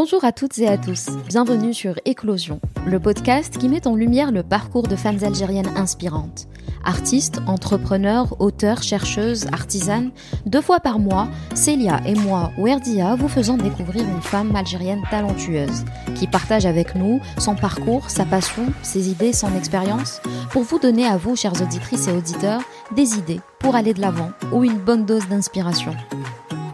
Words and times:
Bonjour 0.00 0.24
à 0.24 0.30
toutes 0.30 0.60
et 0.60 0.68
à 0.68 0.78
tous, 0.78 1.08
bienvenue 1.26 1.74
sur 1.74 1.98
Éclosion, 2.04 2.60
le 2.86 3.00
podcast 3.00 3.58
qui 3.58 3.68
met 3.68 3.84
en 3.88 3.96
lumière 3.96 4.30
le 4.30 4.44
parcours 4.44 4.86
de 4.86 4.94
femmes 4.94 5.24
algériennes 5.24 5.76
inspirantes. 5.76 6.46
Artistes, 6.84 7.40
entrepreneurs, 7.48 8.40
auteurs, 8.40 8.84
chercheuses, 8.84 9.48
artisanes, 9.48 10.12
deux 10.46 10.60
fois 10.60 10.78
par 10.78 11.00
mois, 11.00 11.26
Célia 11.52 12.00
et 12.06 12.14
moi, 12.14 12.52
Werdia, 12.58 13.16
vous 13.16 13.26
faisons 13.26 13.56
découvrir 13.56 14.04
une 14.04 14.22
femme 14.22 14.54
algérienne 14.54 15.02
talentueuse, 15.10 15.84
qui 16.14 16.28
partage 16.28 16.64
avec 16.64 16.94
nous 16.94 17.20
son 17.36 17.56
parcours, 17.56 18.08
sa 18.08 18.24
passion, 18.24 18.66
ses 18.84 19.10
idées, 19.10 19.32
son 19.32 19.52
expérience, 19.56 20.20
pour 20.52 20.62
vous 20.62 20.78
donner 20.78 21.06
à 21.06 21.16
vous, 21.16 21.34
chères 21.34 21.60
auditrices 21.60 22.06
et 22.06 22.12
auditeurs, 22.12 22.62
des 22.94 23.18
idées 23.18 23.40
pour 23.58 23.74
aller 23.74 23.94
de 23.94 24.00
l'avant 24.00 24.30
ou 24.52 24.62
une 24.62 24.78
bonne 24.78 25.06
dose 25.06 25.26
d'inspiration. 25.26 25.96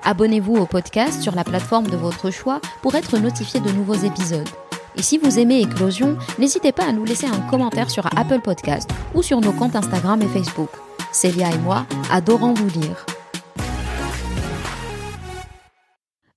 Abonnez-vous 0.07 0.57
au 0.57 0.67
podcast 0.67 1.23
sur 1.23 1.35
la 1.35 1.45
plateforme 1.45 1.87
de 1.87 1.97
votre 1.97 2.31
choix 2.31 2.61
pour 2.83 2.95
être 2.95 3.19
notifié 3.19 3.59
de 3.61 3.71
nouveaux 3.71 3.95
épisodes. 3.95 4.49
Et 4.97 5.03
si 5.03 5.17
vous 5.17 5.39
aimez 5.39 5.63
Éclosion, 5.63 6.19
n'hésitez 6.39 6.73
pas 6.73 6.85
à 6.85 6.93
nous 6.93 7.07
laisser 7.07 7.27
un 7.27 7.41
commentaire 7.49 7.89
sur 7.89 8.07
Apple 8.15 8.43
Podcast 8.43 8.91
ou 9.15 9.23
sur 9.23 9.41
nos 9.41 9.53
comptes 9.53 9.77
Instagram 9.77 10.21
et 10.21 10.29
Facebook. 10.29 10.69
Célia 11.11 11.51
et 11.51 11.59
moi 11.59 11.87
adorons 12.11 12.53
vous 12.53 12.69
lire. 12.81 13.07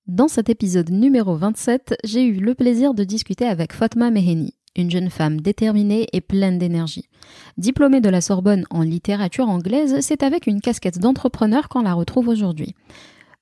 Dans 0.07 0.29
cet 0.29 0.49
épisode 0.49 0.89
numéro 0.89 1.35
27, 1.35 1.97
j'ai 2.05 2.23
eu 2.23 2.39
le 2.39 2.55
plaisir 2.55 2.93
de 2.93 3.03
discuter 3.03 3.45
avec 3.45 3.73
Fatma 3.73 4.11
Meheni, 4.11 4.53
une 4.77 4.89
jeune 4.89 5.09
femme 5.09 5.41
déterminée 5.41 6.07
et 6.13 6.21
pleine 6.21 6.57
d'énergie. 6.57 7.09
Diplômée 7.57 7.99
de 7.99 8.07
la 8.07 8.21
Sorbonne 8.21 8.63
en 8.69 8.81
littérature 8.81 9.49
anglaise, 9.49 9.97
c'est 9.99 10.23
avec 10.23 10.47
une 10.47 10.61
casquette 10.61 10.99
d'entrepreneur 10.99 11.67
qu'on 11.67 11.81
la 11.81 11.93
retrouve 11.93 12.29
aujourd'hui. 12.29 12.73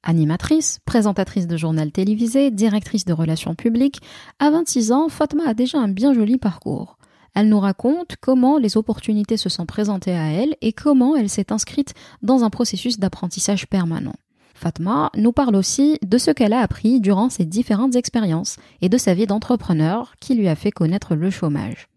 Animatrice, 0.07 0.77
présentatrice 0.85 1.47
de 1.47 1.57
journal 1.57 1.91
télévisé, 1.91 2.51
directrice 2.51 3.05
de 3.05 3.13
relations 3.13 3.55
publiques, 3.55 4.01
à 4.37 4.51
26 4.51 4.91
ans, 4.91 5.09
Fatma 5.09 5.47
a 5.47 5.55
déjà 5.55 5.79
un 5.79 5.87
bien 5.87 6.13
joli 6.13 6.37
parcours. 6.37 6.99
Elle 7.33 7.49
nous 7.49 7.59
raconte 7.59 8.15
comment 8.21 8.59
les 8.59 8.77
opportunités 8.77 9.35
se 9.35 9.49
sont 9.49 9.65
présentées 9.65 10.15
à 10.15 10.27
elle 10.27 10.57
et 10.61 10.73
comment 10.73 11.15
elle 11.15 11.27
s'est 11.27 11.51
inscrite 11.51 11.95
dans 12.21 12.43
un 12.43 12.51
processus 12.51 12.99
d'apprentissage 12.99 13.65
permanent. 13.65 14.13
Fatma 14.53 15.09
nous 15.17 15.31
parle 15.31 15.55
aussi 15.55 15.97
de 16.05 16.19
ce 16.19 16.29
qu'elle 16.29 16.53
a 16.53 16.61
appris 16.61 17.01
durant 17.01 17.31
ses 17.31 17.45
différentes 17.45 17.95
expériences 17.95 18.57
et 18.81 18.89
de 18.89 18.99
sa 18.99 19.15
vie 19.15 19.25
d'entrepreneur 19.25 20.13
qui 20.21 20.35
lui 20.35 20.47
a 20.47 20.55
fait 20.55 20.71
connaître 20.71 21.15
le 21.15 21.31
chômage. 21.31 21.87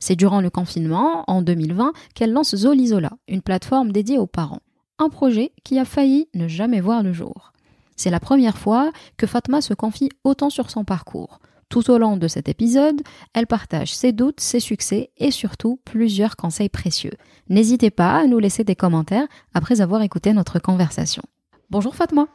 C'est 0.00 0.16
durant 0.16 0.40
le 0.40 0.50
confinement, 0.50 1.22
en 1.28 1.40
2020, 1.40 1.92
qu'elle 2.16 2.32
lance 2.32 2.56
Zolizola, 2.56 3.12
une 3.28 3.42
plateforme 3.42 3.92
dédiée 3.92 4.18
aux 4.18 4.26
parents 4.26 4.60
un 4.98 5.08
projet 5.08 5.52
qui 5.64 5.78
a 5.78 5.84
failli 5.84 6.28
ne 6.34 6.48
jamais 6.48 6.80
voir 6.80 7.02
le 7.02 7.12
jour. 7.12 7.52
C'est 7.96 8.10
la 8.10 8.20
première 8.20 8.58
fois 8.58 8.90
que 9.16 9.26
Fatma 9.26 9.60
se 9.60 9.74
confie 9.74 10.10
autant 10.24 10.50
sur 10.50 10.70
son 10.70 10.84
parcours. 10.84 11.38
Tout 11.68 11.90
au 11.90 11.98
long 11.98 12.16
de 12.16 12.28
cet 12.28 12.48
épisode, 12.48 13.02
elle 13.32 13.46
partage 13.46 13.94
ses 13.94 14.12
doutes, 14.12 14.40
ses 14.40 14.60
succès 14.60 15.10
et 15.16 15.30
surtout 15.30 15.80
plusieurs 15.84 16.36
conseils 16.36 16.68
précieux. 16.68 17.14
N'hésitez 17.48 17.90
pas 17.90 18.16
à 18.16 18.26
nous 18.26 18.38
laisser 18.38 18.64
des 18.64 18.76
commentaires 18.76 19.26
après 19.54 19.80
avoir 19.80 20.02
écouté 20.02 20.32
notre 20.32 20.58
conversation. 20.58 21.22
Bonjour 21.70 21.96
Fatma. 21.96 22.26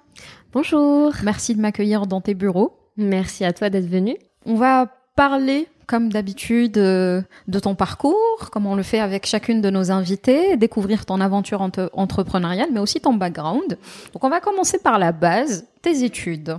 Bonjour. 0.52 1.14
Merci 1.24 1.56
de 1.56 1.62
m'accueillir 1.62 2.08
dans 2.08 2.22
tes 2.22 2.34
bureaux. 2.34 2.80
Merci 2.98 3.46
à 3.46 3.54
toi 3.54 3.70
d'être 3.70 3.88
venue. 3.88 4.18
On 4.46 4.56
va 4.56 4.99
parler 5.20 5.68
comme 5.86 6.14
d'habitude, 6.14 6.78
euh, 6.78 7.22
de 7.50 7.60
ton 7.60 7.76
parcours, 7.76 8.50
comme 8.54 8.66
on 8.66 8.76
le 8.76 8.84
fait 8.84 9.02
avec 9.02 9.26
chacune 9.26 9.60
de 9.60 9.70
nos 9.70 9.92
invités, 9.92 10.56
découvrir 10.56 11.06
ton 11.06 11.20
aventure 11.20 11.62
entrepreneuriale, 11.92 12.70
mais 12.72 12.80
aussi 12.80 13.02
ton 13.02 13.16
background. 13.16 13.78
Donc, 14.14 14.24
on 14.24 14.30
va 14.30 14.40
commencer 14.40 14.80
par 14.80 14.98
la 14.98 15.12
base, 15.12 15.66
tes 15.82 16.06
études. 16.06 16.58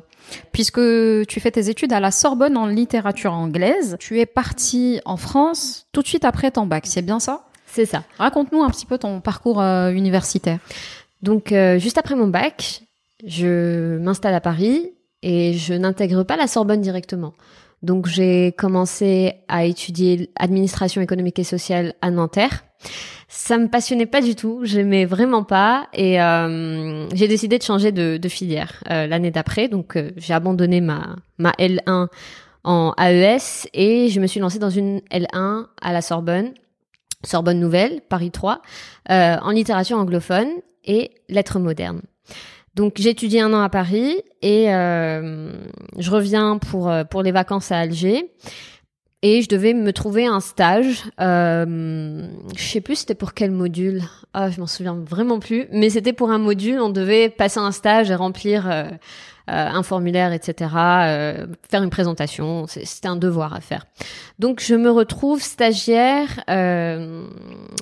Puisque 0.53 0.83
tu 1.27 1.41
fais 1.41 1.51
tes 1.51 1.71
études 1.71 1.95
à 1.95 2.01
la 2.01 2.11
Sorbonne 2.11 2.59
en 2.59 2.67
littérature 2.67 3.33
anglaise, 3.33 3.97
tu 3.99 4.21
es 4.21 4.27
partie 4.27 5.01
en 5.07 5.17
France 5.17 5.87
tout 5.93 6.03
de 6.03 6.07
suite 6.07 6.27
après 6.27 6.51
ton 6.51 6.67
bac, 6.67 6.85
c'est 6.87 7.01
bien 7.01 7.19
ça? 7.19 7.47
C'est 7.65 7.87
ça. 7.87 8.03
Raconte-nous 8.19 8.63
un 8.63 8.69
petit 8.69 8.85
peu 8.85 8.99
ton 8.99 9.23
parcours 9.23 9.63
euh, 9.63 9.91
universitaire. 9.91 10.59
Donc, 11.23 11.53
euh, 11.53 11.79
juste 11.79 11.97
après 11.97 12.15
mon 12.15 12.27
bac, 12.27 12.83
je 13.25 13.97
m'installe 13.97 14.35
à 14.35 14.41
Paris 14.43 14.93
et 15.23 15.55
je 15.55 15.73
n'intègre 15.73 16.25
pas 16.25 16.37
la 16.37 16.47
Sorbonne 16.47 16.83
directement. 16.83 17.33
Donc 17.83 18.07
j'ai 18.07 18.53
commencé 18.53 19.35
à 19.49 19.65
étudier 19.65 20.31
administration 20.37 21.01
économique 21.01 21.39
et 21.39 21.45
sociale 21.45 21.95
à 22.03 22.11
Nanterre. 22.11 22.65
Ça 23.29 23.59
me 23.59 23.69
passionnait 23.69 24.07
pas 24.07 24.21
du 24.21 24.35
tout, 24.35 24.61
j'aimais 24.65 25.05
vraiment 25.05 25.45
pas 25.45 25.87
et 25.95 26.21
euh, 26.21 27.09
j'ai 27.15 27.29
décidé 27.29 27.59
de 27.59 27.63
changer 27.63 27.93
de, 27.93 28.29
filière 28.29 28.83
euh, 28.91 29.07
l'année 29.07 29.31
d'après. 29.31 29.69
Donc 29.69 29.97
euh, 29.97 30.11
j'ai 30.17 30.35
abandonné 30.35 30.81
ma 30.81 31.17
ma 31.39 31.53
L1 31.53 32.09
en 32.65 32.93
AES 32.99 33.69
et 33.73 34.09
je 34.09 34.21
me 34.21 34.27
suis 34.27 34.41
lancée 34.41 34.59
dans 34.59 34.71
une 34.71 34.99
L1 35.11 35.67
à 35.81 35.93
la 35.93 36.03
Sorbonne, 36.03 36.53
Sorbonne 37.25 37.61
Nouvelle, 37.61 38.03
Paris 38.09 38.31
3, 38.31 38.61
en 39.09 39.51
littérature 39.51 39.97
anglophone 39.97 40.49
et 40.85 41.13
lettres 41.29 41.59
modernes. 41.59 42.03
Donc 42.75 42.95
j'étudie 42.97 43.41
un 43.41 43.53
an 43.53 43.63
à 43.63 43.69
Paris 43.69 44.23
et 44.43 44.73
euh, 44.73 45.53
je 45.99 46.11
reviens 46.11 46.59
pour 46.59 46.89
euh, 46.89 47.05
pour 47.05 47.23
les 47.23 47.33
vacances 47.33 47.73
à 47.73 47.79
Alger 47.79 48.31
et 49.23 49.43
je 49.43 49.49
devais 49.49 49.75
me 49.75 49.93
trouver 49.93 50.27
un 50.27 50.41
stage. 50.41 51.05
Euh, 51.21 52.27
je 52.57 52.63
sais 52.63 52.81
plus 52.81 52.97
c'était 52.97 53.15
pour 53.15 53.35
quel 53.35 53.51
module. 53.51 54.03
Ah, 54.33 54.51
je 54.51 54.61
m'en 54.61 54.67
souviens 54.67 54.95
vraiment 54.95 55.39
plus. 55.39 55.67
Mais 55.73 55.91
c'était 55.91 56.13
pour 56.13 56.31
un 56.31 56.39
module. 56.39 56.81
On 56.81 56.89
devait 56.89 57.29
passer 57.29 57.59
un 57.59 57.73
stage 57.73 58.11
et 58.11 58.15
remplir 58.15 58.71
euh, 58.71 58.85
un 59.51 59.83
formulaire, 59.83 60.33
etc., 60.33 60.71
euh, 60.77 61.47
faire 61.69 61.83
une 61.83 61.91
présentation. 61.91 62.67
C'était 62.67 63.09
un 63.09 63.17
devoir 63.17 63.55
à 63.55 63.61
faire. 63.61 63.87
Donc 64.39 64.61
je 64.61 64.75
me 64.75 64.91
retrouve 64.91 65.43
stagiaire 65.43 66.29
euh, 66.49 67.27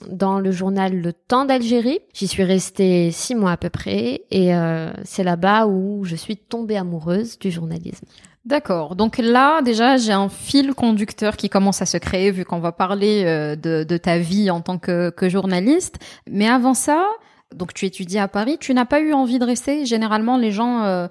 dans 0.09 0.41
le 0.41 0.51
journal 0.51 0.97
Le 0.97 1.13
Temps 1.13 1.45
d'Algérie. 1.45 2.01
J'y 2.15 2.27
suis 2.27 2.45
restée 2.45 3.11
six 3.11 3.35
mois 3.35 3.53
à 3.53 3.57
peu 3.57 3.71
près 3.71 4.23
et 4.31 4.53
c'est 5.05 5.25
là-bas 5.25 5.67
où 5.67 6.05
je 6.05 6.17
suis 6.17 6.37
tombée 6.37 6.77
amoureuse 6.77 7.39
du 7.39 7.51
journalisme. 7.51 8.07
D'accord. 8.45 8.97
Donc 8.97 9.19
là, 9.19 9.61
déjà, 9.61 9.99
j'ai 9.99 10.13
un 10.13 10.29
fil 10.29 10.73
conducteur 10.75 11.37
qui 11.37 11.51
commence 11.51 11.83
à 11.83 11.87
se 11.87 11.99
créer 11.99 12.31
vu 12.31 12.45
qu'on 12.45 12.61
va 12.61 12.73
parler 12.73 13.25
de, 13.57 13.85
de, 13.85 13.97
ta 13.97 14.19
vie 14.19 14.51
en 14.51 14.61
tant 14.63 14.79
que, 14.79 15.11
que 15.11 15.29
journaliste. 15.29 15.99
Mais 16.31 16.49
avant 16.49 16.75
ça, 16.75 17.05
donc 17.55 17.75
tu 17.75 17.85
étudies 17.85 18.19
à 18.19 18.29
Paris, 18.29 18.57
tu 18.59 18.73
n'as 18.75 18.87
pas 18.87 19.01
eu 19.01 19.13
envie 19.13 19.39
de 19.39 19.45
rester. 19.45 19.85
Généralement, 19.85 20.39
les 20.39 20.51
gens 20.51 21.09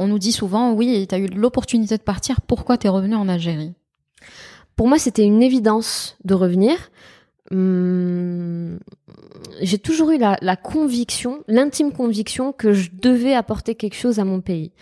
on 0.00 0.08
nous 0.08 0.18
dit 0.18 0.32
souvent, 0.32 0.72
oui, 0.72 1.06
tu 1.06 1.14
as 1.14 1.18
eu 1.18 1.26
l'opportunité 1.26 1.98
de 1.98 2.02
partir, 2.02 2.40
pourquoi 2.40 2.78
tu 2.78 2.86
es 2.86 2.90
revenu 2.90 3.14
en 3.14 3.28
Algérie? 3.28 3.74
Pour 4.74 4.88
moi, 4.88 4.98
c'était 4.98 5.24
une 5.24 5.42
évidence 5.42 6.16
de 6.24 6.32
revenir. 6.32 6.74
Hum, 7.50 8.78
j'ai 9.60 9.78
toujours 9.78 10.10
eu 10.10 10.18
la, 10.18 10.56
conviction, 10.56 11.44
l'intime 11.48 11.92
conviction 11.92 12.52
que 12.52 12.72
je 12.72 12.90
devais 12.92 13.34
apporter 13.34 13.74
quelque 13.74 13.96
chose 13.96 14.18
à 14.18 14.24
mon 14.24 14.40
pays. 14.40 14.72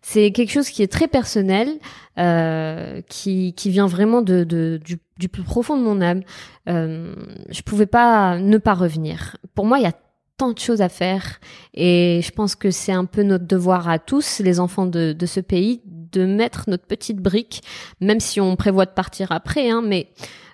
C'est 0.00 0.30
quelque 0.30 0.52
chose 0.52 0.68
qui 0.68 0.84
est 0.84 0.92
très 0.92 1.08
personnel, 1.08 1.80
euh, 2.18 3.02
qui, 3.08 3.52
vient 3.64 3.88
vraiment 3.88 4.22
de, 4.22 4.44
du, 4.44 5.28
plus 5.28 5.42
profond 5.42 5.76
de 5.76 5.82
mon 5.82 6.00
âme. 6.00 6.22
Euh, 6.68 7.14
je 7.50 7.62
pouvais 7.62 7.86
pas 7.86 8.38
ne 8.38 8.58
pas 8.58 8.74
revenir. 8.74 9.38
Pour 9.56 9.66
moi, 9.66 9.78
il 9.78 9.82
y 9.82 9.86
a 9.86 9.92
tant 10.38 10.52
de 10.52 10.58
choses 10.58 10.80
à 10.80 10.88
faire 10.88 11.40
et 11.74 12.20
je 12.24 12.30
pense 12.30 12.54
que 12.54 12.70
c'est 12.70 12.92
un 12.92 13.04
peu 13.04 13.22
notre 13.22 13.46
devoir 13.46 13.88
à 13.88 13.98
tous, 13.98 14.38
les 14.38 14.60
enfants 14.60 14.86
de, 14.86 15.12
de 15.12 15.26
ce 15.26 15.40
pays, 15.40 15.82
de 15.84 16.24
mettre 16.24 16.64
notre 16.68 16.86
petite 16.86 17.18
brique, 17.18 17.62
même 18.00 18.20
si 18.20 18.40
on 18.40 18.56
prévoit 18.56 18.86
de 18.86 18.92
partir 18.92 19.32
après, 19.32 19.68
hein, 19.68 19.82
mais 19.84 20.08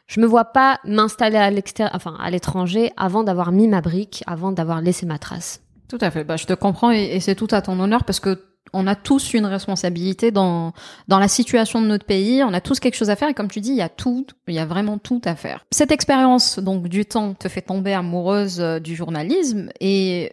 je 0.06 0.21
me 0.21 0.27
vois 0.27 0.47
pas 0.47 0.81
m'installer 0.84 1.37
à 1.37 1.50
l'extérieur, 1.50 1.95
enfin 1.95 2.17
à 2.21 2.31
l'étranger, 2.31 2.91
avant 2.97 3.22
d'avoir 3.22 3.53
mis 3.53 3.69
ma 3.69 3.81
brique, 3.81 4.25
avant 4.27 4.53
d'avoir 4.53 4.81
laissé 4.81 5.06
ma 5.06 5.19
trace. 5.19 5.62
Tout 5.89 5.99
à 6.01 6.11
fait. 6.11 6.25
Bah, 6.25 6.37
je 6.37 6.47
te 6.47 6.55
comprends 6.55 6.91
et, 6.91 7.05
et 7.05 7.21
c'est 7.21 7.34
tout 7.34 7.49
à 7.53 7.62
ton 7.62 7.78
honneur 7.78 8.05
parce 8.05 8.21
que 8.21 8.53
on 8.72 8.86
a 8.86 8.94
tous 8.94 9.34
une 9.34 9.47
responsabilité 9.47 10.30
dans 10.30 10.72
dans 11.09 11.18
la 11.18 11.28
situation 11.28 11.80
de 11.80 11.86
notre 11.86 12.06
pays. 12.06 12.42
On 12.42 12.53
a 12.53 12.60
tous 12.60 12.80
quelque 12.80 12.97
chose 12.97 13.10
à 13.10 13.16
faire 13.16 13.28
et 13.28 13.34
comme 13.34 13.50
tu 13.50 13.60
dis, 13.60 13.71
il 13.71 13.77
y 13.77 13.83
a 13.83 13.89
tout, 13.89 14.27
il 14.48 14.54
y 14.54 14.59
a 14.59 14.66
vraiment 14.66 14.98
tout 14.98 15.21
à 15.24 15.34
faire. 15.36 15.65
Cette 15.71 15.92
expérience 15.92 16.59
donc 16.59 16.89
du 16.89 17.04
temps 17.04 17.34
te 17.34 17.48
fait 17.48 17.62
tomber 17.62 17.92
amoureuse 17.92 18.60
euh, 18.60 18.78
du 18.78 18.97
journalisme 18.97 19.71
et 19.80 20.33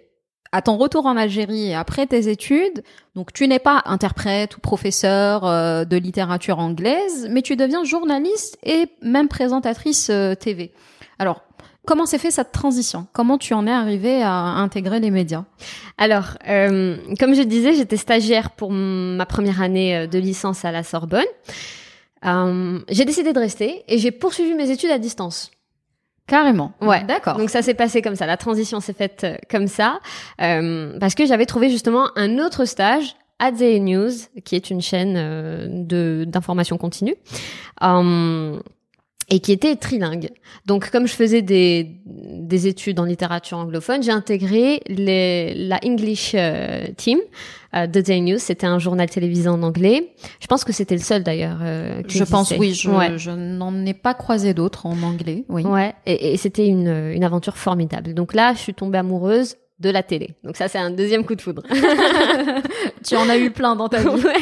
à 0.52 0.62
ton 0.62 0.78
retour 0.78 1.06
en 1.06 1.16
Algérie 1.16 1.70
et 1.70 1.76
après 1.76 2.08
tes 2.08 2.28
études, 2.28 2.84
donc 3.16 3.32
tu 3.32 3.48
n'es 3.48 3.60
pas 3.60 3.82
interprète 3.86 4.58
ou 4.58 4.60
professeur 4.60 5.46
euh, 5.46 5.86
de 5.86 5.96
littérature 5.96 6.60
anglaise, 6.60 7.28
mais 7.30 7.42
tu 7.42 7.56
deviens 7.56 7.84
journaliste 7.84 8.58
et 8.64 8.88
même 9.02 9.30
présentatrice 9.30 10.10
euh, 10.10 10.36
TV. 10.36 10.74
Alors, 11.20 11.44
Comment 11.88 12.06
s'est 12.06 12.20
fait 12.20 12.30
cette 12.30 12.52
transition? 12.52 13.08
Comment 13.12 13.40
tu 13.40 13.56
en 13.56 13.66
es 13.66 13.72
arrivé 13.72 14.22
à 14.22 14.32
intégrer 14.32 15.00
les 15.00 15.10
médias? 15.10 15.46
Alors, 15.98 16.38
euh, 16.48 16.98
comme 17.20 17.34
je 17.34 17.42
disais, 17.42 17.74
j'étais 17.74 17.98
stagiaire 17.98 18.52
pour 18.52 18.72
ma 18.72 19.26
première 19.26 19.62
année 19.62 19.98
euh, 19.98 20.08
de 20.08 20.20
licence 20.20 20.64
à 20.64 20.72
la 20.72 20.84
Sorbonne. 20.84 21.26
Euh, 22.24 22.80
j'ai 22.90 23.04
décidé 23.04 23.34
de 23.34 23.40
rester 23.40 23.84
et 23.88 23.98
j'ai 23.98 24.12
poursuivi 24.12 24.54
mes 24.54 24.70
études 24.70 24.92
à 24.92 25.00
distance. 25.00 25.50
Carrément. 26.28 26.74
Ouais. 26.82 27.04
D'accord. 27.04 27.38
Donc 27.38 27.50
ça 27.50 27.64
s'est 27.64 27.74
passé 27.74 28.04
comme 28.04 28.16
ça. 28.16 28.28
La 28.28 28.38
transition 28.38 28.80
s'est 28.80 28.94
faite 28.94 29.26
comme 29.50 29.68
ça 29.68 30.00
parce 30.38 31.16
que 31.16 31.26
j'avais 31.26 31.48
trouvé 31.48 31.70
justement 31.70 32.10
un 32.16 32.38
autre 32.38 32.66
stage 32.66 33.16
ADE 33.40 33.82
News, 33.82 34.12
qui 34.46 34.56
est 34.56 34.70
une 34.70 34.82
chaîne 34.82 35.88
de 35.88 36.26
d'information 36.26 36.78
continue. 36.78 37.16
Et 39.32 39.40
qui 39.40 39.54
était 39.54 39.78
trilingue. 39.78 40.30
Donc, 40.66 40.92
comme 40.92 41.08
je 41.08 41.14
faisais 41.14 41.42
des, 41.42 41.90
des 42.06 42.68
études 42.68 43.00
en 43.00 43.06
littérature 43.06 43.58
anglophone, 43.58 44.04
j'ai 44.04 44.12
intégré 44.12 44.82
les, 44.88 45.54
la 45.56 45.80
English 45.86 46.34
euh, 46.36 46.86
team 46.98 47.18
euh, 47.74 47.88
de 47.88 48.02
Day 48.02 48.20
News. 48.20 48.40
C'était 48.40 48.68
un 48.68 48.78
journal 48.78 49.10
télévisé 49.10 49.48
en 49.48 49.64
anglais. 49.64 50.12
Je 50.42 50.48
pense 50.48 50.66
que 50.66 50.74
c'était 50.74 50.96
le 50.96 51.02
seul 51.02 51.24
d'ailleurs. 51.24 51.60
Euh, 51.62 52.02
je 52.10 52.26
pense 52.26 52.52
oui. 52.60 52.74
Je, 52.74 52.90
je 53.18 53.32
n'en 53.32 53.86
ai 53.86 53.94
pas 53.94 54.14
croisé 54.14 54.54
d'autres 54.54 54.86
en 54.86 55.02
anglais. 55.02 55.46
Oui. 55.48 55.64
Ouais. 55.64 55.94
Et, 56.06 56.34
et 56.34 56.38
c'était 56.38 56.68
une, 56.68 56.90
une 56.90 57.24
aventure 57.24 57.56
formidable. 57.56 58.14
Donc 58.14 58.34
là, 58.34 58.54
je 58.54 58.60
suis 58.60 58.74
tombée 58.74 58.98
amoureuse 58.98 59.56
de 59.80 59.90
la 59.90 60.04
télé. 60.04 60.32
Donc 60.44 60.58
ça, 60.58 60.68
c'est 60.68 60.78
un 60.78 60.92
deuxième 60.92 61.24
coup 61.26 61.36
de 61.36 61.42
foudre. 61.42 61.64
tu 63.08 63.16
en 63.16 63.30
as 63.30 63.38
eu 63.38 63.50
plein 63.50 63.78
dans 63.78 63.88
ta 63.88 64.00
vie. 64.02 64.08
ouais. 64.10 64.42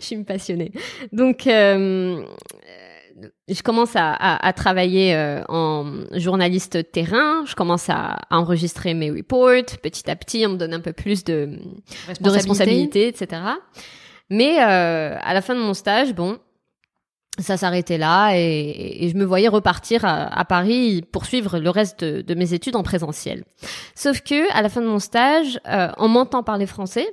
Je 0.00 0.06
suis 0.06 0.16
une 0.16 0.24
passionnée. 0.24 0.72
Donc, 1.12 1.46
euh, 1.46 2.22
je 3.48 3.62
commence 3.62 3.96
à, 3.96 4.12
à, 4.12 4.46
à 4.46 4.52
travailler 4.52 5.14
euh, 5.14 5.42
en 5.48 6.04
journaliste 6.12 6.90
terrain. 6.92 7.44
Je 7.46 7.54
commence 7.54 7.88
à, 7.88 8.18
à, 8.30 8.38
enregistrer 8.38 8.94
mes 8.94 9.10
reports. 9.10 9.78
Petit 9.82 10.10
à 10.10 10.16
petit, 10.16 10.44
on 10.46 10.50
me 10.50 10.56
donne 10.56 10.74
un 10.74 10.80
peu 10.80 10.92
plus 10.92 11.24
de, 11.24 11.58
responsabilité. 12.06 12.22
de 12.22 12.30
responsabilité, 12.30 13.08
etc. 13.08 13.42
Mais 14.30 14.62
euh, 14.62 15.16
à 15.20 15.34
la 15.34 15.40
fin 15.40 15.54
de 15.54 15.60
mon 15.60 15.74
stage, 15.74 16.14
bon, 16.14 16.38
ça 17.38 17.56
s'arrêtait 17.56 17.98
là 17.98 18.32
et, 18.34 19.04
et, 19.04 19.08
je 19.08 19.16
me 19.16 19.24
voyais 19.24 19.48
repartir 19.48 20.04
à, 20.04 20.44
Paris 20.44 21.02
poursuivre 21.12 21.58
le 21.58 21.70
reste 21.70 22.02
de, 22.02 22.22
de, 22.22 22.34
mes 22.34 22.54
études 22.54 22.76
en 22.76 22.82
présentiel. 22.82 23.44
Sauf 23.94 24.20
que 24.22 24.52
à 24.52 24.62
la 24.62 24.68
fin 24.68 24.80
de 24.80 24.86
mon 24.86 24.98
stage, 24.98 25.60
euh, 25.68 25.88
en 25.96 26.08
m'entendant 26.08 26.42
parler 26.42 26.66
français 26.66 27.08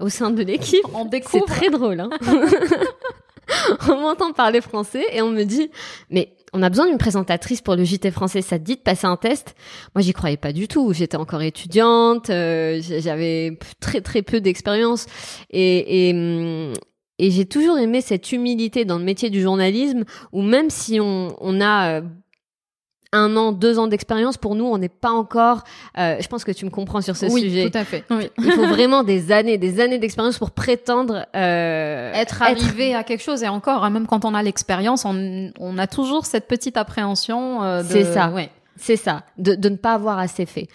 au 0.00 0.08
sein 0.08 0.30
de 0.30 0.42
l'équipe, 0.42 0.84
c'est 1.26 1.44
très 1.46 1.70
drôle. 1.70 2.00
Hein 2.00 2.10
on 3.88 4.00
m'entend 4.00 4.32
parler 4.32 4.60
français 4.60 5.04
et 5.12 5.22
on 5.22 5.30
me 5.30 5.44
dit, 5.44 5.70
mais 6.10 6.34
on 6.52 6.62
a 6.62 6.68
besoin 6.68 6.86
d'une 6.86 6.98
présentatrice 6.98 7.60
pour 7.60 7.76
le 7.76 7.84
JT 7.84 8.10
français. 8.10 8.42
Ça 8.42 8.58
te 8.58 8.64
dit 8.64 8.76
de 8.76 8.80
passer 8.80 9.06
un 9.06 9.16
test? 9.16 9.54
Moi, 9.94 10.02
j'y 10.02 10.12
croyais 10.12 10.36
pas 10.36 10.52
du 10.52 10.68
tout. 10.68 10.92
J'étais 10.92 11.16
encore 11.16 11.42
étudiante, 11.42 12.30
euh, 12.30 12.80
j'avais 12.80 13.58
très 13.80 14.00
très 14.00 14.22
peu 14.22 14.40
d'expérience 14.40 15.06
et, 15.50 16.08
et, 16.08 16.12
hum, 16.12 16.72
et 17.18 17.30
j'ai 17.30 17.46
toujours 17.46 17.78
aimé 17.78 18.00
cette 18.00 18.32
humilité 18.32 18.84
dans 18.84 18.98
le 18.98 19.04
métier 19.04 19.30
du 19.30 19.40
journalisme 19.40 20.04
où 20.32 20.42
même 20.42 20.70
si 20.70 21.00
on, 21.00 21.34
on 21.40 21.60
a 21.60 22.00
euh, 22.00 22.02
un 23.12 23.36
an, 23.36 23.52
deux 23.52 23.78
ans 23.78 23.86
d'expérience, 23.86 24.36
pour 24.36 24.54
nous, 24.54 24.64
on 24.64 24.78
n'est 24.78 24.88
pas 24.88 25.10
encore. 25.10 25.64
Euh, 25.98 26.16
je 26.20 26.28
pense 26.28 26.44
que 26.44 26.52
tu 26.52 26.64
me 26.64 26.70
comprends 26.70 27.00
sur 27.00 27.16
ce 27.16 27.26
oui, 27.26 27.42
sujet. 27.42 27.70
tout 27.70 27.78
à 27.78 27.84
fait. 27.84 28.04
Il 28.10 28.52
faut 28.52 28.66
vraiment 28.68 29.02
des 29.02 29.32
années, 29.32 29.58
des 29.58 29.80
années 29.80 29.98
d'expérience 29.98 30.38
pour 30.38 30.50
prétendre 30.50 31.26
euh, 31.34 32.12
être 32.12 32.42
arrivé 32.42 32.94
à 32.94 33.04
quelque 33.04 33.22
chose. 33.22 33.42
Et 33.42 33.48
encore, 33.48 33.84
hein, 33.84 33.90
même 33.90 34.06
quand 34.06 34.24
on 34.24 34.34
a 34.34 34.42
l'expérience, 34.42 35.04
on, 35.04 35.50
on, 35.58 35.78
a 35.78 35.86
toujours 35.86 36.26
cette 36.26 36.48
petite 36.48 36.76
appréhension. 36.76 37.62
Euh, 37.62 37.82
c'est 37.86 38.04
ça. 38.04 38.30
Ouais. 38.30 38.50
C'est 38.76 38.96
ça, 38.96 39.24
de, 39.38 39.54
de, 39.56 39.68
ne 39.70 39.76
pas 39.76 39.94
avoir 39.94 40.18
assez 40.18 40.46
fait. 40.46 40.68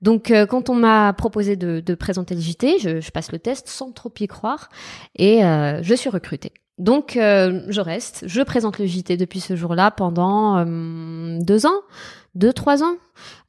Donc, 0.00 0.30
euh, 0.30 0.46
quand 0.46 0.70
on 0.70 0.74
m'a 0.74 1.12
proposé 1.12 1.56
de, 1.56 1.80
de, 1.80 1.94
présenter 1.94 2.34
le 2.34 2.40
JT, 2.40 2.78
je, 2.78 3.00
je, 3.00 3.10
passe 3.10 3.32
le 3.32 3.38
test 3.38 3.68
sans 3.68 3.90
trop 3.90 4.12
y 4.20 4.28
croire 4.28 4.68
et 5.16 5.44
euh, 5.44 5.82
je 5.82 5.94
suis 5.94 6.08
recrutée. 6.08 6.52
Donc 6.78 7.16
euh, 7.16 7.62
je 7.68 7.80
reste, 7.80 8.24
je 8.26 8.40
présente 8.42 8.78
le 8.78 8.86
JT 8.86 9.16
depuis 9.16 9.40
ce 9.40 9.56
jour-là 9.56 9.90
pendant 9.90 10.58
euh, 10.58 11.38
deux 11.40 11.66
ans, 11.66 11.80
deux, 12.36 12.52
trois 12.52 12.84
ans. 12.84 12.94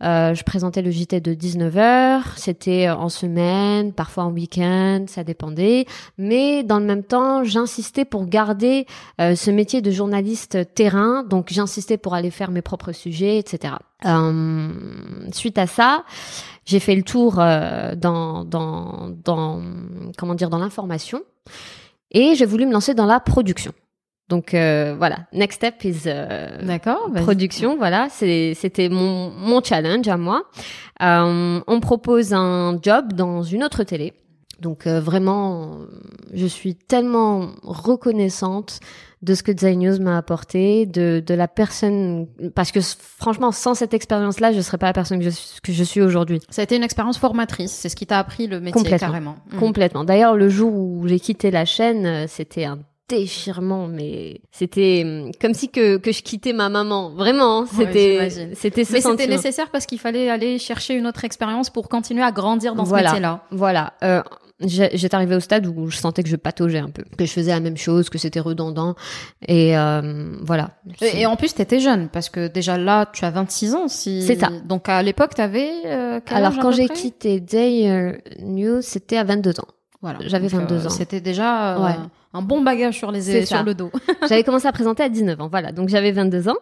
Euh, 0.03 0.33
je 0.33 0.43
présentais 0.43 0.81
le 0.81 0.89
JT 0.89 1.21
de 1.21 1.35
19h, 1.35 2.21
c'était 2.37 2.89
en 2.89 3.07
semaine, 3.09 3.93
parfois 3.93 4.23
en 4.23 4.31
week-end, 4.31 5.05
ça 5.07 5.23
dépendait. 5.23 5.85
Mais 6.17 6.63
dans 6.63 6.79
le 6.79 6.85
même 6.85 7.03
temps, 7.03 7.43
j'insistais 7.43 8.03
pour 8.03 8.25
garder 8.25 8.87
ce 9.19 9.51
métier 9.51 9.81
de 9.83 9.91
journaliste 9.91 10.73
terrain, 10.73 11.23
donc 11.23 11.49
j'insistais 11.51 11.97
pour 11.97 12.15
aller 12.15 12.31
faire 12.31 12.49
mes 12.49 12.63
propres 12.63 12.93
sujets, 12.93 13.37
etc. 13.37 13.75
suite 15.33 15.59
à 15.59 15.67
ça, 15.67 16.03
j'ai 16.65 16.79
fait 16.79 16.95
le 16.95 17.03
tour 17.03 17.35
dans, 17.35 18.43
dans, 18.43 19.11
dans, 19.23 19.61
comment 20.17 20.33
dire, 20.33 20.49
dans 20.49 20.59
l'information. 20.59 21.21
Et 22.11 22.35
j'ai 22.35 22.45
voulu 22.45 22.65
me 22.65 22.71
lancer 22.71 22.93
dans 22.93 23.05
la 23.05 23.19
production. 23.19 23.73
Donc 24.29 24.53
euh, 24.53 24.93
voilà, 24.95 25.21
next 25.33 25.57
step 25.57 25.83
is 25.83 26.03
euh, 26.05 26.61
D'accord, 26.61 27.09
production. 27.15 27.77
Voilà, 27.77 28.09
c'était 28.09 28.89
mon, 28.89 29.31
mon 29.31 29.61
challenge 29.63 30.07
à 30.07 30.17
moi. 30.17 30.43
Euh, 31.01 31.59
on 31.65 31.75
me 31.75 31.81
propose 31.81 32.31
un 32.33 32.79
job 32.81 33.13
dans 33.13 33.41
une 33.41 33.63
autre 33.63 33.83
télé. 33.83 34.13
Donc 34.61 34.87
euh, 34.87 34.99
vraiment, 34.99 35.77
je 36.33 36.45
suis 36.45 36.75
tellement 36.75 37.49
reconnaissante 37.63 38.79
de 39.21 39.33
ce 39.33 39.43
que 39.43 39.51
Design 39.51 39.79
News 39.79 39.99
m'a 39.99 40.17
apporté, 40.17 40.85
de, 40.85 41.21
de 41.25 41.33
la 41.33 41.49
personne, 41.49 42.27
parce 42.55 42.71
que 42.71 42.79
franchement, 42.81 43.51
sans 43.51 43.73
cette 43.73 43.93
expérience-là, 43.93 44.53
je 44.53 44.61
serais 44.61 44.77
pas 44.77 44.85
la 44.85 44.93
personne 44.93 45.19
que 45.19 45.29
je, 45.29 45.61
que 45.61 45.73
je 45.73 45.83
suis 45.83 46.01
aujourd'hui. 46.01 46.39
Ça 46.49 46.61
a 46.61 46.63
été 46.63 46.77
une 46.77 46.83
expérience 46.83 47.17
formatrice, 47.17 47.71
c'est 47.71 47.89
ce 47.89 47.97
qui 47.97 48.05
t'a 48.05 48.17
appris 48.17 48.47
le 48.47 48.59
métier 48.61 48.81
Complètement. 48.81 49.07
carrément. 49.07 49.35
Mmh. 49.51 49.59
Complètement. 49.59 50.03
D'ailleurs, 50.05 50.35
le 50.35 50.47
jour 50.47 50.73
où 50.73 51.05
j'ai 51.07 51.19
quitté 51.19 51.51
la 51.51 51.65
chaîne, 51.65 52.05
euh, 52.05 52.25
c'était 52.27 52.63
un 52.63 52.79
déchirement 53.09 53.87
mais 53.87 54.39
c'était 54.51 55.01
hum, 55.03 55.31
comme 55.41 55.55
si 55.55 55.69
que, 55.69 55.97
que 55.97 56.11
je 56.11 56.21
quittais 56.21 56.53
ma 56.53 56.69
maman 56.69 57.09
vraiment 57.09 57.65
c'était 57.65 58.19
ouais, 58.19 58.29
c'était 58.53 58.85
ce 58.85 58.93
mais 58.93 59.01
c'était 59.01 59.25
nécessaire 59.25 59.71
parce 59.71 59.87
qu'il 59.87 59.99
fallait 59.99 60.29
aller 60.29 60.59
chercher 60.59 60.93
une 60.93 61.07
autre 61.07 61.25
expérience 61.25 61.71
pour 61.71 61.89
continuer 61.89 62.21
à 62.21 62.31
grandir 62.31 62.75
dans 62.75 62.83
voilà, 62.83 63.09
ce 63.09 63.13
métier 63.15 63.21
là 63.23 63.41
voilà 63.49 63.93
euh, 64.03 64.21
j'étais 64.61 65.15
arrivée 65.15 65.35
au 65.35 65.39
stade 65.39 65.67
où 65.67 65.89
je 65.89 65.97
sentais 65.97 66.23
que 66.23 66.29
je 66.29 66.35
pataugeais 66.35 66.79
un 66.79 66.89
peu, 66.89 67.03
que 67.17 67.25
je 67.25 67.31
faisais 67.31 67.51
la 67.51 67.59
même 67.59 67.77
chose, 67.77 68.09
que 68.09 68.17
c'était 68.17 68.39
redondant. 68.39 68.95
Et 69.47 69.77
euh, 69.77 70.35
voilà. 70.41 70.71
Et, 71.01 71.21
et, 71.21 71.25
en 71.25 71.35
plus, 71.35 71.53
tu 71.53 71.61
étais 71.61 71.79
jeune, 71.79 72.09
parce 72.09 72.29
que 72.29 72.47
déjà 72.47 72.77
là, 72.77 73.05
tu 73.11 73.25
as 73.25 73.31
26 73.31 73.75
ans. 73.75 73.87
Si... 73.87 74.21
C'est 74.21 74.39
ça. 74.39 74.49
Donc 74.65 74.89
à 74.89 75.01
l'époque, 75.01 75.35
tu 75.35 75.41
avais... 75.41 75.71
Euh, 75.85 76.19
Alors 76.31 76.57
quand 76.59 76.71
j'ai 76.71 76.87
quitté 76.89 77.39
Day 77.39 78.21
News, 78.41 78.81
c'était 78.81 79.17
à 79.17 79.23
22 79.23 79.59
ans. 79.59 79.67
Voilà. 80.01 80.19
J'avais 80.21 80.47
22 80.47 80.75
euh, 80.75 80.87
ans. 80.87 80.89
C'était 80.89 81.19
déjà 81.19 81.75
euh, 81.75 81.85
ouais. 81.85 81.95
un 82.33 82.41
bon 82.41 82.61
bagage 82.61 82.97
sur 82.97 83.11
les 83.11 83.45
sur 83.45 83.63
le 83.63 83.73
dos. 83.73 83.91
j'avais 84.29 84.43
commencé 84.43 84.67
à 84.67 84.71
présenter 84.71 85.03
à 85.03 85.09
19 85.09 85.41
ans. 85.41 85.49
Voilà. 85.49 85.71
Donc 85.71 85.89
j'avais 85.89 86.11
22 86.11 86.49
ans. 86.49 86.55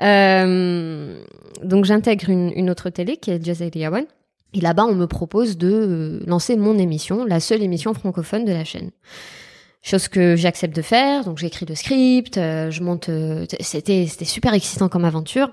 Euh, 0.00 1.20
donc 1.62 1.84
j'intègre 1.84 2.30
une, 2.30 2.52
une 2.54 2.70
autre 2.70 2.90
télé 2.90 3.16
qui 3.16 3.30
est 3.30 3.44
Jazz 3.44 3.62
One. 3.62 4.06
Et 4.54 4.60
là-bas, 4.60 4.84
on 4.84 4.94
me 4.94 5.06
propose 5.06 5.58
de 5.58 5.70
euh, 5.70 6.20
lancer 6.26 6.56
mon 6.56 6.78
émission, 6.78 7.24
la 7.24 7.40
seule 7.40 7.62
émission 7.62 7.94
francophone 7.94 8.44
de 8.44 8.52
la 8.52 8.64
chaîne. 8.64 8.90
Chose 9.82 10.08
que 10.08 10.34
j'accepte 10.34 10.74
de 10.74 10.82
faire, 10.82 11.24
donc 11.24 11.38
j'écris 11.38 11.66
le 11.66 11.74
script, 11.74 12.38
euh, 12.38 12.70
je 12.70 12.82
monte. 12.82 13.08
Euh, 13.08 13.46
c'était 13.60 14.06
c'était 14.06 14.24
super 14.24 14.52
excitant 14.54 14.88
comme 14.88 15.04
aventure. 15.04 15.50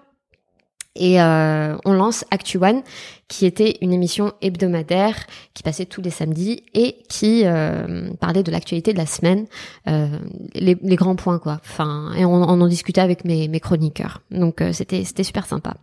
Et 0.95 1.19
euh, 1.19 1.75
on 1.85 1.93
lance 1.93 2.23
Actu 2.29 2.57
One, 2.57 2.83
qui 3.27 3.47
était 3.47 3.77
une 3.81 3.93
émission 3.93 4.33
hebdomadaire 4.41 5.25
qui 5.55 5.63
passait 5.63 5.85
tous 5.85 6.01
les 6.01 6.11
samedis 6.11 6.63
et 6.75 6.97
qui 7.09 7.45
euh, 7.45 8.13
parlait 8.19 8.43
de 8.43 8.51
l'actualité 8.51 8.93
de 8.93 8.99
la 8.99 9.07
semaine, 9.07 9.47
euh, 9.87 10.07
les, 10.53 10.77
les, 10.81 10.95
grands 10.95 11.15
points 11.15 11.39
quoi. 11.39 11.59
Enfin, 11.63 12.11
et 12.15 12.25
on, 12.25 12.33
on 12.33 12.61
en 12.61 12.67
discutait 12.67 13.01
avec 13.01 13.25
mes, 13.25 13.47
mes 13.47 13.59
chroniqueurs. 13.59 14.21
Donc 14.29 14.61
c'était 14.71 15.03
c'était 15.03 15.23
super 15.23 15.47
sympa. 15.47 15.73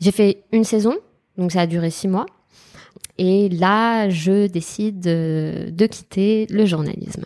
J'ai 0.00 0.12
fait 0.12 0.44
une 0.50 0.64
saison, 0.64 0.94
donc 1.38 1.52
ça 1.52 1.62
a 1.62 1.66
duré 1.66 1.90
six 1.90 2.08
mois. 2.08 2.26
Et 3.18 3.48
là, 3.48 4.08
je 4.08 4.46
décide 4.46 5.00
de, 5.00 5.86
quitter 5.86 6.46
le 6.50 6.66
journalisme. 6.66 7.24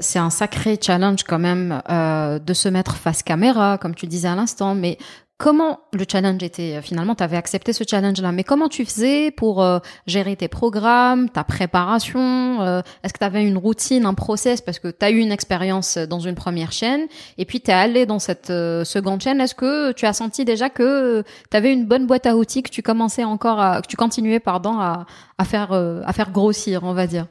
C'est 0.00 0.18
un 0.18 0.30
sacré 0.30 0.78
challenge 0.80 1.24
quand 1.24 1.38
même 1.38 1.82
euh, 1.90 2.38
de 2.38 2.54
se 2.54 2.68
mettre 2.68 2.96
face 2.96 3.22
caméra, 3.22 3.78
comme 3.78 3.94
tu 3.94 4.06
disais 4.06 4.28
à 4.28 4.36
l'instant, 4.36 4.74
mais 4.74 4.96
Comment 5.38 5.78
le 5.92 6.04
challenge 6.10 6.42
était 6.42 6.82
finalement 6.82 7.14
Tu 7.14 7.22
avais 7.22 7.36
accepté 7.36 7.72
ce 7.72 7.84
challenge-là, 7.88 8.32
mais 8.32 8.42
comment 8.42 8.68
tu 8.68 8.84
faisais 8.84 9.30
pour 9.30 9.62
euh, 9.62 9.78
gérer 10.04 10.34
tes 10.34 10.48
programmes, 10.48 11.30
ta 11.30 11.44
préparation 11.44 12.60
euh, 12.60 12.82
Est-ce 13.04 13.12
que 13.12 13.20
tu 13.20 13.24
avais 13.24 13.46
une 13.46 13.56
routine, 13.56 14.04
un 14.04 14.14
process? 14.14 14.60
Parce 14.60 14.80
que 14.80 14.88
tu 14.88 15.06
as 15.06 15.12
eu 15.12 15.18
une 15.18 15.30
expérience 15.30 15.96
dans 15.96 16.18
une 16.18 16.34
première 16.34 16.72
chaîne, 16.72 17.06
et 17.38 17.44
puis 17.44 17.60
tu 17.60 17.70
es 17.70 17.74
allé 17.74 18.04
dans 18.04 18.18
cette 18.18 18.50
euh, 18.50 18.82
seconde 18.82 19.20
chaîne. 19.20 19.40
Est-ce 19.40 19.54
que 19.54 19.92
tu 19.92 20.06
as 20.06 20.12
senti 20.12 20.44
déjà 20.44 20.70
que 20.70 21.22
tu 21.48 21.56
avais 21.56 21.72
une 21.72 21.86
bonne 21.86 22.08
boîte 22.08 22.26
à 22.26 22.34
outils 22.34 22.64
que 22.64 22.70
tu 22.70 22.82
commençais 22.82 23.22
encore, 23.22 23.60
à, 23.60 23.80
que 23.80 23.86
tu 23.86 23.96
continuais 23.96 24.40
pardon 24.40 24.80
à, 24.80 25.06
à 25.38 25.44
faire 25.44 25.72
à 25.72 26.12
faire 26.12 26.32
grossir, 26.32 26.82
on 26.82 26.94
va 26.94 27.06
dire? 27.06 27.28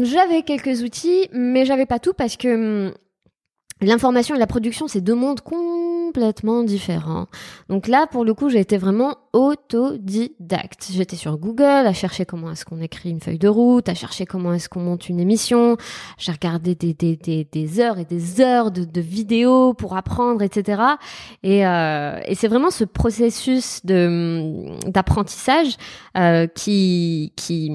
J'avais 0.00 0.42
quelques 0.42 0.82
outils, 0.82 1.28
mais 1.32 1.64
j'avais 1.64 1.86
pas 1.86 1.98
tout 1.98 2.12
parce 2.12 2.36
que 2.36 2.86
hum, 2.86 2.92
L'information 3.82 4.36
et 4.36 4.38
la 4.38 4.46
production, 4.46 4.86
c'est 4.86 5.00
deux 5.00 5.14
mondes 5.14 5.40
complètement 5.40 6.62
différents. 6.62 7.26
Donc 7.68 7.88
là, 7.88 8.06
pour 8.06 8.24
le 8.24 8.32
coup, 8.32 8.48
j'ai 8.48 8.60
été 8.60 8.78
vraiment 8.78 9.16
autodidacte. 9.32 10.88
J'étais 10.92 11.16
sur 11.16 11.38
Google 11.38 11.62
à 11.62 11.92
chercher 11.92 12.26
comment 12.26 12.52
est-ce 12.52 12.64
qu'on 12.64 12.80
écrit 12.80 13.10
une 13.10 13.20
feuille 13.20 13.38
de 13.38 13.48
route, 13.48 13.88
à 13.88 13.94
chercher 13.94 14.26
comment 14.26 14.52
est-ce 14.52 14.68
qu'on 14.68 14.80
monte 14.80 15.08
une 15.08 15.20
émission. 15.20 15.76
J'ai 16.18 16.32
regardé 16.32 16.74
des, 16.74 16.92
des, 16.92 17.16
des, 17.16 17.44
des, 17.50 17.80
heures 17.80 17.98
et 17.98 18.04
des 18.04 18.40
heures 18.40 18.70
de, 18.70 18.84
de 18.84 19.00
vidéos 19.00 19.72
pour 19.74 19.96
apprendre, 19.96 20.42
etc. 20.42 20.82
Et, 21.42 21.66
euh, 21.66 22.20
et 22.26 22.34
c'est 22.34 22.48
vraiment 22.48 22.70
ce 22.70 22.84
processus 22.84 23.84
de 23.84 24.90
d'apprentissage 24.90 25.76
euh, 26.16 26.46
qui 26.46 27.32
qui 27.36 27.70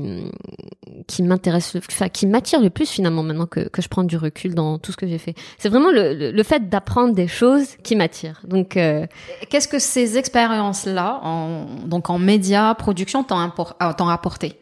qui 1.08 1.24
m'intéresse, 1.24 1.76
enfin 1.76 2.10
qui 2.10 2.28
m'attire 2.28 2.62
le 2.62 2.70
plus 2.70 2.90
finalement 2.90 3.24
maintenant 3.24 3.46
que, 3.46 3.68
que 3.70 3.82
je 3.82 3.88
prends 3.88 4.04
du 4.04 4.18
recul 4.18 4.56
dans 4.56 4.78
tout 4.78 4.92
ce 4.92 4.98
que 4.98 5.08
j'ai 5.08 5.18
fait. 5.18 5.36
C'est 5.58 5.70
vraiment 5.70 5.92
le, 5.92 6.32
le, 6.32 6.44
fait 6.44 6.70
d'apprendre 6.70 7.14
des 7.14 7.28
choses 7.28 7.76
qui 7.84 7.96
m'attire. 7.96 8.42
Donc 8.46 8.78
euh, 8.78 9.06
qu'est-ce 9.50 9.68
que 9.68 9.80
ces 9.80 10.18
expériences-là, 10.18 11.20
en, 11.24 11.47
donc 11.86 12.10
en 12.10 12.20
médias, 12.20 12.74
production, 12.76 13.24
t'ont 13.24 14.10
apporté 14.10 14.60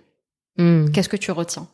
hmm. 0.57 0.89
Qu'est-ce 0.91 1.09
que 1.09 1.17
tu 1.17 1.31
retiens? 1.31 1.67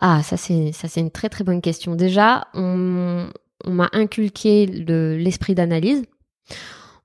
Ah, 0.00 0.22
ça 0.22 0.36
c'est 0.36 0.72
ça 0.72 0.86
c'est 0.88 1.00
une 1.00 1.10
très 1.10 1.28
très 1.28 1.44
bonne 1.44 1.60
question. 1.60 1.96
Déjà, 1.96 2.46
on, 2.54 3.28
on 3.64 3.72
m'a 3.72 3.88
inculqué 3.92 4.66
l'esprit 4.66 5.54
d'analyse. 5.54 6.04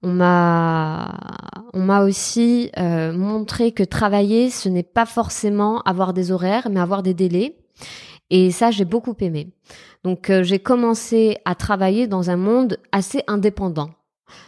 On 0.03 0.11
m'a 0.11 1.17
on 1.73 1.81
m'a 1.81 2.03
aussi 2.03 2.69
euh, 2.77 3.13
montré 3.13 3.71
que 3.71 3.83
travailler 3.83 4.49
ce 4.49 4.69
n'est 4.69 4.83
pas 4.83 5.05
forcément 5.05 5.81
avoir 5.81 6.13
des 6.13 6.31
horaires, 6.31 6.69
mais 6.69 6.79
avoir 6.79 7.03
des 7.03 7.13
délais. 7.13 7.57
Et 8.29 8.51
ça, 8.51 8.71
j'ai 8.71 8.85
beaucoup 8.85 9.15
aimé. 9.19 9.49
Donc, 10.03 10.29
euh, 10.29 10.43
j'ai 10.43 10.57
commencé 10.57 11.37
à 11.45 11.55
travailler 11.55 12.07
dans 12.07 12.29
un 12.29 12.37
monde 12.37 12.77
assez 12.91 13.23
indépendant. 13.27 13.91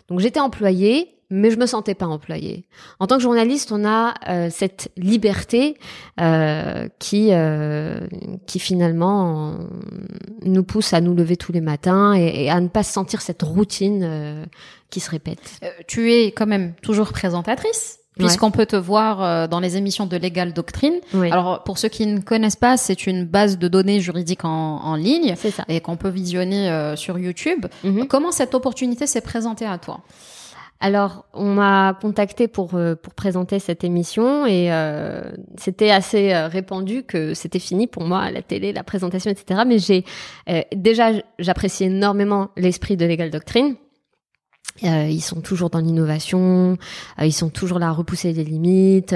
Donc 0.08 0.20
j'étais 0.20 0.40
employée, 0.40 1.15
mais 1.30 1.50
je 1.50 1.58
me 1.58 1.66
sentais 1.66 1.96
pas 1.96 2.06
employée. 2.06 2.66
En 3.00 3.08
tant 3.08 3.18
que 3.18 3.24
journaliste, 3.24 3.72
on 3.72 3.86
a 3.86 4.14
euh, 4.30 4.50
cette 4.52 4.92
liberté 4.96 5.78
euh, 6.20 6.88
qui 7.00 7.30
euh, 7.32 8.00
qui 8.46 8.60
finalement 8.60 9.56
nous 10.44 10.64
pousse 10.64 10.94
à 10.94 11.02
nous 11.02 11.16
lever 11.16 11.38
tous 11.38 11.52
les 11.52 11.62
matins 11.62 12.14
et, 12.14 12.50
à 12.50 12.60
ne 12.60 12.68
pas 12.68 12.84
sentir 12.84 13.22
cette 13.22 13.42
routine 13.42 14.46
qui 14.90 15.00
se 15.00 15.10
répète. 15.10 15.60
tu 15.88 16.14
es 16.14 16.28
quand 16.28 16.46
même 16.46 16.74
toujours 16.82 17.12
présentatrice 17.12 18.00
puisqu'on 18.18 18.52
peut 18.52 18.66
te 18.66 18.78
voir 18.78 19.50
dans 19.50 19.60
les 19.60 19.76
émissions 19.76 20.06
de 20.06 20.16
Legal 20.16 20.54
Doctrine. 20.54 21.00
Alors 21.32 21.64
pour 21.64 21.78
ceux 21.78 21.90
qui 21.90 22.06
ne 22.06 22.20
connaissent 22.20 22.56
pas, 22.56 22.78
c'est 22.78 23.08
une 23.08 23.26
base 23.26 23.58
de 23.58 23.68
données 23.68 24.00
juridiques 24.00 24.46
en, 24.46 24.78
en 24.78 24.96
ligne 24.96 25.36
et 25.68 25.82
qu'on 25.82 25.98
peut 25.98 26.10
visionner 26.10 26.94
sur 26.96 27.18
YouTube. 27.18 27.66
Mhm. 27.84 28.08
Comment 28.08 28.32
cette 28.32 28.54
opportunité 28.54 29.08
s'est 29.08 29.22
présentée 29.22 29.66
à 29.66 29.78
toi? 29.78 30.02
Alors, 30.82 31.26
on 31.34 31.54
m'a 31.54 31.98
contacté 32.00 32.48
pour 32.48 32.76
euh, 32.76 32.96
pour 32.96 33.14
présenter 33.14 33.60
cette 33.60 33.84
émission 33.84 34.46
et 34.46 34.72
euh, 34.74 35.22
c'était 35.58 35.90
assez 35.90 36.34
euh, 36.34 36.48
répandu 36.48 37.04
que 37.04 37.34
c'était 37.34 37.60
fini 37.60 37.88
pour 37.88 38.04
moi 38.04 38.30
la 38.30 38.42
télé, 38.42 38.74
la 38.74 38.84
présentation, 38.84 39.32
etc. 39.32 39.62
Mais 39.66 39.80
j'ai 39.80 40.04
déjà 40.76 41.12
j'apprécie 41.40 41.86
énormément 41.86 42.50
l'esprit 42.58 42.98
de 42.98 43.06
Legal 43.06 43.32
Doctrine. 43.32 43.76
ils 44.84 45.22
sont 45.22 45.40
toujours 45.40 45.70
dans 45.70 45.80
l'innovation, 45.80 46.78
ils 47.22 47.34
sont 47.34 47.50
toujours 47.50 47.80
là 47.80 47.88
à 47.88 47.92
repousser 47.92 48.34
les 48.34 48.44
limites. 48.44 49.16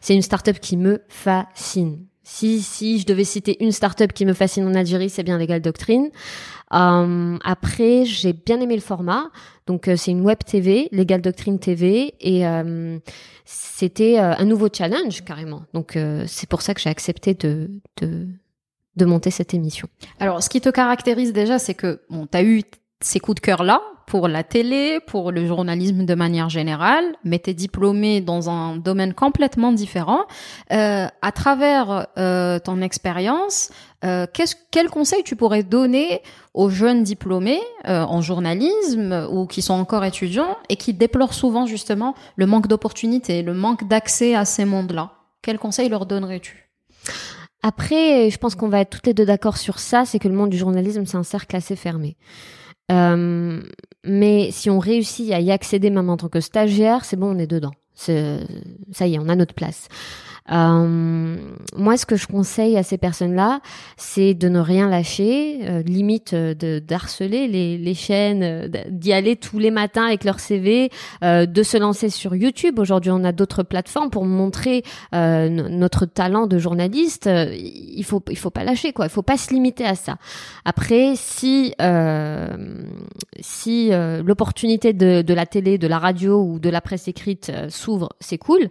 c'est 0.00 0.14
une 0.14 0.22
start-up 0.22 0.60
qui 0.60 0.76
me 0.76 1.02
fascine. 1.08 2.06
Si 2.22 2.62
si 2.62 3.00
je 3.00 3.06
devais 3.06 3.24
citer 3.24 3.62
une 3.62 3.72
start-up 3.72 4.12
qui 4.12 4.24
me 4.24 4.32
fascine 4.32 4.64
en 4.66 4.74
Algérie, 4.74 5.10
c'est 5.10 5.24
bien 5.24 5.36
Legal 5.36 5.60
Doctrine. 5.60 6.10
Euh, 6.72 7.38
après, 7.44 8.04
j'ai 8.04 8.32
bien 8.32 8.60
aimé 8.60 8.74
le 8.74 8.80
format. 8.80 9.30
Donc, 9.66 9.88
euh, 9.88 9.96
c'est 9.96 10.10
une 10.10 10.22
web 10.22 10.38
TV, 10.44 10.88
Legal 10.92 11.20
Doctrine 11.20 11.58
TV, 11.58 12.14
et 12.20 12.46
euh, 12.46 12.98
c'était 13.44 14.18
un 14.18 14.44
nouveau 14.44 14.68
challenge 14.72 15.24
carrément. 15.24 15.62
Donc, 15.74 15.98
c'est 16.26 16.48
pour 16.48 16.62
ça 16.62 16.74
que 16.74 16.80
j'ai 16.80 16.90
accepté 16.90 17.34
de, 17.34 17.70
de 18.00 18.26
de 18.96 19.04
monter 19.04 19.30
cette 19.30 19.54
émission. 19.54 19.88
Alors, 20.18 20.42
ce 20.42 20.50
qui 20.50 20.60
te 20.60 20.68
caractérise 20.68 21.32
déjà, 21.32 21.58
c'est 21.58 21.74
que 21.74 22.00
bon, 22.10 22.26
tu 22.26 22.36
as 22.36 22.42
eu 22.42 22.62
ces 23.00 23.20
coups 23.20 23.36
de 23.36 23.40
cœur 23.40 23.62
là 23.62 23.80
pour 24.06 24.26
la 24.26 24.42
télé, 24.42 24.98
pour 25.06 25.30
le 25.30 25.46
journalisme 25.46 26.04
de 26.04 26.14
manière 26.16 26.48
générale, 26.48 27.04
mais 27.22 27.38
tu 27.38 27.50
es 27.50 27.54
diplômé 27.54 28.20
dans 28.20 28.50
un 28.50 28.76
domaine 28.76 29.14
complètement 29.14 29.70
différent. 29.70 30.24
Euh, 30.72 31.06
à 31.22 31.32
travers 31.32 32.08
euh, 32.18 32.58
ton 32.58 32.82
expérience, 32.82 33.70
euh, 34.04 34.26
quel 34.70 34.88
conseil 34.88 35.22
tu 35.24 35.36
pourrais 35.36 35.62
donner 35.62 36.22
aux 36.54 36.70
jeunes 36.70 37.02
diplômés 37.02 37.60
euh, 37.86 38.02
en 38.02 38.22
journalisme 38.22 39.28
ou 39.30 39.46
qui 39.46 39.60
sont 39.60 39.74
encore 39.74 40.04
étudiants 40.04 40.56
et 40.68 40.76
qui 40.76 40.94
déplorent 40.94 41.34
souvent 41.34 41.66
justement 41.66 42.14
le 42.36 42.46
manque 42.46 42.66
d'opportunités, 42.66 43.42
le 43.42 43.52
manque 43.52 43.86
d'accès 43.86 44.34
à 44.34 44.44
ces 44.44 44.64
mondes-là? 44.64 45.12
Quel 45.42 45.58
conseil 45.58 45.88
leur 45.88 46.06
donnerais-tu? 46.06 46.70
Après, 47.62 48.30
je 48.30 48.38
pense 48.38 48.54
qu'on 48.54 48.68
va 48.68 48.80
être 48.80 48.90
toutes 48.90 49.06
les 49.06 49.14
deux 49.14 49.26
d'accord 49.26 49.58
sur 49.58 49.78
ça, 49.78 50.06
c'est 50.06 50.18
que 50.18 50.28
le 50.28 50.34
monde 50.34 50.50
du 50.50 50.56
journalisme, 50.56 51.04
c'est 51.04 51.18
un 51.18 51.22
cercle 51.22 51.56
assez 51.56 51.76
fermé. 51.76 52.16
Euh, 52.90 53.60
mais 54.04 54.50
si 54.50 54.70
on 54.70 54.78
réussit 54.78 55.30
à 55.32 55.40
y 55.40 55.50
accéder 55.50 55.90
même 55.90 56.08
en 56.08 56.16
tant 56.16 56.28
que 56.28 56.40
stagiaire, 56.40 57.04
c'est 57.04 57.16
bon, 57.16 57.36
on 57.36 57.38
est 57.38 57.46
dedans. 57.46 57.72
Ça 57.94 58.12
y 59.06 59.14
est, 59.14 59.18
on 59.18 59.28
a 59.28 59.36
notre 59.36 59.54
place. 59.54 59.88
Euh, 60.50 61.36
moi, 61.76 61.96
ce 61.96 62.06
que 62.06 62.16
je 62.16 62.26
conseille 62.26 62.76
à 62.76 62.82
ces 62.82 62.98
personnes-là, 62.98 63.60
c'est 63.96 64.34
de 64.34 64.48
ne 64.48 64.58
rien 64.58 64.88
lâcher, 64.88 65.60
euh, 65.62 65.82
limite 65.82 66.32
euh, 66.32 66.54
de 66.54 66.78
d'harceler 66.78 67.46
les, 67.48 67.94
chaînes, 67.94 68.42
euh, 68.42 68.68
d'y 68.88 69.12
aller 69.12 69.36
tous 69.36 69.58
les 69.58 69.70
matins 69.70 70.06
avec 70.06 70.24
leur 70.24 70.40
CV, 70.40 70.90
de 71.22 71.62
se 71.62 71.76
lancer 71.76 72.08
sur 72.08 72.34
YouTube. 72.34 72.78
Aujourd'hui, 72.78 73.10
on 73.10 73.24
a 73.24 73.32
d'autres 73.32 73.62
plateformes 73.62 74.10
pour 74.10 74.24
montrer 74.24 74.82
notre 75.12 76.06
talent 76.06 76.46
de 76.46 76.58
journaliste. 76.58 77.28
Il 77.28 78.04
faut 78.04 78.22
il 78.30 78.36
faut 78.36 78.50
pas 78.50 78.64
lâcher 78.64 78.92
quoi. 78.92 79.06
Il 79.06 79.10
faut 79.10 79.22
pas 79.22 79.36
se 79.36 79.52
limiter 79.52 79.84
à 79.84 79.94
ça. 79.94 80.16
Après, 80.64 81.14
si 81.16 81.74
si 83.40 83.90
l'opportunité 84.24 84.92
de, 84.92 85.22
de 85.22 85.34
la 85.34 85.46
télé, 85.46 85.78
de 85.78 85.86
la 85.86 85.98
radio 85.98 86.42
ou 86.42 86.58
de 86.58 86.70
la 86.70 86.80
presse 86.80 87.08
écrite 87.08 87.52
s'ouvre, 87.68 88.10
c'est 88.20 88.38
cool. 88.38 88.70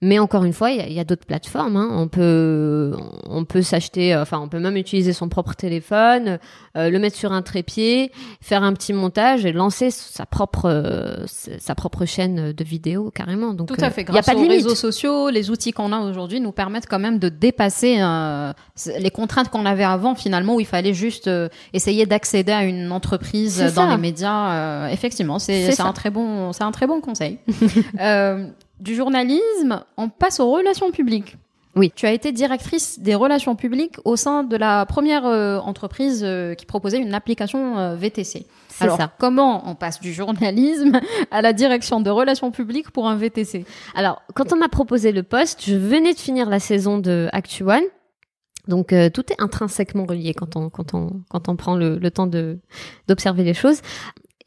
Mais 0.00 0.20
encore 0.20 0.44
une 0.44 0.52
fois, 0.52 0.70
il 0.70 0.92
y 0.92 1.00
a, 1.00 1.04
d'autres 1.04 1.26
plateformes. 1.26 1.76
Hein. 1.76 1.88
On 1.90 2.06
peut, 2.06 2.94
on 3.28 3.44
peut 3.44 3.62
s'acheter, 3.62 4.14
euh, 4.14 4.22
enfin, 4.22 4.38
on 4.38 4.46
peut 4.46 4.60
même 4.60 4.76
utiliser 4.76 5.12
son 5.12 5.28
propre 5.28 5.54
téléphone, 5.54 6.38
euh, 6.76 6.88
le 6.88 6.98
mettre 7.00 7.16
sur 7.16 7.32
un 7.32 7.42
trépied, 7.42 8.12
faire 8.40 8.62
un 8.62 8.74
petit 8.74 8.92
montage 8.92 9.44
et 9.44 9.50
lancer 9.50 9.90
sa 9.90 10.24
propre, 10.24 10.66
euh, 10.66 11.26
sa 11.26 11.74
propre 11.74 12.04
chaîne 12.04 12.52
de 12.52 12.64
vidéo 12.64 13.10
carrément. 13.12 13.54
Donc, 13.54 13.66
tout 13.66 13.84
à 13.84 13.90
fait. 13.90 14.04
Grâce 14.04 14.24
y 14.24 14.30
a 14.30 14.34
pas 14.34 14.40
de 14.40 14.46
aux 14.46 14.48
réseaux 14.48 14.76
sociaux, 14.76 15.30
les 15.30 15.50
outils 15.50 15.72
qu'on 15.72 15.90
a 15.92 15.98
aujourd'hui 15.98 16.40
nous 16.40 16.52
permettent 16.52 16.86
quand 16.86 17.00
même 17.00 17.18
de 17.18 17.28
dépasser 17.28 17.96
les 19.00 19.10
contraintes 19.10 19.48
qu'on 19.48 19.66
avait 19.66 19.82
avant 19.82 20.14
finalement, 20.14 20.54
où 20.54 20.60
il 20.60 20.66
fallait 20.66 20.94
juste 20.94 21.28
essayer 21.72 22.06
d'accéder 22.06 22.52
à 22.52 22.62
une 22.62 22.92
entreprise 22.92 23.74
dans 23.74 23.90
les 23.90 23.96
médias. 23.96 24.90
effectivement, 24.90 25.40
c'est 25.40 25.80
un 25.80 25.92
très 25.92 26.10
bon, 26.10 26.52
c'est 26.52 26.64
un 26.64 26.72
très 26.72 26.86
bon 26.86 27.00
conseil. 27.00 27.38
du 28.80 28.94
journalisme, 28.94 29.84
on 29.96 30.08
passe 30.08 30.40
aux 30.40 30.50
relations 30.50 30.90
publiques. 30.90 31.36
Oui. 31.76 31.92
Tu 31.94 32.06
as 32.06 32.12
été 32.12 32.32
directrice 32.32 32.98
des 32.98 33.14
relations 33.14 33.54
publiques 33.54 33.96
au 34.04 34.16
sein 34.16 34.42
de 34.42 34.56
la 34.56 34.84
première 34.86 35.26
euh, 35.26 35.58
entreprise 35.58 36.22
euh, 36.24 36.54
qui 36.54 36.66
proposait 36.66 36.98
une 36.98 37.14
application 37.14 37.78
euh, 37.78 37.94
VTC. 37.94 38.46
Alors, 38.80 38.96
ça. 38.96 39.12
comment 39.18 39.68
on 39.68 39.74
passe 39.74 40.00
du 40.00 40.12
journalisme 40.12 41.00
à 41.30 41.42
la 41.42 41.52
direction 41.52 42.00
de 42.00 42.10
relations 42.10 42.50
publiques 42.50 42.90
pour 42.90 43.08
un 43.08 43.16
VTC 43.16 43.64
Alors, 43.94 44.22
quand 44.34 44.52
on 44.52 44.56
m'a 44.56 44.68
proposé 44.68 45.12
le 45.12 45.22
poste, 45.22 45.64
je 45.64 45.76
venais 45.76 46.14
de 46.14 46.18
finir 46.18 46.48
la 46.48 46.58
saison 46.58 46.98
de 46.98 47.28
Actu 47.32 47.62
One. 47.62 47.84
Donc 48.66 48.88
tout 49.14 49.32
est 49.32 49.40
intrinsèquement 49.40 50.04
relié 50.04 50.34
quand 50.34 50.54
on 50.56 50.68
quand 50.68 50.92
on 50.92 51.22
quand 51.30 51.48
on 51.48 51.56
prend 51.56 51.74
le, 51.74 51.96
le 51.96 52.10
temps 52.10 52.26
de 52.26 52.58
d'observer 53.06 53.42
les 53.42 53.54
choses. 53.54 53.80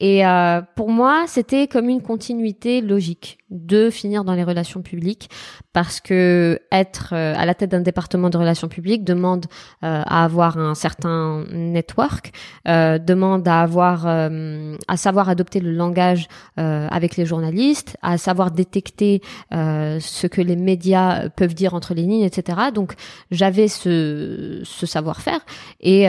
Et 0.01 0.25
euh, 0.25 0.61
pour 0.75 0.89
moi, 0.89 1.25
c'était 1.27 1.67
comme 1.67 1.87
une 1.87 2.01
continuité 2.01 2.81
logique 2.81 3.37
de 3.51 3.89
finir 3.89 4.23
dans 4.23 4.33
les 4.33 4.45
relations 4.45 4.81
publiques 4.81 5.29
parce 5.73 5.99
que 5.99 6.59
être 6.71 7.09
euh, 7.13 7.33
à 7.35 7.45
la 7.45 7.53
tête 7.53 7.71
d'un 7.71 7.81
département 7.81 8.29
de 8.29 8.37
relations 8.37 8.69
publiques 8.69 9.03
demande 9.03 9.45
euh, 9.83 10.01
à 10.05 10.23
avoir 10.23 10.57
un 10.57 10.73
certain 10.73 11.43
network, 11.51 12.31
euh, 12.67 12.97
demande 12.97 13.47
à 13.47 13.61
avoir 13.61 14.05
à 14.05 14.97
savoir 14.97 15.29
adopter 15.29 15.59
le 15.59 15.71
langage 15.71 16.27
avec 16.55 17.17
les 17.17 17.25
journalistes, 17.25 17.97
à 18.01 18.17
savoir 18.17 18.51
détecter 18.51 19.21
ce 19.51 20.27
que 20.27 20.41
les 20.41 20.55
médias 20.55 21.29
peuvent 21.29 21.53
dire 21.53 21.73
entre 21.73 21.93
les 21.93 22.03
lignes, 22.03 22.23
etc. 22.23 22.57
Donc 22.73 22.93
j'avais 23.31 23.67
ce, 23.67 24.61
ce 24.63 24.85
savoir-faire 24.85 25.39
et 25.81 26.07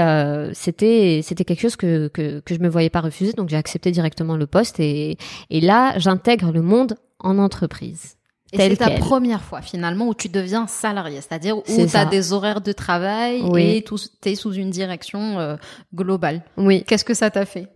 c'était 0.53 1.21
c'était 1.23 1.45
quelque 1.45 1.61
chose 1.61 1.77
que, 1.77 2.09
que 2.09 2.41
que 2.41 2.55
je 2.55 2.61
me 2.61 2.69
voyais 2.69 2.91
pas 2.91 3.01
refuser, 3.01 3.33
donc 3.33 3.49
j'ai 3.49 3.57
accepté 3.57 3.91
directement 3.91 4.37
le 4.37 4.47
poste 4.47 4.79
et 4.81 5.17
et 5.51 5.61
là 5.61 5.99
j'intègre 5.99 6.53
le 6.53 6.63
monde 6.63 6.97
en 7.23 7.39
entreprise. 7.39 8.17
Et 8.53 8.59
c'est 8.59 8.77
ta 8.77 8.91
première 8.91 9.43
fois 9.43 9.63
finalement 9.63 10.09
où 10.09 10.15
tu 10.15 10.29
deviens 10.29 10.67
salarié, 10.67 11.21
c'est-à-dire 11.23 11.57
où 11.57 11.63
tu 11.67 11.97
as 11.97 12.05
des 12.05 12.35
horaires 12.35 12.61
de 12.61 12.73
travail 12.73 13.43
et 13.59 13.83
tu 13.83 14.29
es 14.29 14.35
sous 14.35 14.53
une 14.53 14.71
direction 14.71 15.39
euh, 15.41 15.57
globale. 15.95 16.43
Oui. 16.59 16.85
Qu'est-ce 16.87 17.05
que 17.05 17.15
ça 17.15 17.31
t'a 17.31 17.47
fait? 17.47 17.69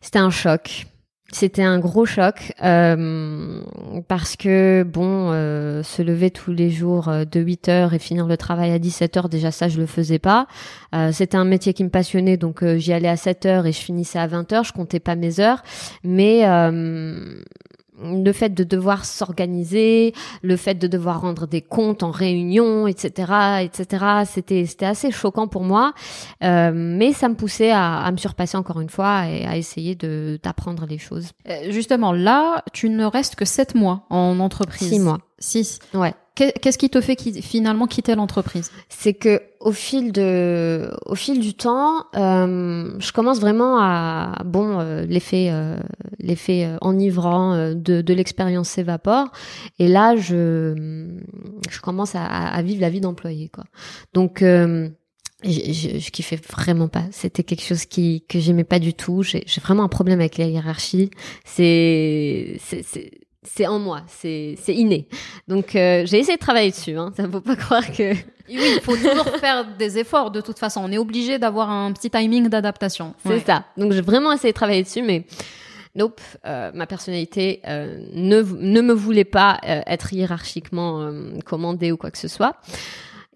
C'était 0.00 0.20
un 0.20 0.30
choc. 0.30 0.86
c'était 1.32 1.62
un 1.62 1.80
gros 1.80 2.06
choc 2.06 2.52
euh, 2.62 3.60
parce 4.06 4.36
que 4.36 4.84
bon, 4.84 5.32
euh, 5.32 5.82
se 5.82 6.00
lever 6.02 6.30
tous 6.30 6.52
les 6.52 6.70
jours 6.70 7.10
de 7.10 7.40
8 7.40 7.68
heures 7.68 7.94
et 7.94 7.98
finir 7.98 8.26
le 8.26 8.36
travail 8.36 8.70
à 8.70 8.78
17 8.78 9.16
heures, 9.16 9.28
déjà 9.28 9.50
ça 9.50 9.66
je 9.66 9.80
le 9.80 9.86
faisais 9.86 10.20
pas. 10.20 10.46
Euh, 10.94 11.10
c'était 11.10 11.36
un 11.36 11.44
métier 11.44 11.74
qui 11.74 11.82
me 11.82 11.90
passionnait, 11.90 12.36
donc 12.36 12.64
j'y 12.76 12.92
allais 12.92 13.08
à 13.08 13.16
7 13.16 13.46
heures 13.46 13.66
et 13.66 13.72
je 13.72 13.80
finissais 13.80 14.20
à 14.20 14.28
20 14.28 14.52
heures. 14.52 14.64
Je 14.64 14.72
comptais 14.72 15.00
pas 15.00 15.16
mes 15.16 15.40
heures, 15.40 15.64
mais 16.04 16.44
le 18.02 18.32
fait 18.32 18.50
de 18.50 18.64
devoir 18.64 19.04
s'organiser, 19.04 20.14
le 20.42 20.56
fait 20.56 20.74
de 20.74 20.86
devoir 20.86 21.20
rendre 21.20 21.46
des 21.46 21.62
comptes 21.62 22.02
en 22.02 22.10
réunion, 22.10 22.86
etc., 22.86 23.60
etc., 23.62 24.04
c'était 24.26 24.66
c'était 24.66 24.86
assez 24.86 25.10
choquant 25.10 25.46
pour 25.46 25.62
moi, 25.62 25.92
euh, 26.42 26.72
mais 26.74 27.12
ça 27.12 27.28
me 27.28 27.34
poussait 27.34 27.70
à, 27.70 27.98
à 27.98 28.10
me 28.10 28.16
surpasser 28.16 28.56
encore 28.56 28.80
une 28.80 28.90
fois 28.90 29.28
et 29.28 29.46
à 29.46 29.56
essayer 29.56 29.94
de 29.94 30.38
d'apprendre 30.42 30.86
les 30.88 30.98
choses. 30.98 31.30
Euh, 31.48 31.70
Justement, 31.70 32.12
là, 32.12 32.62
tu 32.72 32.88
ne 32.90 33.04
restes 33.04 33.36
que 33.36 33.44
7 33.44 33.74
mois 33.74 34.06
en 34.10 34.40
entreprise. 34.40 34.88
Six 34.88 34.98
mois. 35.00 35.18
6. 35.38 35.78
Ouais. 35.94 36.14
Qu'est-ce 36.34 36.78
qui 36.78 36.90
te 36.90 37.00
fait 37.00 37.16
finalement 37.42 37.86
quitter 37.86 38.16
l'entreprise? 38.16 38.72
C'est 38.88 39.14
que 39.14 39.40
au 39.60 39.70
fil 39.70 40.10
de 40.10 40.90
au 41.06 41.14
fil 41.14 41.38
du 41.38 41.54
temps 41.54 42.06
euh, 42.16 42.92
je 42.98 43.12
commence 43.12 43.38
vraiment 43.38 43.78
à 43.78 44.42
bon 44.44 44.80
euh, 44.80 45.06
l'effet 45.06 45.50
euh, 45.50 45.78
l'effet 46.18 46.68
enivrant 46.80 47.72
de, 47.74 48.00
de 48.00 48.14
l'expérience 48.14 48.68
s'évapore 48.70 49.30
et 49.78 49.86
là 49.86 50.16
je 50.16 51.06
je 51.70 51.80
commence 51.80 52.16
à, 52.16 52.60
vivre 52.62 52.80
la 52.80 52.90
vie 52.90 53.00
d'employé 53.00 53.48
quoi 53.48 53.64
donc 54.12 54.42
je, 55.44 55.98
je, 55.98 56.10
kiffais 56.10 56.40
vraiment 56.50 56.88
pas. 56.88 57.04
C'était 57.10 57.42
quelque 57.42 57.64
chose 57.64 57.84
qui 57.84 58.24
que 58.28 58.40
j'aimais 58.40 58.64
pas 58.64 58.78
du 58.78 58.94
tout. 58.94 59.22
J'ai 59.22 59.44
vraiment 59.60 59.82
un 59.82 59.88
problème 59.88 60.20
avec 60.20 60.38
la 60.38 60.46
hiérarchie. 60.46 61.10
C'est 61.44 62.58
c'est 62.60 63.10
c'est 63.44 63.66
en 63.66 63.78
moi. 63.78 64.02
C'est 64.08 64.56
c'est 64.60 64.74
inné. 64.74 65.06
Donc 65.48 65.76
euh, 65.76 66.04
j'ai 66.06 66.18
essayé 66.18 66.36
de 66.36 66.42
travailler 66.42 66.70
dessus. 66.70 66.96
Hein. 66.96 67.12
Ça 67.16 67.24
ne 67.24 67.32
faut 67.32 67.40
pas 67.40 67.56
croire 67.56 67.86
que 67.92 68.14
Oui, 68.48 68.74
il 68.76 68.80
faut 68.82 68.96
toujours 68.96 69.28
faire 69.38 69.64
des 69.78 69.98
efforts 69.98 70.30
de 70.30 70.40
toute 70.40 70.58
façon. 70.58 70.82
On 70.84 70.92
est 70.92 70.98
obligé 70.98 71.38
d'avoir 71.38 71.70
un 71.70 71.92
petit 71.92 72.10
timing 72.10 72.48
d'adaptation. 72.48 73.14
C'est 73.24 73.40
ça. 73.40 73.64
Donc 73.76 73.92
j'ai 73.92 74.02
vraiment 74.02 74.32
essayé 74.32 74.52
de 74.52 74.56
travailler 74.56 74.82
dessus, 74.82 75.02
mais 75.02 75.24
nope, 75.94 76.20
euh, 76.44 76.70
ma 76.74 76.86
personnalité 76.86 77.60
euh, 77.66 78.04
ne, 78.12 78.42
ne 78.42 78.80
me 78.82 78.92
voulait 78.92 79.24
pas 79.24 79.58
euh, 79.66 79.80
être 79.86 80.12
hiérarchiquement 80.12 81.00
euh, 81.00 81.38
commandée 81.44 81.90
ou 81.90 81.96
quoi 81.96 82.10
que 82.10 82.18
ce 82.18 82.28
soit. 82.28 82.56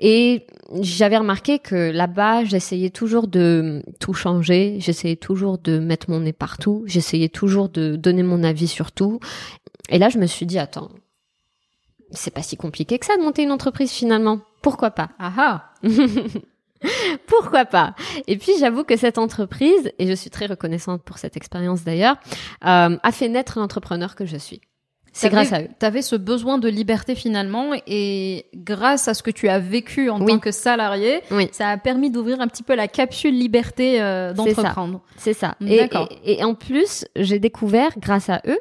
Et 0.00 0.47
j'avais 0.81 1.17
remarqué 1.17 1.59
que 1.59 1.91
là-bas, 1.91 2.45
j'essayais 2.45 2.91
toujours 2.91 3.27
de 3.27 3.83
tout 3.99 4.15
changer, 4.15 4.77
j'essayais 4.79 5.17
toujours 5.17 5.59
de 5.59 5.81
mettre 5.81 6.09
mon 6.09 6.21
nez 6.21 6.33
partout, 6.33 6.85
j'essayais 6.87 7.29
toujours 7.29 7.69
de 7.69 7.97
donner 7.97 8.23
mon 8.23 8.45
avis 8.45 8.69
sur 8.69 8.93
tout. 8.93 9.19
Et 9.88 9.99
là, 9.99 10.09
je 10.09 10.18
me 10.18 10.26
suis 10.26 10.47
dit, 10.47 10.59
attends, 10.59 10.90
c'est 12.11 12.33
pas 12.33 12.42
si 12.42 12.57
compliqué 12.57 12.99
que 12.99 13.07
ça 13.07 13.16
de 13.16 13.23
monter 13.23 13.42
une 13.42 13.52
entreprise 13.52 13.90
finalement. 13.92 14.40
Pourquoi 14.62 14.90
pas? 14.90 15.11
Ah 15.18 15.33
ah. 15.38 15.73
Pourquoi 17.26 17.64
pas? 17.64 17.95
Et 18.28 18.37
puis 18.38 18.52
j'avoue 18.61 18.85
que 18.85 18.97
cette 18.97 19.18
entreprise, 19.18 19.92
et 19.99 20.07
je 20.07 20.12
suis 20.12 20.30
très 20.30 20.47
reconnaissante 20.47 21.02
pour 21.02 21.18
cette 21.18 21.37
expérience 21.37 21.83
d'ailleurs, 21.83 22.16
euh, 22.64 22.97
a 23.02 23.12
fait 23.12 23.28
naître 23.28 23.59
l'entrepreneur 23.59 24.14
que 24.14 24.26
je 24.26 24.37
suis. 24.37 24.61
C'est 25.12 25.30
grâce 25.30 25.52
à 25.52 25.62
eux. 25.62 25.68
T'avais 25.80 26.02
ce 26.02 26.14
besoin 26.14 26.59
de 26.59 26.68
liberté 26.68 27.16
finalement 27.16 27.73
et 27.88 28.47
grâce 28.54 29.09
à 29.09 29.14
ce 29.14 29.25
que 29.25 29.33
tu 29.33 29.49
as 29.49 29.59
vécu 29.59 30.11
en 30.11 30.21
Oui. 30.21 30.26
tant 30.26 30.38
que 30.38 30.52
salarié, 30.52 31.23
Oui. 31.33 31.49
ça 31.50 31.71
a 31.71 31.76
permis 31.76 32.11
d'ouvrir 32.12 32.40
un 32.40 32.47
petit 32.47 32.62
peu 32.62 32.76
la 32.76 32.87
capsule 32.87 33.37
liberté 33.37 34.00
euh, 34.00 34.28
ça. 34.28 34.35
d'entreprendre. 34.35 35.00
C'est 35.16 35.33
ça. 35.33 35.57
Et, 35.66 35.78
D'accord. 35.78 36.09
et, 36.25 36.38
et 36.40 36.45
en 36.45 36.54
plus, 36.54 37.04
j'ai 37.16 37.40
découvert 37.40 37.99
grâce 37.99 38.28
à 38.30 38.42
eux 38.47 38.61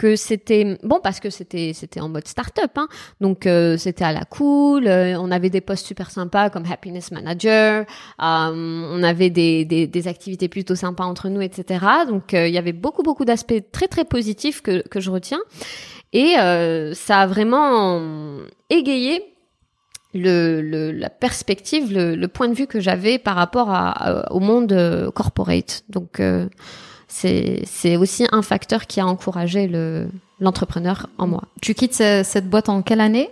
que 0.00 0.16
c'était 0.16 0.78
bon 0.82 0.98
parce 1.02 1.20
que 1.20 1.28
c'était 1.28 1.72
c'était 1.74 2.00
en 2.00 2.08
mode 2.08 2.26
start-up, 2.26 2.70
hein. 2.76 2.88
donc 3.20 3.46
euh, 3.46 3.76
c'était 3.76 4.04
à 4.04 4.12
la 4.12 4.24
cool. 4.24 4.86
euh, 4.86 5.14
on 5.20 5.30
avait 5.30 5.50
des 5.50 5.60
postes 5.60 5.86
super 5.86 6.10
sympas 6.10 6.48
comme 6.48 6.64
happiness 6.72 7.10
manager. 7.12 7.84
euh, 8.22 8.94
on 8.96 9.02
avait 9.02 9.28
des, 9.28 9.66
des 9.66 9.86
des 9.86 10.08
activités 10.08 10.48
plutôt 10.48 10.74
sympas 10.74 11.04
entre 11.04 11.28
nous, 11.28 11.42
etc. 11.42 11.84
Donc 12.08 12.32
euh, 12.32 12.48
il 12.48 12.54
y 12.54 12.58
avait 12.58 12.72
beaucoup 12.84 13.02
beaucoup 13.02 13.26
d'aspects 13.26 13.62
très 13.72 13.88
très 13.88 14.06
positifs 14.06 14.62
que 14.62 14.74
que 14.88 15.00
je 15.00 15.10
retiens 15.10 15.42
et 16.14 16.30
euh, 16.38 16.94
ça 16.94 17.20
a 17.20 17.26
vraiment 17.26 18.00
égayé 18.70 19.22
le, 20.14 20.60
le, 20.62 20.90
la 20.92 21.10
perspective, 21.10 21.92
le, 21.92 22.16
le 22.16 22.28
point 22.28 22.48
de 22.48 22.54
vue 22.54 22.66
que 22.66 22.80
j'avais 22.80 23.18
par 23.18 23.36
rapport 23.36 23.68
à, 23.70 24.32
au 24.32 24.40
monde 24.40 24.72
corporate. 25.14 25.84
Donc, 25.88 26.18
euh, 26.18 26.48
c'est 27.12 27.96
aussi 27.96 28.26
un 28.32 28.42
facteur 28.42 28.86
qui 28.86 29.00
a 29.00 29.06
encouragé 29.06 29.66
le 29.66 30.08
l'entrepreneur 30.38 31.08
en 31.18 31.26
moi. 31.26 31.42
Tu 31.60 31.74
quittes 31.74 31.94
ce- 31.94 32.22
cette 32.24 32.48
boîte 32.48 32.68
en 32.70 32.80
quelle 32.82 33.00
année? 33.02 33.28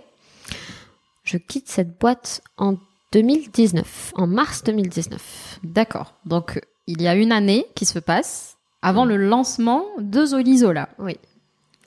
Je 1.23 1.37
quitte 1.37 1.67
cette 1.69 1.97
boîte 1.99 2.41
en 2.57 2.75
2019, 3.13 4.11
en 4.15 4.27
mars 4.27 4.63
2019. 4.63 5.59
D'accord. 5.63 6.13
Donc 6.25 6.61
il 6.87 7.01
y 7.01 7.07
a 7.07 7.15
une 7.15 7.31
année 7.31 7.65
qui 7.75 7.85
se 7.85 7.99
passe 7.99 8.57
avant 8.81 9.05
le 9.05 9.17
lancement 9.17 9.85
de 9.99 10.25
Zolizola. 10.25 10.89
Oui, 10.99 11.17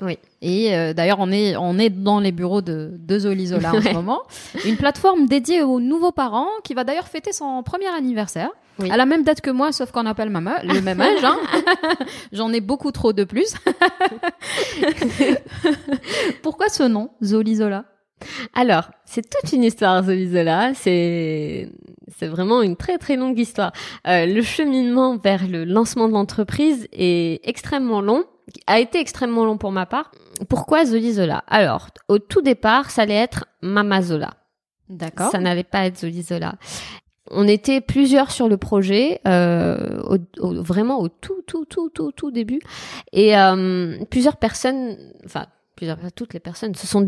oui. 0.01 0.19
Et 0.43 0.75
euh, 0.77 0.93
d'ailleurs, 0.95 1.19
on 1.21 1.31
est, 1.31 1.57
on 1.57 1.79
est 1.79 1.91
dans 1.91 2.19
les 2.21 2.33
bureaux 2.33 2.63
de, 2.63 2.93
de 2.99 3.19
Zolizola 3.21 3.75
en 3.75 3.81
ce 3.81 3.93
moment. 3.93 4.23
Une 4.65 4.77
plateforme 4.77 5.27
dédiée 5.27 5.63
aux 5.63 5.81
nouveaux 5.81 6.13
parents 6.13 6.49
qui 6.65 6.75
va 6.75 6.85
d'ailleurs 6.85 7.07
fêter 7.09 7.33
son 7.33 7.63
premier 7.63 7.87
anniversaire. 7.89 8.51
Oui. 8.79 8.91
À 8.91 8.97
la 8.97 9.07
même 9.07 9.23
date 9.23 9.41
que 9.41 9.51
moi, 9.51 9.73
sauf 9.73 9.91
qu'on 9.93 10.07
appelle 10.07 10.31
maman, 10.31 10.55
le 10.65 10.81
même 10.81 11.01
âge. 11.01 11.25
hein. 11.25 11.39
J'en 12.33 12.53
ai 12.53 12.61
beaucoup 12.61 12.91
trop 12.91 13.13
de 13.13 13.25
plus. 13.25 13.55
Pourquoi 16.43 16.69
ce 16.69 16.83
nom, 16.85 17.11
Zolizola? 17.23 17.85
Alors, 18.55 18.91
c'est 19.05 19.29
toute 19.29 19.53
une 19.53 19.65
histoire, 19.65 20.03
Zolizola. 20.05 20.75
C'est 20.75 21.69
c'est 22.19 22.29
vraiment 22.29 22.63
une 22.63 22.77
très 22.77 22.99
très 22.99 23.17
longue 23.17 23.39
histoire. 23.39 23.73
Euh, 24.07 24.27
le 24.27 24.43
cheminement 24.43 25.17
vers 25.17 25.47
le 25.49 25.65
lancement 25.65 26.09
de 26.09 26.13
l'entreprise 26.13 26.89
est 26.93 27.41
extrêmement 27.49 28.01
long, 28.01 28.25
a 28.67 28.81
été 28.81 29.01
extrêmement 29.01 29.45
long 29.45 29.59
pour 29.59 29.73
ma 29.73 29.87
part. 29.87 30.13
Pourquoi 30.49 30.85
Zolizola? 30.85 31.43
Alors, 31.49 31.89
au 32.09 32.19
tout 32.19 32.43
départ, 32.43 32.91
ça 32.91 33.03
allait 33.03 33.15
être 33.15 33.47
Mamazola. 33.63 34.35
D'accord. 34.89 35.31
Ça 35.31 35.39
n'allait 35.39 35.65
pas 35.65 35.87
être 35.87 35.99
Zolizola. 35.99 36.55
On 37.31 37.47
était 37.47 37.81
plusieurs 37.81 38.31
sur 38.31 38.49
le 38.49 38.57
projet, 38.57 39.21
euh, 39.29 40.01
vraiment 40.39 41.01
au 41.01 41.09
tout, 41.09 41.43
tout, 41.47 41.65
tout, 41.65 41.89
tout, 41.91 42.13
tout 42.13 42.31
début. 42.31 42.61
Et 43.13 43.37
euh, 43.39 43.97
plusieurs 44.11 44.37
personnes, 44.37 44.97
enfin, 45.25 45.47
toutes 46.15 46.35
les 46.35 46.41
personnes 46.41 46.75
se 46.75 46.87
sont, 46.87 47.01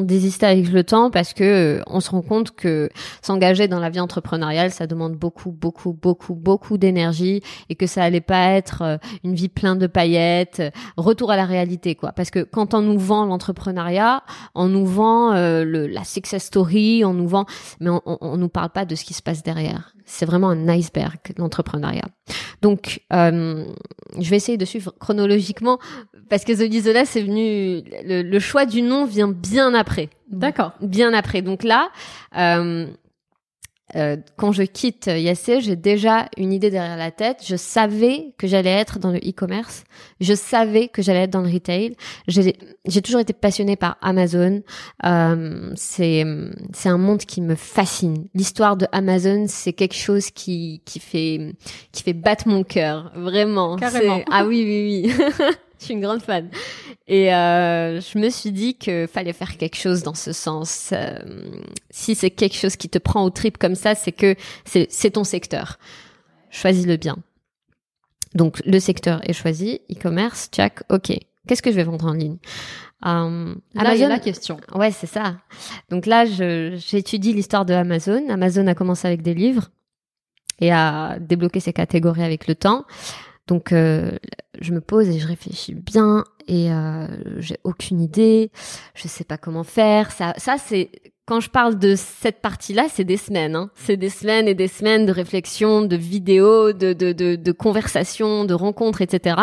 désistées 0.00 0.46
avec 0.46 0.70
le 0.70 0.84
temps 0.84 1.10
parce 1.10 1.32
que 1.32 1.44
euh, 1.78 1.82
on 1.86 2.00
se 2.00 2.10
rend 2.10 2.22
compte 2.22 2.52
que 2.52 2.88
s'engager 3.22 3.68
dans 3.68 3.80
la 3.80 3.90
vie 3.90 4.00
entrepreneuriale, 4.00 4.70
ça 4.70 4.86
demande 4.86 5.14
beaucoup, 5.14 5.50
beaucoup, 5.50 5.92
beaucoup, 5.92 6.34
beaucoup 6.34 6.78
d'énergie 6.78 7.42
et 7.68 7.74
que 7.74 7.86
ça 7.86 8.02
allait 8.02 8.20
pas 8.20 8.52
être 8.52 8.82
euh, 8.82 8.96
une 9.24 9.34
vie 9.34 9.48
pleine 9.48 9.78
de 9.78 9.86
paillettes, 9.86 10.60
euh, 10.60 10.70
retour 10.96 11.30
à 11.30 11.36
la 11.36 11.44
réalité, 11.44 11.94
quoi. 11.94 12.12
Parce 12.12 12.30
que 12.30 12.40
quand 12.40 12.74
on 12.74 12.80
nous 12.80 12.98
vend 12.98 13.26
l'entrepreneuriat, 13.26 14.22
on 14.54 14.68
nous 14.68 14.86
vend 14.86 15.32
la 15.32 16.04
success 16.04 16.44
story, 16.44 17.04
on 17.04 17.14
nous 17.14 17.28
vend, 17.28 17.46
mais 17.80 17.90
on, 17.90 18.00
on, 18.06 18.18
on 18.20 18.36
nous 18.36 18.48
parle 18.48 18.70
pas 18.70 18.84
de 18.84 18.94
ce 18.94 19.04
qui 19.04 19.14
se 19.14 19.22
passe 19.22 19.42
derrière. 19.42 19.92
C'est 20.10 20.24
vraiment 20.24 20.48
un 20.48 20.68
iceberg 20.68 21.18
l'entrepreneuriat. 21.36 22.06
Donc, 22.62 23.02
euh, 23.12 23.64
je 24.18 24.30
vais 24.30 24.36
essayer 24.36 24.56
de 24.56 24.64
suivre 24.64 24.94
chronologiquement 24.98 25.78
parce 26.30 26.44
que 26.44 26.54
Zolizola, 26.54 27.04
c'est 27.04 27.22
venu, 27.22 27.82
le, 28.04 28.22
le 28.22 28.38
choix 28.38 28.64
du 28.64 28.80
nom 28.82 29.04
vient 29.04 29.28
bien 29.28 29.74
après, 29.74 30.08
D'accord. 30.30 30.72
bien 30.80 31.12
après. 31.12 31.42
Donc 31.42 31.62
là. 31.62 31.90
Euh, 32.36 32.86
euh, 33.96 34.16
quand 34.36 34.52
je 34.52 34.62
quitte 34.62 35.06
Yassé, 35.06 35.60
j'ai 35.60 35.76
déjà 35.76 36.28
une 36.36 36.52
idée 36.52 36.70
derrière 36.70 36.96
la 36.96 37.10
tête. 37.10 37.38
Je 37.44 37.56
savais 37.56 38.32
que 38.36 38.46
j'allais 38.46 38.70
être 38.70 38.98
dans 38.98 39.10
le 39.10 39.18
e-commerce. 39.18 39.84
Je 40.20 40.34
savais 40.34 40.88
que 40.88 41.00
j'allais 41.00 41.22
être 41.22 41.30
dans 41.30 41.40
le 41.40 41.50
retail. 41.52 41.96
J'ai 42.26 43.02
toujours 43.02 43.20
été 43.20 43.32
passionnée 43.32 43.76
par 43.76 43.96
Amazon. 44.02 44.62
Euh, 45.06 45.72
c'est 45.74 46.24
c'est 46.72 46.88
un 46.88 46.98
monde 46.98 47.20
qui 47.20 47.40
me 47.40 47.54
fascine. 47.54 48.26
L'histoire 48.34 48.76
de 48.76 48.86
Amazon, 48.92 49.46
c'est 49.48 49.72
quelque 49.72 49.96
chose 49.96 50.30
qui 50.30 50.82
qui 50.84 51.00
fait 51.00 51.54
qui 51.92 52.02
fait 52.02 52.12
battre 52.12 52.48
mon 52.48 52.64
cœur, 52.64 53.12
vraiment. 53.14 53.76
Carrément. 53.76 54.20
Ah 54.30 54.44
oui 54.44 54.64
oui 54.64 55.08
oui. 55.08 55.54
je 55.78 55.84
suis 55.84 55.94
une 55.94 56.00
grande 56.00 56.22
fan. 56.22 56.48
Et 57.06 57.32
euh, 57.34 58.00
je 58.00 58.18
me 58.18 58.28
suis 58.30 58.52
dit 58.52 58.76
que 58.76 59.06
fallait 59.06 59.32
faire 59.32 59.56
quelque 59.56 59.76
chose 59.76 60.02
dans 60.02 60.14
ce 60.14 60.32
sens. 60.32 60.90
Euh, 60.92 61.18
si 61.90 62.14
c'est 62.14 62.30
quelque 62.30 62.56
chose 62.56 62.76
qui 62.76 62.88
te 62.88 62.98
prend 62.98 63.24
au 63.24 63.30
trip 63.30 63.58
comme 63.58 63.74
ça, 63.74 63.94
c'est 63.94 64.12
que 64.12 64.34
c'est 64.64 65.10
ton 65.10 65.24
secteur. 65.24 65.78
Choisis-le 66.50 66.96
bien. 66.96 67.16
Donc 68.34 68.60
le 68.66 68.78
secteur 68.78 69.20
est 69.28 69.32
choisi, 69.32 69.80
e-commerce, 69.90 70.48
check, 70.52 70.80
ok. 70.90 71.12
Qu'est-ce 71.46 71.62
que 71.62 71.70
je 71.70 71.76
vais 71.76 71.84
vendre 71.84 72.04
en 72.06 72.12
ligne? 72.12 72.36
Euh, 73.06 73.54
Là, 73.74 73.94
il 73.94 74.00
y 74.00 74.04
a 74.04 74.08
la 74.08 74.18
question. 74.18 74.58
Ouais, 74.74 74.90
c'est 74.90 75.06
ça. 75.06 75.36
Donc 75.88 76.04
là, 76.04 76.24
j'étudie 76.26 77.32
l'histoire 77.32 77.64
de 77.64 77.72
Amazon. 77.72 78.28
Amazon 78.28 78.66
a 78.66 78.74
commencé 78.74 79.06
avec 79.06 79.22
des 79.22 79.34
livres 79.34 79.70
et 80.60 80.72
a 80.72 81.18
débloqué 81.18 81.60
ses 81.60 81.72
catégories 81.72 82.24
avec 82.24 82.48
le 82.48 82.54
temps. 82.54 82.84
Donc 83.48 83.72
euh, 83.72 84.12
je 84.60 84.72
me 84.72 84.80
pose 84.80 85.08
et 85.08 85.18
je 85.18 85.26
réfléchis 85.26 85.74
bien 85.74 86.24
et 86.46 86.70
euh, 86.70 87.06
j'ai 87.40 87.58
aucune 87.64 88.00
idée, 88.00 88.52
je 88.94 89.08
sais 89.08 89.24
pas 89.24 89.38
comment 89.38 89.64
faire. 89.64 90.12
Ça, 90.12 90.34
c'est 90.58 90.90
quand 91.26 91.40
je 91.40 91.50
parle 91.50 91.78
de 91.78 91.94
cette 91.96 92.40
partie-là, 92.40 92.86
c'est 92.90 93.04
des 93.04 93.16
semaines. 93.16 93.56
Hein. 93.56 93.70
C'est 93.74 93.96
des 93.96 94.10
semaines 94.10 94.48
et 94.48 94.54
des 94.54 94.68
semaines 94.68 95.04
de 95.06 95.12
réflexion, 95.12 95.82
de 95.82 95.96
vidéos, 95.96 96.72
de, 96.72 97.52
conversations, 97.52 98.44
de 98.44 98.54
rencontres, 98.54 99.02
etc. 99.02 99.36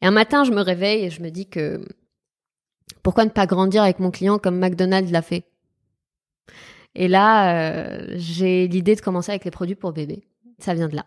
Et 0.00 0.06
un 0.06 0.10
matin, 0.10 0.44
je 0.44 0.52
me 0.52 0.60
réveille 0.60 1.04
et 1.04 1.10
je 1.10 1.22
me 1.22 1.30
dis 1.30 1.48
que 1.48 1.86
pourquoi 3.02 3.24
ne 3.24 3.30
pas 3.30 3.46
grandir 3.46 3.82
avec 3.82 3.98
mon 3.98 4.10
client 4.10 4.38
comme 4.38 4.58
McDonald's 4.58 5.10
l'a 5.10 5.22
fait? 5.22 5.44
Et 6.94 7.08
là, 7.08 7.54
euh, 7.54 8.06
j'ai 8.14 8.66
l'idée 8.68 8.94
de 8.94 9.00
commencer 9.02 9.32
avec 9.32 9.44
les 9.44 9.50
produits 9.50 9.74
pour 9.74 9.92
bébés. 9.92 10.22
Ça 10.58 10.72
vient 10.72 10.88
de 10.88 10.96
là. 10.96 11.04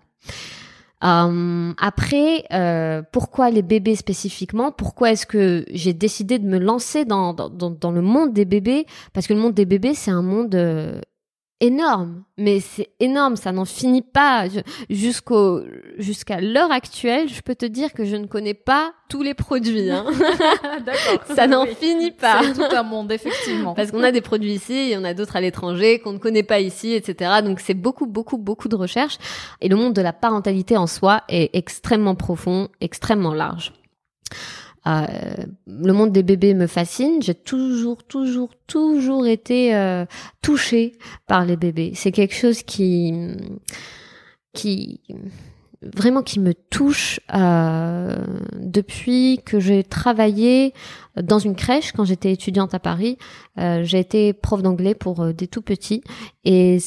Euh, 1.04 1.74
après, 1.78 2.44
euh, 2.52 3.02
pourquoi 3.12 3.50
les 3.50 3.62
bébés 3.62 3.96
spécifiquement? 3.96 4.72
Pourquoi 4.72 5.12
est-ce 5.12 5.26
que 5.26 5.66
j'ai 5.72 5.94
décidé 5.94 6.40
de 6.40 6.46
me 6.46 6.58
lancer 6.58 7.06
dans, 7.06 7.34
dans, 7.34 7.92
le 7.92 8.02
monde 8.02 8.34
des 8.34 8.46
bébés? 8.46 8.86
Parce 9.14 9.28
que 9.28 9.34
le 9.34 9.40
monde 9.40 9.54
des 9.54 9.66
bébés, 9.66 9.94
c'est 9.94 10.12
un 10.12 10.22
monde 10.22 10.56
euh, 10.56 11.00
énorme, 11.62 12.24
mais 12.38 12.60
c'est 12.60 12.90
énorme, 13.00 13.36
ça 13.36 13.52
n'en 13.52 13.66
finit 13.66 14.02
pas. 14.02 14.46
Jusqu'au 14.90 15.62
jusqu'à 15.98 16.40
l'heure 16.40 16.72
actuelle, 16.72 17.28
je 17.28 17.42
peux 17.42 17.56
te 17.56 17.66
dire 17.66 17.94
que 17.94 18.06
je 18.06 18.16
ne 18.16 18.28
connais 18.28 18.54
pas 18.54 18.94
tous 19.10 19.24
les 19.24 19.34
produits. 19.34 19.92
Hein. 19.92 20.06
D'accord. 20.86 21.36
ça 21.36 21.48
n'en 21.48 21.66
finit 21.66 22.12
pas. 22.12 22.42
C'est 22.44 22.54
tout 22.54 22.76
un 22.76 22.84
monde, 22.84 23.12
effectivement. 23.12 23.74
Parce 23.74 23.92
qu'on 23.92 24.04
a 24.04 24.12
des 24.12 24.22
produits 24.22 24.54
ici, 24.54 24.88
il 24.88 24.90
y 24.92 24.98
en 24.98 25.04
a 25.04 25.14
d'autres 25.14 25.36
à 25.36 25.42
l'étranger 25.42 26.00
qu'on 26.00 26.14
ne 26.14 26.18
connaît 26.18 26.44
pas 26.44 26.60
ici, 26.60 26.94
etc. 26.94 27.42
Donc 27.44 27.60
c'est 27.60 27.74
beaucoup, 27.74 28.06
beaucoup, 28.06 28.38
beaucoup 28.38 28.70
de 28.70 28.76
recherches. 28.76 29.18
Et 29.62 29.68
le 29.68 29.76
monde 29.76 29.94
de 29.94 30.02
la 30.02 30.14
parentalité 30.14 30.78
en 30.78 30.88
soi 30.88 31.24
est 31.28 31.50
extrêmement 31.54 32.16
profond, 32.16 32.70
extrêmement 32.82 33.34
large. 33.34 33.74
Euh, 34.88 35.06
le 35.68 35.94
monde 35.94 36.12
des 36.12 36.24
bébés 36.24 36.54
me 36.54 36.68
fascine. 36.68 37.22
J'ai 37.22 37.36
toujours, 37.36 38.04
toujours, 38.04 38.50
toujours 38.68 39.28
été 39.28 39.76
euh, 39.76 40.06
touchée 40.42 40.98
par 41.28 41.46
les 41.46 41.58
bébés. 41.58 41.92
C'est 41.96 42.12
quelque 42.12 42.36
chose 42.36 42.64
qui, 42.64 43.14
qui, 44.54 45.02
vraiment 45.82 46.22
qui 46.22 46.40
me 46.40 46.54
touche 46.54 47.20
euh, 47.34 48.16
depuis 48.54 49.40
que 49.46 49.60
j'ai 49.60 49.84
travaillé 49.84 50.74
dans 51.22 51.40
une 51.40 51.56
crèche 51.56 51.92
quand 51.92 52.06
j'étais 52.06 52.32
étudiante 52.32 52.74
à 52.74 52.80
Paris. 52.80 53.18
Euh, 53.58 53.84
j'ai 53.84 54.00
été 54.00 54.34
prof 54.34 54.62
d'anglais 54.62 54.96
pour 54.96 55.22
euh, 55.22 55.34
des 55.34 55.48
tout 55.48 55.62
petits 55.62 56.04
et 56.44 56.80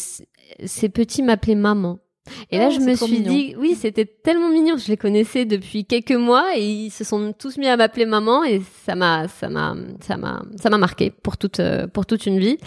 ces 0.65 0.89
petits 0.89 1.23
m'appelaient 1.23 1.55
maman. 1.55 1.99
Et 2.51 2.59
là, 2.59 2.69
oh, 2.71 2.75
je 2.75 2.81
me 2.81 2.95
suis 2.95 3.21
dit, 3.21 3.55
oui, 3.59 3.75
c'était 3.75 4.05
tellement 4.05 4.51
mignon. 4.51 4.77
Je 4.77 4.89
les 4.89 4.97
connaissais 4.97 5.45
depuis 5.45 5.85
quelques 5.85 6.13
mois 6.13 6.57
et 6.57 6.65
ils 6.65 6.91
se 6.91 7.03
sont 7.03 7.33
tous 7.37 7.59
mis 7.59 7.67
à 7.67 7.77
m'appeler 7.77 8.07
maman 8.07 8.45
et 8.45 8.63
ça 8.85 8.95
m'a, 8.95 9.27
ça 9.27 9.49
m'a, 9.49 9.75
ça 10.01 10.17
m'a, 10.17 10.43
ça 10.57 10.71
m'a 10.71 10.79
marqué 10.79 11.11
pour 11.11 11.37
toute, 11.37 11.61
euh, 11.61 11.87
pour 11.89 12.07
toute 12.07 12.27
une 12.27 12.39
vie. 12.39 12.59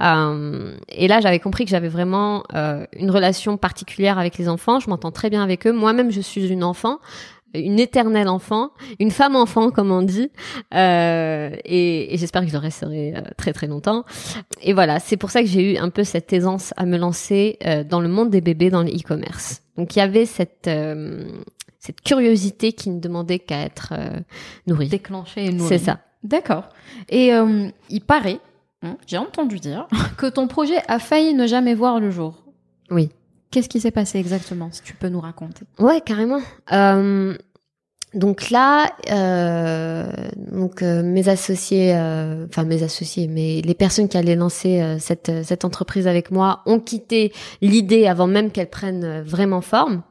Euh, 0.00 0.76
et 0.88 1.08
là, 1.08 1.20
j'avais 1.20 1.40
compris 1.40 1.64
que 1.64 1.70
j'avais 1.70 1.88
vraiment 1.88 2.44
euh, 2.54 2.86
une 2.92 3.10
relation 3.10 3.56
particulière 3.56 4.18
avec 4.18 4.38
les 4.38 4.48
enfants. 4.48 4.78
Je 4.78 4.88
m'entends 4.88 5.12
très 5.12 5.30
bien 5.30 5.42
avec 5.42 5.66
eux. 5.66 5.72
Moi-même, 5.72 6.10
je 6.12 6.20
suis 6.20 6.48
une 6.48 6.64
enfant 6.64 6.98
une 7.54 7.78
éternelle 7.78 8.28
enfant, 8.28 8.70
une 8.98 9.10
femme 9.10 9.36
enfant 9.36 9.70
comme 9.70 9.90
on 9.90 10.02
dit, 10.02 10.30
euh, 10.74 11.50
et, 11.64 12.14
et 12.14 12.16
j'espère 12.16 12.42
que 12.42 12.48
je 12.48 12.52
le 12.52 12.58
resterai 12.58 13.14
euh, 13.16 13.20
très 13.36 13.52
très 13.52 13.66
longtemps. 13.66 14.04
Et 14.62 14.72
voilà, 14.72 15.00
c'est 15.00 15.16
pour 15.16 15.30
ça 15.30 15.42
que 15.42 15.48
j'ai 15.48 15.74
eu 15.74 15.76
un 15.76 15.90
peu 15.90 16.04
cette 16.04 16.32
aisance 16.32 16.72
à 16.76 16.86
me 16.86 16.96
lancer 16.96 17.58
euh, 17.66 17.84
dans 17.84 18.00
le 18.00 18.08
monde 18.08 18.30
des 18.30 18.40
bébés 18.40 18.70
dans 18.70 18.82
le 18.82 18.90
e-commerce. 18.90 19.62
Donc 19.76 19.96
il 19.96 19.98
y 19.98 20.02
avait 20.02 20.26
cette 20.26 20.68
euh, 20.68 21.24
cette 21.78 22.00
curiosité 22.00 22.72
qui 22.72 22.90
ne 22.90 23.00
demandait 23.00 23.40
qu'à 23.40 23.60
être 23.62 23.92
nourrie, 24.68 24.88
déclenchée 24.88 25.46
et 25.46 25.52
nourrie. 25.52 25.68
C'est 25.68 25.84
ça. 25.84 25.98
D'accord. 26.22 26.68
Et 27.08 27.32
il 27.90 28.00
paraît, 28.02 28.38
hein, 28.82 28.96
j'ai 29.04 29.18
entendu 29.18 29.58
dire 29.58 29.88
que 30.16 30.26
ton 30.26 30.46
projet 30.46 30.78
a 30.86 31.00
failli 31.00 31.34
ne 31.34 31.44
jamais 31.48 31.74
voir 31.74 31.98
le 31.98 32.12
jour. 32.12 32.44
Oui. 32.88 33.08
Qu'est-ce 33.52 33.68
qui 33.68 33.80
s'est 33.80 33.90
passé 33.92 34.18
exactement, 34.18 34.70
si 34.72 34.82
tu 34.82 34.94
peux 34.94 35.08
nous 35.08 35.20
raconter? 35.20 35.64
Ouais, 35.78 36.00
carrément. 36.00 36.40
Euh, 36.72 37.36
donc 38.14 38.50
là, 38.50 38.92
euh, 39.10 40.12
donc 40.36 40.82
euh, 40.82 41.02
mes 41.02 41.28
associés, 41.28 41.94
euh, 41.94 42.46
enfin 42.48 42.64
mes 42.64 42.82
associés, 42.82 43.26
mais 43.26 43.62
les 43.62 43.74
personnes 43.74 44.08
qui 44.08 44.18
allaient 44.18 44.36
lancer 44.36 44.96
cette 44.98 45.32
cette 45.44 45.64
entreprise 45.64 46.06
avec 46.06 46.30
moi 46.30 46.60
ont 46.66 46.78
quitté 46.78 47.32
l'idée 47.62 48.06
avant 48.06 48.26
même 48.26 48.50
qu'elle 48.50 48.68
prenne 48.68 49.22
vraiment 49.22 49.62
forme. 49.62 50.02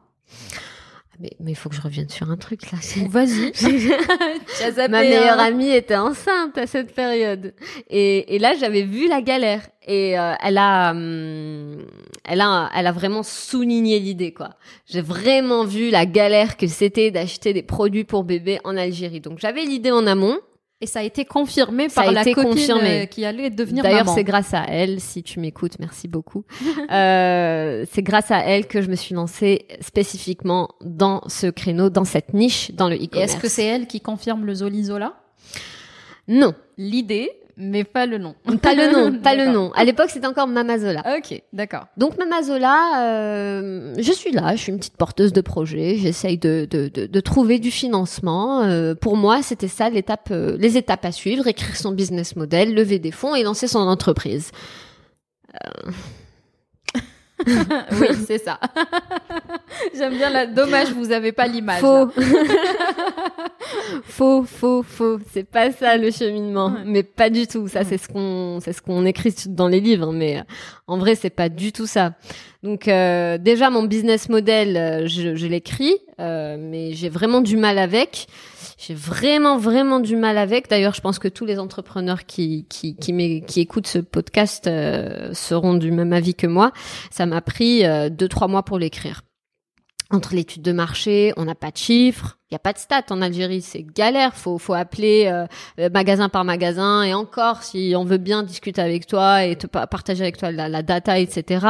Mais 1.40 1.52
il 1.52 1.56
faut 1.56 1.70
que 1.70 1.76
je 1.76 1.82
revienne 1.82 2.10
sur 2.10 2.30
un 2.32 2.38
truc 2.38 2.72
là. 2.72 2.78
Vas-y. 3.10 3.52
Ma 4.90 5.02
meilleure 5.02 5.40
amie 5.40 5.70
était 5.70 5.96
enceinte 5.96 6.58
à 6.58 6.68
cette 6.68 6.94
période. 6.94 7.54
Et, 7.90 8.36
et 8.36 8.40
là, 8.40 8.54
j'avais 8.60 8.84
vu 8.84 9.08
la 9.08 9.22
galère. 9.22 9.62
Et 9.88 10.18
euh, 10.18 10.34
elle 10.44 10.58
a, 10.58 10.92
hum, 10.92 11.86
elle 12.24 12.42
a, 12.42 12.70
elle 12.76 12.88
a 12.88 12.92
vraiment 12.92 13.24
souligné 13.24 14.00
l'idée 14.00 14.32
quoi. 14.32 14.52
J'ai 14.86 15.02
vraiment 15.02 15.66
vu 15.66 15.90
la 15.90 16.06
galère 16.06 16.56
que 16.56 16.68
c'était 16.68 17.10
d'acheter 17.10 17.52
des 17.54 17.64
produits 17.64 18.04
pour 18.04 18.24
bébés 18.24 18.60
en 18.64 18.78
Algérie. 18.78 19.22
Donc 19.22 19.40
j'avais 19.40 19.64
l'idée 19.64 19.92
en 19.92 20.06
amont. 20.06 20.38
Et 20.82 20.88
ça 20.88 21.00
a 21.00 21.04
été 21.04 21.26
confirmé 21.26 21.90
par 21.90 22.12
la 22.12 22.24
copine 22.24 22.44
confirmé. 22.44 23.04
Euh, 23.04 23.06
qui 23.06 23.24
allait 23.24 23.52
devenir 23.52 23.84
D'ailleurs, 23.84 24.10
c'est 24.10 24.24
grâce 24.24 24.54
à 24.56 24.66
elle, 24.68 25.00
si 25.00 25.22
tu 25.22 25.40
m'écoutes, 25.40 25.78
merci 25.80 26.08
beaucoup. 26.08 26.44
euh, 26.92 27.86
c'est 27.92 28.02
grâce 28.02 28.32
à 28.32 28.40
elle 28.40 28.66
que 28.66 28.82
je 28.82 28.90
me 28.90 28.96
suis 28.96 29.14
lancée 29.14 29.68
spécifiquement 29.80 30.70
dans 30.82 31.22
ce 31.28 31.48
créneau, 31.48 31.92
dans 31.92 32.04
cette 32.04 32.34
niche, 32.34 32.72
dans 32.72 32.90
le 32.90 32.96
e-commerce. 32.96 33.34
Est-ce 33.34 33.42
que 33.42 33.48
c'est 33.48 33.66
elle 33.66 33.86
qui 33.86 34.02
confirme 34.02 34.44
le 34.44 34.56
Zolizola? 34.56 35.14
Non. 36.28 36.56
L'idée, 36.78 37.32
mais 37.62 37.84
pas 37.84 38.06
le 38.06 38.18
nom. 38.18 38.36
Pas 38.62 38.74
le 38.74 38.92
nom, 38.92 39.20
pas 39.24 39.36
le 39.36 39.52
nom. 39.52 39.72
À 39.74 39.84
l'époque, 39.84 40.10
c'était 40.10 40.26
encore 40.26 40.48
Mamazola. 40.48 41.04
Ok, 41.18 41.42
d'accord. 41.54 41.86
Donc 41.96 42.18
Mamazola, 42.18 43.04
euh, 43.04 43.94
je 43.98 44.12
suis 44.12 44.32
là, 44.32 44.56
je 44.56 44.62
suis 44.62 44.72
une 44.72 44.80
petite 44.80 44.98
porteuse 44.98 45.32
de 45.32 45.42
projet, 45.42 45.96
j'essaye 45.98 46.38
de, 46.38 46.68
de, 46.70 46.90
de, 46.90 47.06
de, 47.06 47.20
trouver 47.20 47.60
du 47.60 47.72
financement. 47.72 48.64
Euh, 48.64 48.96
pour 48.96 49.16
moi, 49.16 49.44
c'était 49.44 49.68
ça 49.68 49.90
l'étape, 49.90 50.30
euh, 50.32 50.58
les 50.60 50.78
étapes 50.78 51.06
à 51.06 51.12
suivre, 51.12 51.48
écrire 51.48 51.76
son 51.76 51.92
business 51.92 52.36
model, 52.36 52.74
lever 52.74 53.00
des 53.00 53.12
fonds 53.12 53.36
et 53.36 53.44
lancer 53.44 53.68
son 53.68 53.80
entreprise. 53.80 54.52
Oui, 58.00 58.08
c'est 58.26 58.38
ça. 58.38 58.60
J'aime 59.96 60.16
bien 60.16 60.30
la. 60.30 60.46
Dommage, 60.46 60.92
vous 60.92 61.12
avez 61.12 61.32
pas 61.32 61.48
l'image. 61.48 61.82
Faux. 61.82 62.10
faux, 64.04 64.44
faux, 64.44 64.84
faux. 64.84 65.20
C'est 65.32 65.44
pas 65.44 65.72
ça 65.72 65.98
le 65.98 66.12
cheminement, 66.12 66.76
mais 66.86 67.04
pas 67.04 67.30
du 67.30 67.48
tout. 67.48 67.68
Ça, 67.68 67.84
c'est 67.84 67.98
ce 67.98 68.08
qu'on, 68.08 68.60
c'est 68.62 68.74
ce 68.74 68.82
qu'on 68.82 69.06
écrit 69.06 69.34
dans 69.48 69.68
les 69.68 69.80
livres, 69.80 70.12
mais 70.12 70.40
euh, 70.40 70.44
en 70.88 70.98
vrai, 70.98 71.16
c'est 71.16 71.30
pas 71.30 71.50
du 71.50 71.72
tout 71.72 71.88
ça. 71.88 72.14
Donc 72.64 72.88
euh, 72.88 73.38
déjà, 73.38 73.70
mon 73.70 73.84
business 73.84 74.30
model, 74.30 74.78
euh, 74.78 75.08
je, 75.08 75.36
je 75.36 75.48
l'écris, 75.48 75.98
mais 76.20 76.94
j'ai 76.94 77.10
vraiment 77.10 77.42
du 77.42 77.58
mal 77.58 77.80
avec. 77.80 78.28
J'ai 78.82 78.96
vraiment, 78.96 79.60
vraiment 79.60 80.00
du 80.00 80.16
mal 80.16 80.40
avec. 80.40 80.68
D'ailleurs, 80.68 80.96
je 80.96 81.02
pense 81.02 81.20
que 81.20 81.28
tous 81.28 81.46
les 81.46 81.60
entrepreneurs 81.60 82.26
qui, 82.26 82.66
qui, 82.68 82.96
qui, 82.96 83.44
qui 83.46 83.62
écoutent 83.62 83.86
ce 83.86 84.00
podcast 84.00 84.66
euh, 84.66 85.36
seront 85.36 85.76
du 85.76 85.92
même 85.92 86.14
avis 86.14 86.34
que 86.34 86.48
moi. 86.48 86.72
Ça 87.12 87.28
m'a 87.28 87.42
pris 87.42 87.86
euh, 87.86 88.10
deux, 88.10 88.28
trois 88.28 88.48
mois 88.48 88.64
pour 88.64 88.80
l'écrire 88.80 89.22
entre 90.12 90.36
l'étude 90.36 90.62
de 90.62 90.72
marché, 90.72 91.34
on 91.38 91.46
n'a 91.46 91.56
pas 91.56 91.72
de 91.72 91.78
chiffres, 91.78 92.38
il 92.50 92.54
y 92.54 92.56
a 92.56 92.60
pas 92.60 92.74
de 92.74 92.78
stats 92.78 93.06
en 93.12 93.22
Algérie, 93.22 93.62
c'est 93.62 93.84
galère, 93.84 94.36
faut 94.36 94.58
faut 94.58 94.74
appeler 94.74 95.28
euh, 95.28 95.46
euh, 95.80 95.90
magasin 95.90 96.28
par 96.28 96.44
magasin 96.44 97.04
et 97.04 97.14
encore 97.14 97.64
si 97.64 97.94
on 97.96 98.04
veut 98.04 98.18
bien 98.18 98.44
discuter 98.44 98.82
avec 98.82 99.08
toi 99.08 99.46
et 99.46 99.56
te 99.56 99.68
partager 99.68 100.24
avec 100.24 100.38
toi 100.38 100.52
la, 100.52 100.84
data, 100.84 101.18
etc. 101.18 101.66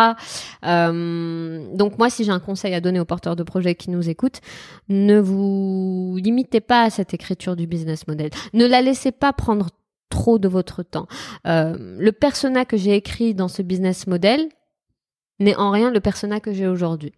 Euh, 0.66 1.68
donc 1.76 2.00
moi, 2.00 2.10
si 2.10 2.24
j'ai 2.24 2.32
un 2.32 2.40
conseil 2.40 2.74
à 2.74 2.82
donner 2.82 3.00
aux 3.00 3.06
porteurs 3.06 3.36
de 3.36 3.44
projets 3.44 3.76
qui 3.76 3.92
nous 3.92 4.10
écoutent, 4.10 4.42
ne 4.90 5.20
vous 5.20 6.18
limitez 6.22 6.62
pas 6.62 6.84
à 6.84 6.90
cette 6.90 7.14
écriture 7.14 7.56
du 7.56 7.68
business 7.68 8.08
model, 8.08 8.32
ne 8.54 8.66
la 8.66 8.82
laissez 8.82 9.12
pas 9.12 9.34
prendre 9.34 9.68
trop 10.10 10.40
de 10.40 10.48
votre 10.48 10.84
temps. 10.84 11.08
le 11.46 12.10
persona 12.12 12.66
que 12.66 12.76
j'ai 12.76 12.96
écrit 12.96 13.34
dans 13.36 13.48
ce 13.48 13.62
business 13.62 14.08
model 14.08 14.50
n'est 15.40 15.56
en 15.56 15.72
rien 15.72 15.92
le 15.92 16.00
persona 16.00 16.40
que 16.40 16.54
j'ai 16.54 16.68
aujourd'hui. 16.68 17.14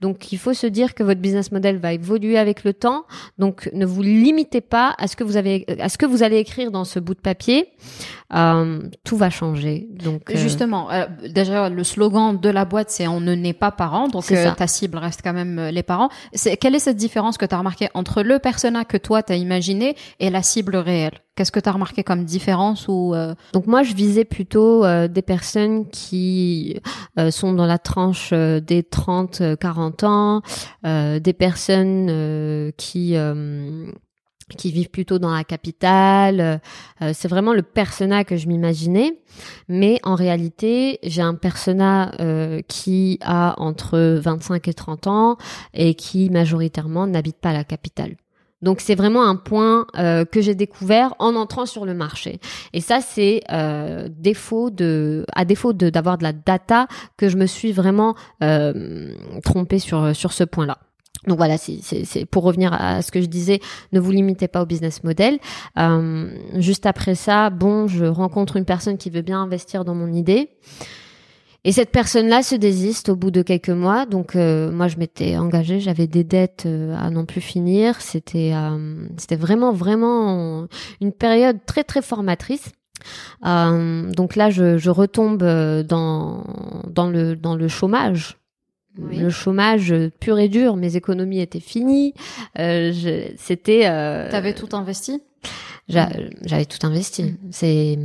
Donc 0.00 0.32
il 0.32 0.38
faut 0.38 0.54
se 0.54 0.66
dire 0.66 0.94
que 0.94 1.02
votre 1.02 1.20
business 1.20 1.52
model 1.52 1.78
va 1.78 1.92
évoluer 1.92 2.38
avec 2.38 2.64
le 2.64 2.72
temps. 2.72 3.04
Donc 3.38 3.70
ne 3.72 3.86
vous 3.86 4.02
limitez 4.02 4.60
pas 4.60 4.94
à 4.98 5.06
ce 5.06 5.16
que 5.16 5.24
vous 5.24 5.36
avez, 5.36 5.64
à 5.80 5.88
ce 5.88 5.98
que 5.98 6.06
vous 6.06 6.22
allez 6.22 6.38
écrire 6.38 6.70
dans 6.70 6.84
ce 6.84 6.98
bout 6.98 7.14
de 7.14 7.20
papier. 7.20 7.68
Euh, 8.34 8.80
tout 9.04 9.16
va 9.16 9.30
changer. 9.30 9.86
Donc 9.90 10.30
euh, 10.30 10.36
justement, 10.36 10.90
euh, 10.90 11.06
déjà 11.28 11.68
le 11.68 11.84
slogan 11.84 12.38
de 12.38 12.48
la 12.48 12.64
boîte 12.64 12.90
c'est 12.90 13.06
on 13.06 13.20
ne 13.20 13.34
naît 13.34 13.52
pas 13.52 13.70
parent. 13.70 14.08
Donc 14.08 14.24
ta 14.26 14.66
cible 14.66 14.98
reste 14.98 15.20
quand 15.22 15.32
même 15.32 15.68
les 15.68 15.82
parents. 15.82 16.08
C'est, 16.32 16.56
quelle 16.56 16.74
est 16.74 16.80
cette 16.80 16.96
différence 16.96 17.38
que 17.38 17.46
tu 17.46 17.54
as 17.54 17.58
remarqué 17.58 17.88
entre 17.94 18.22
le 18.22 18.38
persona 18.38 18.84
que 18.84 18.96
toi 18.96 19.22
tu 19.22 19.32
as 19.32 19.36
imaginé 19.36 19.96
et 20.20 20.30
la 20.30 20.42
cible 20.42 20.76
réelle? 20.76 21.20
Qu'est-ce 21.36 21.50
que 21.50 21.58
tu 21.58 21.68
as 21.68 21.72
remarqué 21.72 22.04
comme 22.04 22.24
différence 22.24 22.86
ou 22.86 23.12
euh, 23.12 23.34
Donc 23.54 23.66
moi, 23.66 23.82
je 23.82 23.92
visais 23.94 24.24
plutôt 24.24 24.84
euh, 24.84 25.08
des 25.08 25.22
personnes 25.22 25.88
qui 25.90 26.80
euh, 27.18 27.32
sont 27.32 27.52
dans 27.52 27.66
la 27.66 27.78
tranche 27.78 28.30
des 28.32 28.82
30-40 28.82 30.04
ans, 30.04 30.42
des 30.84 31.32
personnes 31.32 32.72
qui 32.76 33.16
qui 34.58 34.70
vivent 34.70 34.90
plutôt 34.90 35.18
dans 35.18 35.34
la 35.34 35.42
capitale. 35.42 36.60
c'est 37.12 37.28
vraiment 37.28 37.54
le 37.54 37.62
persona 37.62 38.24
que 38.24 38.36
je 38.36 38.46
m'imaginais. 38.46 39.18
Mais 39.68 39.98
en 40.02 40.14
réalité, 40.14 40.98
j'ai 41.02 41.22
un 41.22 41.34
persona 41.34 42.12
qui 42.68 43.18
a 43.22 43.54
entre 43.60 43.98
25 43.98 44.68
et 44.68 44.74
30 44.74 45.06
ans 45.06 45.36
et 45.72 45.94
qui 45.94 46.30
majoritairement 46.30 47.06
n'habite 47.06 47.38
pas 47.38 47.52
la 47.52 47.64
capitale. 47.64 48.16
Donc 48.64 48.80
c'est 48.80 48.94
vraiment 48.94 49.24
un 49.24 49.36
point 49.36 49.86
euh, 49.96 50.24
que 50.24 50.40
j'ai 50.40 50.54
découvert 50.54 51.14
en 51.18 51.36
entrant 51.36 51.66
sur 51.66 51.84
le 51.84 51.94
marché. 51.94 52.40
Et 52.72 52.80
ça 52.80 53.00
c'est 53.00 53.42
euh, 53.52 54.08
défaut 54.10 54.70
de, 54.70 55.24
à 55.34 55.44
défaut 55.44 55.72
d'avoir 55.72 56.18
de, 56.18 56.24
la 56.24 56.32
data 56.32 56.88
que 57.16 57.28
je 57.28 57.36
me 57.36 57.46
suis 57.46 57.72
vraiment 57.72 58.16
euh, 58.42 59.14
trompée 59.44 59.78
sur 59.78 60.16
sur 60.16 60.32
ce 60.32 60.44
point-là. 60.44 60.78
Donc 61.26 61.38
voilà, 61.38 61.56
c'est 61.56 62.26
pour 62.26 62.42
revenir 62.42 62.72
à 62.74 63.00
ce 63.02 63.10
que 63.10 63.20
je 63.20 63.26
disais, 63.26 63.60
ne 63.92 64.00
vous 64.00 64.10
limitez 64.10 64.48
pas 64.48 64.62
au 64.62 64.66
business 64.66 65.04
model. 65.04 65.38
Euh, 65.78 66.28
juste 66.56 66.86
après 66.86 67.14
ça, 67.14 67.50
bon, 67.50 67.86
je 67.86 68.04
rencontre 68.04 68.56
une 68.56 68.64
personne 68.64 68.98
qui 68.98 69.10
veut 69.10 69.22
bien 69.22 69.40
investir 69.40 69.84
dans 69.84 69.94
mon 69.94 70.12
idée. 70.12 70.50
Et 71.66 71.72
cette 71.72 71.90
personne-là 71.90 72.42
se 72.42 72.54
désiste 72.54 73.08
au 73.08 73.16
bout 73.16 73.30
de 73.30 73.40
quelques 73.40 73.70
mois. 73.70 74.04
Donc 74.04 74.36
euh, 74.36 74.70
moi, 74.70 74.86
je 74.88 74.98
m'étais 74.98 75.38
engagée, 75.38 75.80
j'avais 75.80 76.06
des 76.06 76.22
dettes 76.22 76.64
euh, 76.66 76.94
à 76.96 77.10
non 77.10 77.24
plus 77.24 77.40
finir. 77.40 78.00
C'était 78.02 78.52
euh, 78.54 79.06
c'était 79.16 79.36
vraiment 79.36 79.72
vraiment 79.72 80.66
une 81.00 81.12
période 81.12 81.58
très 81.64 81.82
très 81.82 82.02
formatrice. 82.02 82.70
donc 83.42 84.36
là, 84.36 84.50
je, 84.50 84.76
je 84.76 84.90
retombe 84.90 85.42
dans 85.42 86.44
dans 86.86 87.08
le 87.08 87.34
dans 87.34 87.56
le 87.56 87.68
chômage. 87.68 88.36
Le 88.96 89.28
chômage 89.28 89.92
pur 90.20 90.38
et 90.38 90.48
dur, 90.48 90.76
mes 90.76 90.94
économies 90.94 91.40
étaient 91.40 91.60
finies. 91.60 92.14
C'était. 92.56 93.84
T'avais 94.30 94.54
tout 94.54 94.68
investi? 94.72 95.22
J'avais 95.88 96.64
tout 96.64 96.84
investi. 96.86 97.24
Mm. 97.24 97.36
C'est, 97.50 97.98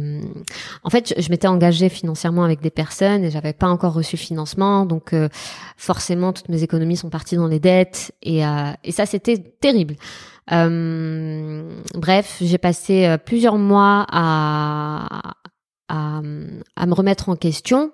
en 0.84 0.90
fait, 0.90 1.14
je, 1.18 1.30
m'étais 1.30 1.48
engagée 1.48 1.90
financièrement 1.90 2.44
avec 2.44 2.62
des 2.62 2.70
personnes 2.70 3.24
et 3.24 3.32
j'avais 3.32 3.54
pas 3.54 3.68
encore 3.68 3.94
reçu 3.94 4.18
financement, 4.18 4.86
donc 4.86 5.14
euh, 5.14 5.30
forcément 5.78 6.34
toutes 6.34 6.50
mes 6.50 6.64
économies 6.64 6.98
sont 6.98 7.10
parties 7.10 7.36
dans 7.36 7.48
les 7.48 7.60
dettes 7.60 8.12
et, 8.22 8.46
euh, 8.46 8.72
et 8.84 8.92
ça 8.92 9.06
c'était 9.06 9.38
terrible. 9.38 9.96
Euh, 10.52 11.64
bref, 11.94 12.38
j'ai 12.42 12.58
passé 12.58 13.06
euh, 13.06 13.18
plusieurs 13.18 13.58
mois 13.58 14.06
à, 14.10 15.34
à, 15.88 16.22
à 16.76 16.86
me 16.86 16.94
remettre 16.94 17.30
en 17.30 17.36
question 17.36 17.92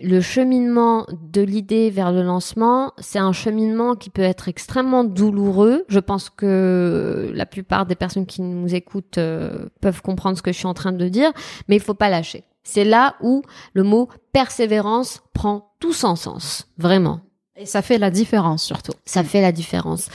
le 0.00 0.20
cheminement 0.20 1.06
de 1.10 1.40
l'idée 1.40 1.90
vers 1.90 2.12
le 2.12 2.22
lancement, 2.22 2.92
c'est 2.98 3.18
un 3.18 3.32
cheminement 3.32 3.94
qui 3.94 4.10
peut 4.10 4.22
être 4.22 4.48
extrêmement 4.48 5.04
douloureux. 5.04 5.84
Je 5.88 6.00
pense 6.00 6.28
que 6.28 7.30
la 7.34 7.46
plupart 7.46 7.86
des 7.86 7.94
personnes 7.94 8.26
qui 8.26 8.42
nous 8.42 8.74
écoutent 8.74 9.18
euh, 9.18 9.68
peuvent 9.80 10.02
comprendre 10.02 10.36
ce 10.36 10.42
que 10.42 10.52
je 10.52 10.58
suis 10.58 10.66
en 10.66 10.74
train 10.74 10.92
de 10.92 11.08
dire, 11.08 11.32
mais 11.68 11.76
il 11.76 11.82
faut 11.82 11.94
pas 11.94 12.10
lâcher. 12.10 12.44
C'est 12.62 12.84
là 12.84 13.14
où 13.22 13.42
le 13.72 13.84
mot 13.84 14.08
persévérance 14.32 15.22
prend 15.32 15.72
tout 15.80 15.92
son 15.92 16.16
sens, 16.16 16.68
vraiment. 16.78 17.20
Et 17.56 17.64
ça 17.64 17.80
fait 17.80 17.98
la 17.98 18.10
différence 18.10 18.62
surtout. 18.62 18.92
Ça 19.06 19.24
fait 19.24 19.40
la 19.40 19.52
différence. 19.52 20.08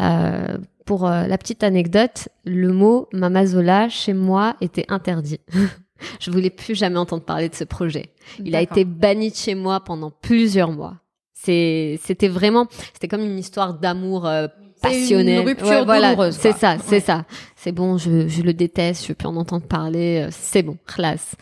Euh, 0.00 0.58
pour 0.86 1.06
euh, 1.06 1.26
la 1.26 1.38
petite 1.38 1.62
anecdote, 1.62 2.28
le 2.44 2.72
mot 2.72 3.08
Mamazola 3.12 3.88
chez 3.88 4.12
moi 4.12 4.56
était 4.60 4.86
interdit. 4.88 5.40
Je 6.20 6.30
voulais 6.30 6.50
plus 6.50 6.74
jamais 6.74 6.98
entendre 6.98 7.24
parler 7.24 7.48
de 7.48 7.54
ce 7.54 7.64
projet. 7.64 8.10
Il 8.44 8.54
a 8.56 8.62
été 8.62 8.84
banni 8.84 9.30
de 9.30 9.36
chez 9.36 9.54
moi 9.54 9.80
pendant 9.80 10.10
plusieurs 10.10 10.72
mois. 10.72 10.96
C'est, 11.32 11.98
c'était 12.02 12.28
vraiment, 12.28 12.66
c'était 12.92 13.08
comme 13.08 13.22
une 13.22 13.38
histoire 13.38 13.74
d'amour 13.74 14.26
euh, 14.26 14.46
passionnel. 14.80 15.40
Une 15.40 15.48
rupture 15.48 15.86
douloureuse. 15.86 16.36
C'est 16.36 16.52
ça, 16.52 16.76
c'est 16.78 17.00
ça. 17.00 17.24
C'est 17.56 17.72
bon, 17.72 17.96
je, 17.96 18.28
je 18.28 18.42
le 18.42 18.52
déteste, 18.52 19.04
je 19.04 19.08
veux 19.08 19.14
plus 19.14 19.28
en 19.28 19.36
entendre 19.36 19.66
parler. 19.66 20.26
Euh, 20.26 20.28
c'est 20.30 20.62
bon, 20.62 20.76
classe. 20.86 21.36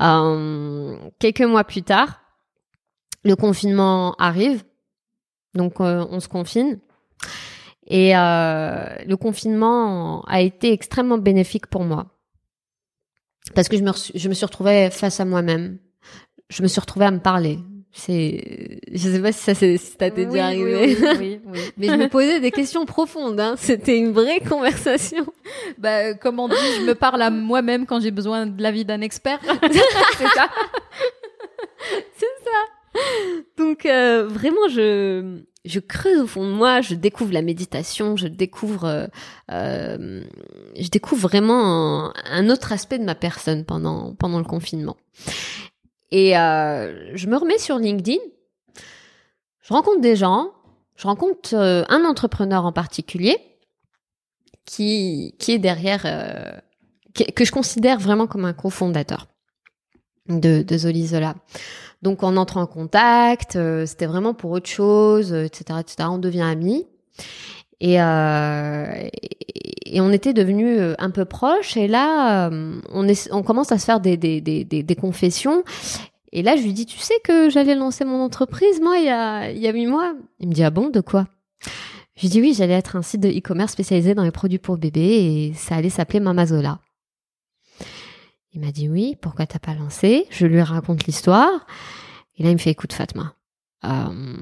Euh, 0.00 0.96
quelques 1.18 1.42
mois 1.42 1.64
plus 1.64 1.82
tard, 1.82 2.20
le 3.22 3.36
confinement 3.36 4.14
arrive, 4.18 4.62
donc 5.54 5.80
euh, 5.80 6.06
on 6.10 6.20
se 6.20 6.28
confine. 6.28 6.78
Et 7.86 8.12
le 8.14 9.14
confinement 9.16 10.22
a 10.22 10.40
été 10.40 10.72
extrêmement 10.72 11.18
bénéfique 11.18 11.66
pour 11.66 11.84
moi 11.84 12.06
parce 13.54 13.68
que 13.68 13.76
je 13.76 13.82
me, 13.82 13.90
je 14.14 14.28
me 14.28 14.34
suis 14.34 14.46
retrouvée 14.46 14.90
face 14.90 15.20
à 15.20 15.24
moi-même. 15.24 15.78
Je 16.48 16.62
me 16.62 16.68
suis 16.68 16.80
retrouvée 16.80 17.06
à 17.06 17.10
me 17.10 17.20
parler. 17.20 17.58
C'est, 17.96 18.80
je 18.90 19.08
sais 19.08 19.20
pas 19.20 19.30
si 19.30 19.38
ça 19.38 19.54
c'est, 19.54 19.76
si 19.76 19.96
t'es 19.96 20.10
déjà 20.10 20.46
arrivé. 20.46 20.96
Oui, 20.96 20.96
oui, 21.18 21.40
oui, 21.46 21.60
Mais 21.76 21.86
je 21.88 21.94
me 21.94 22.08
posais 22.08 22.40
des 22.40 22.50
questions 22.50 22.84
profondes. 22.86 23.38
Hein. 23.38 23.54
C'était 23.56 23.96
une 23.96 24.10
vraie 24.10 24.40
conversation. 24.40 25.24
Bah, 25.78 26.14
comme 26.14 26.40
on 26.40 26.48
dit, 26.48 26.56
je 26.80 26.84
me 26.84 26.94
parle 26.96 27.22
à 27.22 27.30
moi-même 27.30 27.86
quand 27.86 28.00
j'ai 28.00 28.10
besoin 28.10 28.46
de 28.46 28.60
l'avis 28.60 28.84
d'un 28.84 29.00
expert. 29.00 29.38
c'est 29.62 30.26
ça. 30.26 30.48
c'est 32.16 32.26
ça. 32.44 32.73
Donc 33.58 33.86
euh, 33.86 34.26
vraiment, 34.26 34.68
je 34.68 35.42
je 35.64 35.80
creuse 35.80 36.20
au 36.20 36.26
fond 36.26 36.44
de 36.44 36.52
moi, 36.52 36.82
je 36.82 36.94
découvre 36.94 37.32
la 37.32 37.42
méditation, 37.42 38.16
je 38.16 38.28
découvre, 38.28 38.84
euh, 38.84 39.06
euh 39.50 40.22
je 40.78 40.88
découvre 40.88 41.22
vraiment 41.22 42.12
un, 42.26 42.50
autre 42.50 42.72
aspect 42.72 42.98
de 42.98 43.04
ma 43.04 43.14
personne 43.14 43.64
pendant 43.64 44.14
pendant 44.14 44.38
le 44.38 44.44
confinement. 44.44 44.96
Et 46.10 46.36
euh, 46.36 47.16
je 47.16 47.26
me 47.28 47.36
remets 47.36 47.58
sur 47.58 47.78
LinkedIn, 47.78 48.20
je 49.62 49.72
rencontre 49.72 50.00
des 50.00 50.16
gens, 50.16 50.50
je 50.96 51.06
rencontre 51.06 51.54
un 51.54 52.04
entrepreneur 52.04 52.66
en 52.66 52.72
particulier 52.72 53.36
qui 54.66 55.34
qui 55.38 55.52
est 55.52 55.58
derrière, 55.58 56.02
euh, 56.04 56.52
que 57.34 57.44
je 57.44 57.52
considère 57.52 57.98
vraiment 57.98 58.26
comme 58.26 58.44
un 58.44 58.52
cofondateur 58.52 59.28
de 60.28 60.62
de 60.62 60.76
Zolizola. 60.76 61.36
Donc 62.04 62.22
on 62.22 62.36
entre 62.36 62.58
en 62.58 62.66
contact, 62.66 63.56
euh, 63.56 63.86
c'était 63.86 64.04
vraiment 64.04 64.34
pour 64.34 64.50
autre 64.50 64.68
chose, 64.68 65.32
etc., 65.32 65.64
euh, 65.70 65.78
etc. 65.78 66.08
On 66.12 66.18
devient 66.18 66.42
amis. 66.42 66.86
Et, 67.80 68.00
euh, 68.00 69.08
et 69.86 70.00
on 70.02 70.12
était 70.12 70.34
devenus 70.34 70.78
euh, 70.78 70.94
un 70.98 71.10
peu 71.10 71.24
proches. 71.24 71.78
Et 71.78 71.88
là, 71.88 72.50
on, 72.92 73.08
est, 73.08 73.32
on 73.32 73.42
commence 73.42 73.72
à 73.72 73.78
se 73.78 73.86
faire 73.86 74.00
des, 74.00 74.18
des, 74.18 74.42
des, 74.42 74.64
des, 74.64 74.94
confessions. 74.94 75.64
Et 76.30 76.42
là, 76.42 76.56
je 76.56 76.62
lui 76.62 76.74
dis, 76.74 76.84
tu 76.84 76.98
sais 76.98 77.14
que 77.24 77.48
j'allais 77.48 77.74
lancer 77.74 78.04
mon 78.04 78.20
entreprise, 78.20 78.82
moi, 78.82 78.98
il 78.98 79.06
y 79.06 79.08
a, 79.08 79.50
il 79.50 79.58
y 79.58 79.66
a 79.66 79.72
huit 79.72 79.86
mois? 79.86 80.12
Il 80.40 80.48
me 80.48 80.52
dit, 80.52 80.62
ah 80.62 80.70
bon, 80.70 80.90
de 80.90 81.00
quoi? 81.00 81.26
Je 82.16 82.22
lui 82.22 82.28
dis, 82.28 82.40
oui, 82.42 82.54
j'allais 82.54 82.74
être 82.74 82.96
un 82.96 83.02
site 83.02 83.22
de 83.22 83.30
e-commerce 83.30 83.72
spécialisé 83.72 84.14
dans 84.14 84.24
les 84.24 84.30
produits 84.30 84.58
pour 84.58 84.76
bébés 84.76 85.00
et 85.00 85.52
ça 85.54 85.76
allait 85.76 85.88
s'appeler 85.88 86.20
Mamazola. 86.20 86.80
Il 88.54 88.60
m'a 88.60 88.70
dit 88.70 88.88
oui, 88.88 89.16
pourquoi 89.20 89.46
t'as 89.46 89.58
pas 89.58 89.74
lancé? 89.74 90.26
Je 90.30 90.46
lui 90.46 90.62
raconte 90.62 91.04
l'histoire. 91.04 91.66
Et 92.36 92.44
là, 92.44 92.50
il 92.50 92.54
me 92.54 92.58
fait 92.58 92.70
écoute 92.70 92.92
Fatma, 92.92 93.34
euh, 93.84 94.36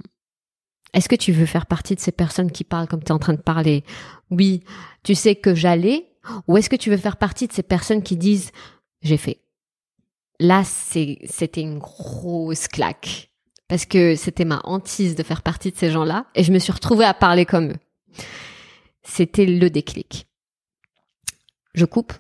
est-ce 0.93 1.09
que 1.09 1.17
tu 1.17 1.33
veux 1.33 1.47
faire 1.47 1.67
partie 1.67 1.95
de 1.95 2.01
ces 2.01 2.13
personnes 2.13 2.53
qui 2.53 2.65
parlent 2.65 2.87
comme 2.87 3.03
tu 3.03 3.09
es 3.09 3.13
en 3.13 3.19
train 3.19 3.33
de 3.33 3.41
parler? 3.41 3.85
Oui, 4.31 4.65
tu 5.03 5.15
sais 5.15 5.35
que 5.35 5.55
j'allais? 5.55 6.07
Ou 6.47 6.59
est-ce 6.59 6.69
que 6.69 6.77
tu 6.77 6.91
veux 6.91 6.99
faire 6.99 7.17
partie 7.17 7.49
de 7.49 7.53
ces 7.53 7.63
personnes 7.63 8.03
qui 8.03 8.17
disent 8.17 8.53
j'ai 9.01 9.17
fait? 9.17 9.41
Là, 10.39 10.63
c'était 10.65 11.61
une 11.61 11.79
grosse 11.79 12.69
claque. 12.69 13.31
Parce 13.69 13.87
que 13.87 14.17
c'était 14.17 14.45
ma 14.45 14.61
hantise 14.65 15.15
de 15.15 15.23
faire 15.23 15.41
partie 15.41 15.71
de 15.71 15.77
ces 15.77 15.91
gens-là. 15.91 16.27
Et 16.35 16.45
je 16.45 16.53
me 16.53 16.59
suis 16.59 16.73
retrouvée 16.73 17.07
à 17.07 17.15
parler 17.15 17.47
comme 17.47 17.71
eux. 17.71 17.79
C'était 19.03 19.47
le 19.47 19.71
déclic. 19.71 20.27
Je 21.75 21.87
coupe. 21.87 22.13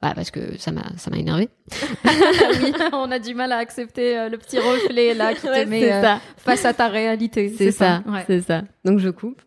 Bah, 0.00 0.12
parce 0.14 0.30
que 0.30 0.56
ça 0.58 0.70
m'a 0.70 0.84
ça 0.96 1.10
m'a 1.10 1.16
énervé. 1.16 1.48
oui, 2.04 2.72
on 2.92 3.10
a 3.10 3.18
du 3.18 3.34
mal 3.34 3.50
à 3.50 3.56
accepter 3.56 4.16
euh, 4.16 4.28
le 4.28 4.38
petit 4.38 4.58
reflet 4.58 5.12
là 5.12 5.34
qui 5.34 5.42
te 5.42 5.64
met 5.64 5.92
euh, 5.92 6.14
face 6.36 6.64
à 6.64 6.72
ta 6.72 6.86
réalité. 6.86 7.52
C'est 7.56 7.72
ça, 7.72 8.04
c'est 8.26 8.42
ça. 8.42 8.62
Donc 8.84 9.00
je 9.00 9.08
coupe. 9.08 9.42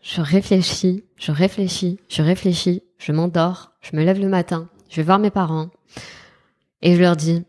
Je 0.00 0.20
réfléchis, 0.20 1.04
je 1.16 1.32
réfléchis, 1.32 1.98
je 2.08 2.22
réfléchis, 2.22 2.82
je 2.98 3.12
m'endors, 3.12 3.72
je 3.80 3.96
me 3.96 4.04
lève 4.04 4.20
le 4.20 4.28
matin, 4.28 4.68
je 4.88 4.96
vais 4.96 5.02
voir 5.02 5.18
mes 5.18 5.30
parents 5.30 5.70
et 6.80 6.94
je 6.94 7.00
leur 7.00 7.16
dis 7.16 7.44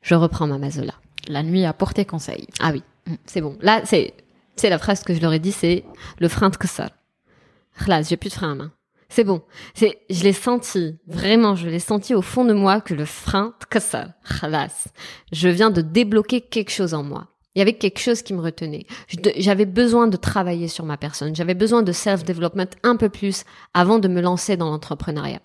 je 0.00 0.14
reprends 0.14 0.46
ma 0.46 0.58
mazola. 0.58 0.94
La 1.28 1.42
nuit 1.42 1.64
a 1.64 1.72
porté 1.72 2.04
conseil. 2.04 2.46
Ah 2.60 2.70
oui, 2.72 2.82
mm. 3.06 3.14
c'est 3.26 3.40
bon. 3.42 3.58
Là, 3.60 3.82
c'est 3.84 4.14
c'est 4.56 4.70
la 4.70 4.78
phrase 4.78 5.02
que 5.02 5.14
je 5.14 5.20
leur 5.20 5.32
ai 5.32 5.38
dit, 5.38 5.52
c'est 5.52 5.84
le 6.18 6.28
frein 6.28 6.48
de 6.50 6.56
que 6.56 6.68
ça. 6.68 6.90
Là, 7.86 8.02
j'ai 8.02 8.16
plus 8.16 8.28
de 8.28 8.34
frein 8.34 8.52
à 8.52 8.54
main. 8.54 8.72
C'est 9.12 9.24
bon. 9.24 9.42
C'est, 9.74 9.98
je 10.08 10.24
l'ai 10.24 10.32
senti. 10.32 10.98
Vraiment, 11.06 11.54
je 11.54 11.68
l'ai 11.68 11.80
senti 11.80 12.14
au 12.14 12.22
fond 12.22 12.46
de 12.46 12.54
moi 12.54 12.80
que 12.80 12.94
le 12.94 13.04
frein, 13.04 13.54
ça, 13.78 14.08
Je 15.32 15.48
viens 15.50 15.70
de 15.70 15.82
débloquer 15.82 16.40
quelque 16.40 16.70
chose 16.70 16.94
en 16.94 17.02
moi. 17.02 17.28
Il 17.54 17.58
y 17.58 17.62
avait 17.62 17.74
quelque 17.74 18.00
chose 18.00 18.22
qui 18.22 18.32
me 18.32 18.40
retenait. 18.40 18.86
J'avais 19.36 19.66
besoin 19.66 20.06
de 20.08 20.16
travailler 20.16 20.66
sur 20.66 20.86
ma 20.86 20.96
personne. 20.96 21.36
J'avais 21.36 21.52
besoin 21.52 21.82
de 21.82 21.92
self-development 21.92 22.70
un 22.84 22.96
peu 22.96 23.10
plus 23.10 23.44
avant 23.74 23.98
de 23.98 24.08
me 24.08 24.22
lancer 24.22 24.56
dans 24.56 24.70
l'entrepreneuriat. 24.70 25.42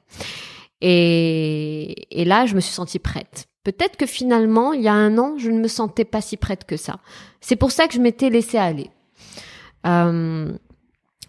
Et, 0.80 2.22
et 2.22 2.24
là, 2.24 2.46
je 2.46 2.56
me 2.56 2.62
suis 2.62 2.74
sentie 2.74 3.00
prête. 3.00 3.48
Peut-être 3.66 3.98
que 3.98 4.06
finalement, 4.06 4.72
il 4.72 4.82
y 4.82 4.88
a 4.88 4.94
un 4.94 5.18
an, 5.18 5.38
je 5.38 5.52
ne 5.52 5.60
me 5.60 5.68
sentais 5.68 6.06
pas 6.06 6.22
si 6.22 6.38
prête 6.38 6.64
que 6.64 6.78
ça. 6.78 7.00
C'est 7.42 7.58
pour 7.58 7.72
ça 7.72 7.90
que 7.90 7.96
je 7.96 8.00
m'étais 8.00 8.30
laissée 8.30 8.58
aller. 8.58 8.90
Euh, 9.86 10.54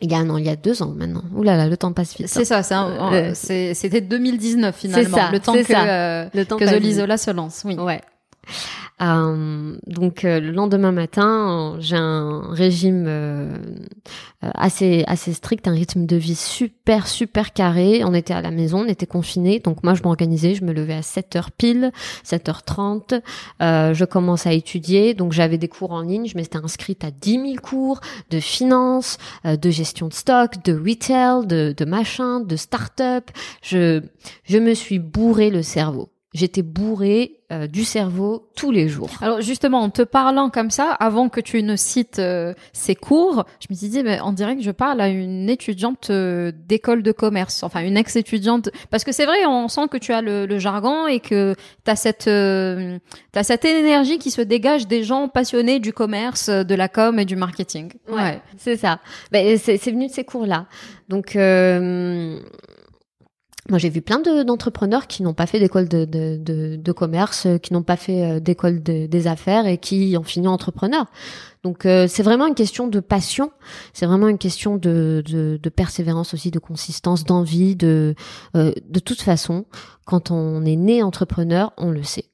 il 0.00 0.10
y 0.10 0.14
a 0.14 0.18
un 0.18 0.30
an, 0.30 0.36
il 0.36 0.46
y 0.46 0.48
a 0.48 0.56
deux 0.56 0.82
ans 0.82 0.92
maintenant. 0.96 1.22
Ouh 1.34 1.42
là 1.42 1.56
là, 1.56 1.66
le 1.66 1.76
temps 1.76 1.92
passe 1.92 2.16
vite. 2.16 2.28
C'est 2.28 2.52
hein. 2.52 2.62
ça, 2.62 2.88
euh, 3.12 3.32
c'était 3.34 4.00
2019 4.00 4.74
finalement. 4.76 5.16
Ça, 5.16 5.30
le 5.32 5.40
temps 5.40 5.54
que, 5.54 5.72
euh, 5.74 6.28
le 6.34 6.44
temps 6.44 6.56
que 6.56 6.66
Zolizola 6.66 7.16
se 7.16 7.30
lance. 7.30 7.62
Oui. 7.64 7.76
Ouais. 7.76 8.00
Euh, 9.00 9.76
donc 9.86 10.24
euh, 10.24 10.40
le 10.40 10.50
lendemain 10.50 10.90
matin, 10.90 11.76
j'ai 11.78 11.96
un 11.96 12.42
régime 12.50 13.04
euh, 13.06 13.56
assez 14.42 15.04
assez 15.06 15.32
strict, 15.32 15.68
un 15.68 15.72
rythme 15.72 16.04
de 16.04 16.16
vie 16.16 16.34
super 16.34 17.06
super 17.06 17.52
carré. 17.52 18.02
On 18.04 18.12
était 18.12 18.34
à 18.34 18.42
la 18.42 18.50
maison, 18.50 18.80
on 18.80 18.88
était 18.88 19.06
confinés, 19.06 19.60
donc 19.60 19.84
moi 19.84 19.94
je 19.94 20.02
m'organisais, 20.02 20.54
je 20.54 20.64
me 20.64 20.72
levais 20.72 20.94
à 20.94 21.02
7 21.02 21.36
h 21.36 21.46
pile, 21.56 21.92
7h30, 22.24 23.22
je 23.60 24.04
commence 24.04 24.46
à 24.46 24.52
étudier, 24.52 25.14
donc 25.14 25.32
j'avais 25.32 25.58
des 25.58 25.68
cours 25.68 25.92
en 25.92 26.02
ligne, 26.02 26.26
je 26.26 26.36
m'étais 26.36 26.58
inscrite 26.58 27.04
à 27.04 27.10
10 27.10 27.32
000 27.32 27.54
cours 27.62 28.00
de 28.30 28.40
finance, 28.40 29.18
de 29.44 29.70
gestion 29.70 30.08
de 30.08 30.14
stock, 30.14 30.62
de 30.64 30.72
retail, 30.72 31.46
de, 31.46 31.74
de 31.76 31.84
machin, 31.84 32.40
de 32.40 32.56
start-up. 32.56 33.30
Je 33.62 34.02
je 34.44 34.58
me 34.58 34.74
suis 34.74 34.98
bourré 34.98 35.50
le 35.50 35.62
cerveau 35.62 36.10
j'étais 36.38 36.62
bourrée 36.62 37.38
euh, 37.50 37.66
du 37.66 37.84
cerveau 37.84 38.48
tous 38.54 38.70
les 38.70 38.88
jours. 38.88 39.10
Alors 39.20 39.40
justement, 39.40 39.80
en 39.80 39.90
te 39.90 40.02
parlant 40.02 40.50
comme 40.50 40.70
ça, 40.70 40.92
avant 40.92 41.28
que 41.28 41.40
tu 41.40 41.62
ne 41.62 41.76
cites 41.76 42.18
euh, 42.18 42.54
ces 42.72 42.94
cours, 42.94 43.44
je 43.60 43.66
me 43.70 43.74
suis 43.74 43.88
dit, 43.88 44.02
mais 44.02 44.20
on 44.22 44.32
dirait 44.32 44.54
que 44.54 44.62
je 44.62 44.70
parle 44.70 45.00
à 45.00 45.08
une 45.08 45.48
étudiante 45.48 46.10
euh, 46.10 46.52
d'école 46.66 47.02
de 47.02 47.10
commerce, 47.10 47.62
enfin 47.62 47.80
une 47.80 47.96
ex-étudiante, 47.96 48.70
parce 48.90 49.02
que 49.02 49.12
c'est 49.12 49.24
vrai, 49.26 49.46
on 49.46 49.68
sent 49.68 49.88
que 49.90 49.96
tu 49.96 50.12
as 50.12 50.22
le, 50.22 50.58
jargon 50.58 51.06
et 51.06 51.20
que 51.20 51.54
tu 51.84 51.90
as 51.90 51.96
cette, 51.96 52.28
as 52.28 53.42
cette 53.42 53.64
énergie 53.64 54.18
qui 54.18 54.30
se 54.30 54.42
dégage 54.42 54.86
des 54.86 55.02
gens 55.02 55.28
passionnés 55.28 55.80
du 55.80 55.92
commerce, 55.92 56.50
de 56.50 56.74
la 56.74 56.88
com 56.88 57.18
et 57.18 57.24
du 57.24 57.36
marketing. 57.36 57.92
Ouais, 58.08 58.40
c'est 58.56 58.76
ça. 58.76 59.00
Ben, 59.32 59.56
c'est 59.58 59.78
venu 59.90 60.08
de 60.08 60.12
ces 60.12 60.24
cours-là. 60.24 60.66
Donc 61.08 61.36
moi, 63.70 63.78
j'ai 63.78 63.90
vu 63.90 64.00
plein 64.00 64.20
d'entrepreneurs 64.20 65.06
qui 65.06 65.22
n'ont 65.22 65.34
pas 65.34 65.46
fait 65.46 65.58
d'école 65.58 65.88
de, 65.88 66.92
commerce, 66.92 67.46
euh, 67.46 67.58
qui 67.58 67.74
n'ont 67.74 67.82
pas 67.82 67.96
fait 67.96 68.24
euh, 68.24 68.40
d'école 68.40 68.82
des 68.82 69.26
affaires 69.26 69.66
et 69.66 69.76
qui 69.76 70.16
ont 70.18 70.22
fini 70.22 70.48
entrepreneurs. 70.48 71.06
Donc, 71.64 71.84
euh, 71.84 72.06
c'est 72.08 72.22
vraiment 72.22 72.46
une 72.46 72.54
question 72.54 72.86
de 72.86 73.00
passion, 73.00 73.52
c'est 73.92 74.06
vraiment 74.06 74.28
une 74.28 74.38
question 74.38 74.76
de, 74.76 75.60
persévérance 75.74 76.32
aussi, 76.32 76.50
de 76.50 76.58
consistance, 76.58 77.24
d'envie. 77.24 77.76
De, 77.76 78.14
de 78.54 78.98
toute 79.00 79.20
façon, 79.20 79.66
quand 80.06 80.30
on 80.30 80.64
est 80.64 80.76
né 80.76 81.02
entrepreneur, 81.02 81.72
on 81.76 81.90
le 81.90 82.02
sait. 82.02 82.26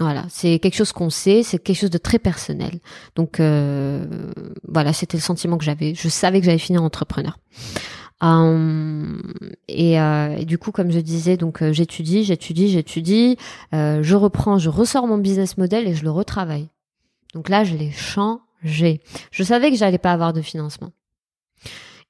Voilà, 0.00 0.24
c'est 0.30 0.58
quelque 0.60 0.76
chose 0.76 0.92
qu'on 0.92 1.10
sait, 1.10 1.42
c'est 1.42 1.58
quelque 1.58 1.76
chose 1.76 1.90
de 1.90 1.98
très 1.98 2.18
personnel. 2.18 2.80
Donc, 3.14 3.40
voilà, 3.40 4.92
c'était 4.94 5.18
le 5.18 5.22
sentiment 5.22 5.58
que 5.58 5.64
j'avais. 5.64 5.94
Je 5.94 6.08
savais 6.08 6.40
que 6.40 6.46
j'allais 6.46 6.58
finir 6.58 6.82
entrepreneur. 6.82 7.38
Euh, 8.22 9.18
et, 9.68 10.00
euh, 10.00 10.36
et, 10.36 10.44
du 10.44 10.58
coup, 10.58 10.72
comme 10.72 10.90
je 10.90 11.00
disais, 11.00 11.36
donc 11.36 11.62
euh, 11.62 11.72
j'étudie, 11.72 12.24
j'étudie, 12.24 12.68
j'étudie, 12.68 13.36
je 13.72 14.14
reprends, 14.14 14.58
je 14.58 14.68
ressors 14.68 15.06
mon 15.06 15.18
business 15.18 15.56
model 15.56 15.86
et 15.86 15.94
je 15.94 16.04
le 16.04 16.10
retravaille. 16.10 16.68
Donc 17.34 17.48
là, 17.48 17.64
je 17.64 17.76
l'ai 17.76 17.90
changé. 17.90 19.00
Je 19.30 19.42
savais 19.42 19.70
que 19.70 19.76
j'allais 19.76 19.98
pas 19.98 20.12
avoir 20.12 20.32
de 20.32 20.42
financement. 20.42 20.92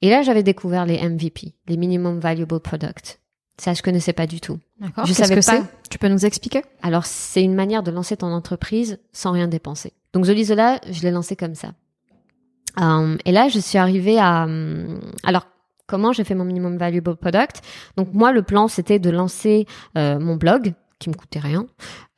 Et 0.02 0.08
là, 0.08 0.22
j'avais 0.22 0.42
découvert 0.42 0.86
les 0.86 1.06
MVP, 1.06 1.54
les 1.68 1.76
Minimum 1.76 2.20
Valuable 2.20 2.60
Products. 2.60 3.20
Ça, 3.58 3.74
je 3.74 3.82
connaissais 3.82 4.14
pas 4.14 4.26
du 4.26 4.40
tout. 4.40 4.58
D'accord. 4.80 5.04
Je 5.04 5.12
savais 5.12 5.36
que 5.36 5.44
pas. 5.44 5.62
Tu 5.90 5.98
peux 5.98 6.08
nous 6.08 6.24
expliquer? 6.24 6.62
Alors, 6.82 7.04
c'est 7.04 7.42
une 7.42 7.54
manière 7.54 7.82
de 7.82 7.90
lancer 7.90 8.16
ton 8.16 8.28
entreprise 8.28 8.98
sans 9.12 9.32
rien 9.32 9.48
dépenser. 9.48 9.92
Donc, 10.14 10.24
je 10.24 10.32
l'ai 10.32 11.10
lancé 11.10 11.36
comme 11.36 11.54
ça. 11.54 11.74
et 12.78 13.32
là, 13.32 13.48
je 13.48 13.58
suis 13.58 13.76
arrivée 13.76 14.18
à. 14.18 14.48
Alors, 15.22 15.46
comment 15.90 16.12
j'ai 16.12 16.22
fait 16.22 16.36
mon 16.36 16.44
minimum 16.44 16.76
valuable 16.76 17.16
product. 17.16 17.62
Donc 17.96 18.14
moi, 18.14 18.32
le 18.32 18.42
plan, 18.42 18.68
c'était 18.68 19.00
de 19.00 19.10
lancer 19.10 19.66
euh, 19.98 20.20
mon 20.20 20.36
blog 20.36 20.74
qui 21.00 21.08
me 21.08 21.14
coûtait 21.14 21.40
rien, 21.40 21.66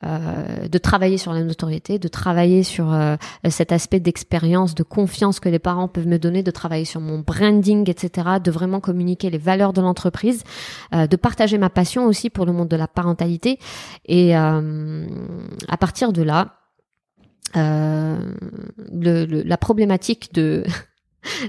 euh, 0.05 0.67
de 0.67 0.77
travailler 0.77 1.17
sur 1.17 1.31
la 1.31 1.41
notoriété, 1.41 1.99
de 1.99 2.09
travailler 2.09 2.63
sur 2.63 2.93
euh, 2.93 3.15
cet 3.49 3.71
aspect 3.71 4.01
d'expérience, 4.01 4.75
de 4.75 4.83
confiance 4.83 5.39
que 5.39 5.47
les 5.47 5.57
parents 5.57 5.87
peuvent 5.87 6.05
me 6.05 6.19
donner, 6.19 6.43
de 6.43 6.51
travailler 6.51 6.83
sur 6.83 6.99
mon 6.99 7.19
branding, 7.19 7.89
etc., 7.89 8.27
de 8.43 8.51
vraiment 8.51 8.81
communiquer 8.81 9.29
les 9.29 9.37
valeurs 9.37 9.71
de 9.71 9.81
l'entreprise, 9.81 10.43
de 10.91 11.15
partager 11.15 11.57
ma 11.57 11.69
passion 11.69 12.05
aussi 12.05 12.29
pour 12.29 12.45
le 12.45 12.51
monde 12.51 12.67
de 12.67 12.75
la 12.75 12.89
parentalité. 12.89 13.57
Et 14.05 14.35
à 14.35 15.77
partir 15.79 16.11
de 16.11 16.21
là, 16.21 16.57
le, 17.55 19.43
la 19.43 19.57
problématique 19.57 20.33
de 20.33 20.65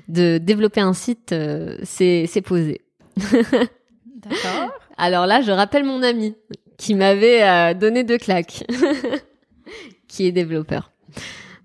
de 0.09 0.39
développer 0.39 0.81
un 0.81 0.93
site, 0.93 1.33
euh, 1.33 1.77
c'est 1.85 2.43
posé. 2.45 2.81
D'accord. 3.17 4.71
Alors 4.97 5.27
là, 5.27 5.43
je 5.43 5.51
rappelle 5.51 5.85
mon 5.85 6.03
ami 6.03 6.37
qui 6.77 6.95
m'avait 6.95 7.43
euh, 7.43 7.75
donné 7.75 8.05
deux 8.05 8.19
claques, 8.19 8.65
qui 10.09 10.27
est 10.27 10.33
développeur. 10.33 10.93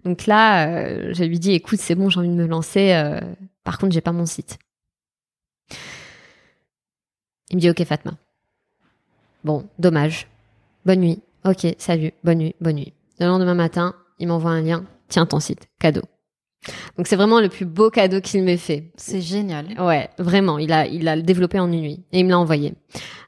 Donc 0.06 0.26
là, 0.26 0.68
euh, 0.68 1.14
je 1.14 1.24
lui 1.24 1.40
dis, 1.40 1.54
écoute, 1.54 1.80
c'est 1.80 1.96
bon, 1.96 2.10
j'ai 2.10 2.20
envie 2.20 2.30
de 2.30 2.34
me 2.34 2.48
lancer. 2.48 2.94
par 3.64 3.78
contre, 3.78 3.94
j'ai 3.94 4.02
pas 4.02 4.12
mon 4.12 4.26
site. 4.26 4.58
Il 7.50 7.58
me 7.58 7.62
dit, 7.62 7.70
ok, 7.70 7.84
Fatma. 7.84 8.18
Bon, 9.44 9.68
dommage. 9.80 10.28
Bonne 10.86 11.00
nuit. 11.00 11.22
Ok, 11.46 11.66
salut. 11.78 12.14
Bonne 12.24 12.40
nuit, 12.40 12.56
bonne 12.62 12.76
nuit. 12.76 12.94
Le 13.20 13.26
lendemain 13.26 13.56
matin, 13.56 13.96
il 14.20 14.28
m'envoie 14.28 14.52
un 14.52 14.62
lien. 14.62 14.86
Tiens 15.08 15.26
ton 15.26 15.40
site, 15.40 15.68
cadeau. 15.80 16.04
Donc 16.98 17.08
c'est 17.08 17.16
vraiment 17.16 17.40
le 17.40 17.50
plus 17.50 17.66
beau 17.66 17.90
cadeau 17.90 18.22
qu'il 18.22 18.44
m'ait 18.44 18.58
fait. 18.58 18.92
C'est 18.96 19.22
génial. 19.22 19.68
Ouais, 19.80 20.10
vraiment. 20.18 20.58
Il 20.60 20.72
a, 20.74 20.88
il 20.88 21.08
a 21.08 21.20
développé 21.22 21.60
en 21.60 21.72
une 21.72 21.82
nuit 21.82 22.04
et 22.12 22.20
il 22.20 22.26
me 22.26 22.32
l'a 22.32 22.40
envoyé. 22.40 22.74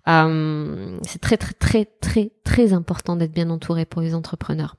Euh, 0.08 0.98
c'est 1.04 1.22
très 1.22 1.38
très 1.38 1.54
très 1.54 1.86
très 2.02 2.32
très 2.44 2.74
important 2.74 3.15
d'être 3.15 3.32
bien 3.32 3.50
entouré 3.50 3.86
pour 3.86 4.02
les 4.02 4.15
entrepreneurs. 4.15 4.76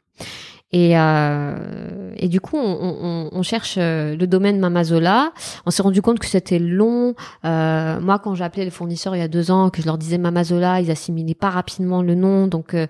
Et, 0.72 0.98
euh, 0.98 2.12
et 2.16 2.28
du 2.28 2.40
coup, 2.40 2.56
on, 2.56 2.78
on, 2.80 3.28
on, 3.30 3.42
cherche 3.42 3.74
euh, 3.76 4.16
le 4.16 4.26
domaine 4.26 4.58
Mamazola. 4.58 5.32
On 5.66 5.70
s'est 5.70 5.82
rendu 5.82 6.00
compte 6.00 6.18
que 6.18 6.26
c'était 6.26 6.58
long. 6.58 7.14
Euh, 7.44 8.00
moi, 8.00 8.18
quand 8.18 8.34
j'ai 8.34 8.44
appelé 8.44 8.64
les 8.64 8.70
fournisseurs 8.70 9.14
il 9.14 9.18
y 9.18 9.22
a 9.22 9.28
deux 9.28 9.50
ans, 9.50 9.68
que 9.68 9.82
je 9.82 9.86
leur 9.86 9.98
disais 9.98 10.16
Mamazola, 10.16 10.80
ils 10.80 10.90
assimilaient 10.90 11.34
pas 11.34 11.50
rapidement 11.50 12.00
le 12.00 12.14
nom. 12.14 12.46
Donc, 12.46 12.72
euh, 12.72 12.86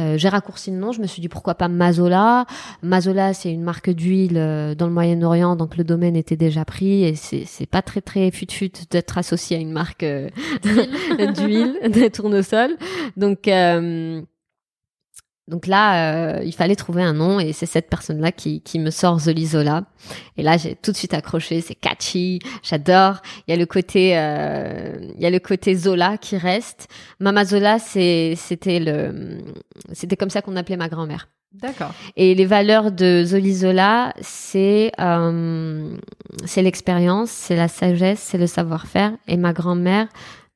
euh, 0.00 0.18
j'ai 0.18 0.28
raccourci 0.28 0.72
le 0.72 0.78
nom. 0.78 0.90
Je 0.90 1.00
me 1.00 1.06
suis 1.06 1.22
dit 1.22 1.28
pourquoi 1.28 1.54
pas 1.54 1.68
Mazola? 1.68 2.46
Mazola, 2.82 3.32
c'est 3.32 3.52
une 3.52 3.62
marque 3.62 3.90
d'huile 3.90 4.74
dans 4.76 4.86
le 4.86 4.92
Moyen-Orient, 4.92 5.54
donc 5.54 5.76
le 5.76 5.84
domaine 5.84 6.16
était 6.16 6.36
déjà 6.36 6.64
pris. 6.64 7.04
Et 7.04 7.14
c'est, 7.14 7.44
c'est 7.46 7.66
pas 7.66 7.82
très 7.82 8.00
très 8.00 8.32
fut-fut 8.32 8.72
d'être 8.90 9.18
associé 9.18 9.56
à 9.56 9.60
une 9.60 9.72
marque 9.72 10.04
d'huile, 10.64 11.78
de 11.84 12.08
tournesol. 12.08 12.70
Donc 13.16 13.48
donc 15.50 15.66
là, 15.66 16.36
euh, 16.38 16.44
il 16.44 16.54
fallait 16.54 16.76
trouver 16.76 17.02
un 17.02 17.12
nom 17.12 17.40
et 17.40 17.52
c'est 17.52 17.66
cette 17.66 17.90
personne-là 17.90 18.30
qui, 18.30 18.60
qui 18.60 18.78
me 18.78 18.90
sort 18.90 19.18
Zolizola. 19.18 19.82
Et 20.36 20.44
là, 20.44 20.56
j'ai 20.56 20.76
tout 20.76 20.92
de 20.92 20.96
suite 20.96 21.12
accroché. 21.12 21.60
C'est 21.60 21.74
catchy, 21.74 22.38
j'adore. 22.62 23.16
Il 23.46 23.50
y 23.50 23.54
a 23.54 23.56
le 23.56 23.66
côté, 23.66 24.16
euh, 24.16 24.94
il 25.16 25.20
y 25.20 25.26
a 25.26 25.30
le 25.30 25.40
côté 25.40 25.74
Zola 25.74 26.18
qui 26.18 26.36
reste. 26.36 26.86
Mama 27.18 27.44
Zola, 27.44 27.80
c'était 27.80 28.36
le, 28.78 29.38
c'était 29.92 30.16
comme 30.16 30.30
ça 30.30 30.40
qu'on 30.40 30.54
appelait 30.54 30.76
ma 30.76 30.88
grand-mère. 30.88 31.28
D'accord. 31.52 31.92
Et 32.16 32.36
les 32.36 32.46
valeurs 32.46 32.92
de 32.92 33.24
Zolizola, 33.24 34.14
c'est, 34.20 34.92
euh, 35.00 35.96
c'est 36.44 36.62
l'expérience, 36.62 37.28
c'est 37.28 37.56
la 37.56 37.66
sagesse, 37.66 38.20
c'est 38.20 38.38
le 38.38 38.46
savoir-faire. 38.46 39.14
Et 39.26 39.36
ma 39.36 39.52
grand-mère 39.52 40.06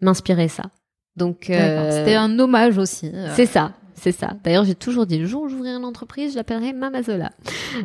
m'inspirait 0.00 0.46
ça. 0.46 0.62
Donc, 1.16 1.46
c'était 1.46 2.14
un 2.14 2.38
hommage 2.38 2.78
aussi. 2.78 3.11
C'est 3.35 3.46
ça 3.46 3.72
c'est 3.94 4.12
ça. 4.12 4.35
D'ailleurs, 4.42 4.64
j'ai 4.64 4.74
toujours 4.74 5.07
dit, 5.07 5.18
le 5.18 5.26
jour 5.26 5.42
où 5.42 5.48
j'ouvrirai 5.48 5.76
une 5.76 5.85
entreprise, 5.85 6.33
je 6.33 6.37
l'appellerai 6.37 6.72
Mama 6.72 7.02
Zola. 7.02 7.30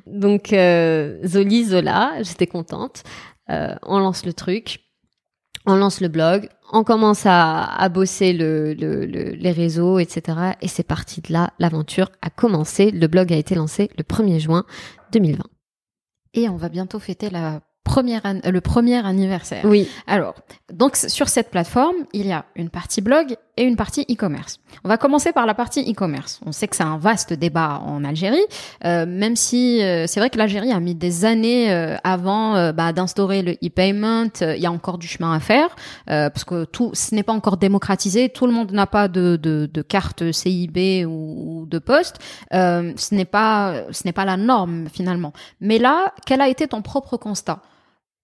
Donc, 0.08 0.54
euh, 0.54 1.20
Zoli 1.26 1.66
Zola, 1.66 2.22
j'étais 2.22 2.48
contente. 2.48 3.04
Euh, 3.50 3.76
on 3.84 4.00
lance 4.00 4.26
le 4.26 4.34
truc, 4.34 4.82
on 5.66 5.76
lance 5.76 6.02
le 6.02 6.08
blog, 6.08 6.50
on 6.72 6.84
commence 6.84 7.26
à, 7.26 7.64
à 7.64 7.90
bosser 7.90 8.34
le, 8.34 8.74
le, 8.74 9.06
les 9.06 9.52
réseaux, 9.52 10.00
etc. 10.00 10.38
Et 10.62 10.68
c'est 10.68 10.84
parti 10.84 11.22
de 11.22 11.34
là, 11.34 11.52
l'aventure 11.58 12.12
a 12.22 12.30
commencé. 12.30 12.92
Le 12.92 13.08
blog 13.08 13.34
a 13.34 13.38
été 13.38 13.56
lancé 13.56 13.90
le 13.98 14.04
1er 14.04 14.40
juin 14.40 14.66
2020. 15.12 15.44
Et 16.36 16.48
on 16.48 16.58
va 16.58 16.70
bientôt 16.70 17.00
fêter 17.00 17.30
la 17.30 17.62
première 17.84 18.22
le 18.46 18.62
premier 18.62 19.04
anniversaire. 19.04 19.66
Oui. 19.66 19.88
Alors, 20.06 20.36
donc 20.72 20.96
sur 20.96 21.28
cette 21.28 21.50
plateforme, 21.50 21.96
il 22.14 22.28
y 22.28 22.32
a 22.32 22.46
une 22.56 22.70
partie 22.70 23.02
blog 23.02 23.36
et 23.60 23.64
une 23.64 23.76
partie 23.76 24.06
e-commerce. 24.10 24.60
On 24.86 24.88
va 24.88 24.98
commencer 24.98 25.34
par 25.34 25.46
la 25.46 25.54
partie 25.54 25.82
e-commerce. 25.82 26.40
On 26.46 26.54
sait 26.54 26.70
que 26.70 26.78
c'est 26.78 26.84
un 26.84 26.98
vaste 26.98 27.34
débat 27.34 27.82
en 27.86 28.06
Algérie, 28.06 28.40
euh, 28.86 29.06
même 29.06 29.36
si 29.36 29.84
euh, 29.84 30.08
c'est 30.08 30.22
vrai 30.22 30.30
que 30.30 30.38
l'Algérie 30.38 30.72
a 30.72 30.80
mis 30.80 30.96
des 30.96 31.26
années 31.26 31.72
euh, 31.72 31.98
avant 32.06 32.72
bah, 32.72 32.94
d'instaurer 32.94 33.42
le 33.42 33.52
e-payment. 33.64 34.32
Il 34.42 34.62
y 34.62 34.66
a 34.66 34.72
encore 34.72 34.98
du 34.98 35.08
chemin 35.08 35.34
à 35.34 35.40
faire 35.42 35.76
parce 36.08 36.46
que 36.46 36.64
tout, 36.64 36.92
ce 36.94 37.14
n'est 37.14 37.24
pas 37.24 37.34
encore 37.34 37.58
démocratisé. 37.58 38.30
Tout 38.30 38.48
le 38.48 38.54
monde 38.54 38.72
n'a 38.72 38.88
pas 38.88 39.10
de, 39.10 39.36
de, 39.36 39.70
de, 39.72 39.82
carte 39.82 40.32
CIB 40.32 41.06
ou, 41.06 41.10
ou 41.62 41.66
de 41.66 41.80
poste. 41.80 42.20
ce 42.52 43.14
n'est 43.14 43.26
pas, 43.26 43.84
ce 43.92 44.04
n'est 44.06 44.14
pas 44.14 44.26
la 44.26 44.38
norme 44.38 44.88
finalement. 44.92 45.34
Mais 45.60 45.80
là, 45.80 46.14
quel 46.26 46.40
a 46.40 46.48
été 46.48 46.68
ton 46.68 46.82
propre 46.82 47.18
constat? 47.18 47.62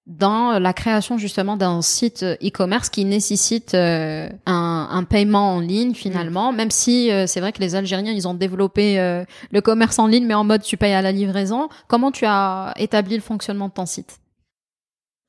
Dans 0.08 0.60
la 0.60 0.74
création 0.74 1.18
justement 1.18 1.58
d'un 1.58 1.82
site 1.82 2.24
e-commerce 2.24 2.90
qui 2.90 3.06
nécessite 3.06 3.74
euh, 3.74 4.30
un, 4.46 4.88
un, 4.92 5.04
paiement 5.04 5.56
en 5.56 5.60
ligne 5.60 5.96
finalement, 5.96 6.52
même 6.52 6.70
si 6.70 7.12
euh, 7.12 7.26
c'est 7.26 7.40
vrai 7.40 7.52
que 7.52 7.60
les 7.60 7.76
Algériens 7.76 8.12
ils 8.12 8.28
ont 8.28 8.36
développé 8.36 9.00
euh, 9.00 9.26
le 9.52 9.62
commerce 9.62 9.98
en 9.98 10.06
ligne 10.06 10.26
mais 10.28 10.36
en 10.36 10.44
mode 10.44 10.62
tu 10.62 10.78
payes 10.78 10.94
à 10.94 11.02
la 11.02 11.12
livraison. 11.12 11.70
Comment 11.88 12.12
tu 12.12 12.26
as 12.26 12.74
établi 12.78 13.16
le 13.16 13.22
fonctionnement 13.22 13.68
de 13.68 13.74
ton 13.74 13.88
site? 13.88 14.20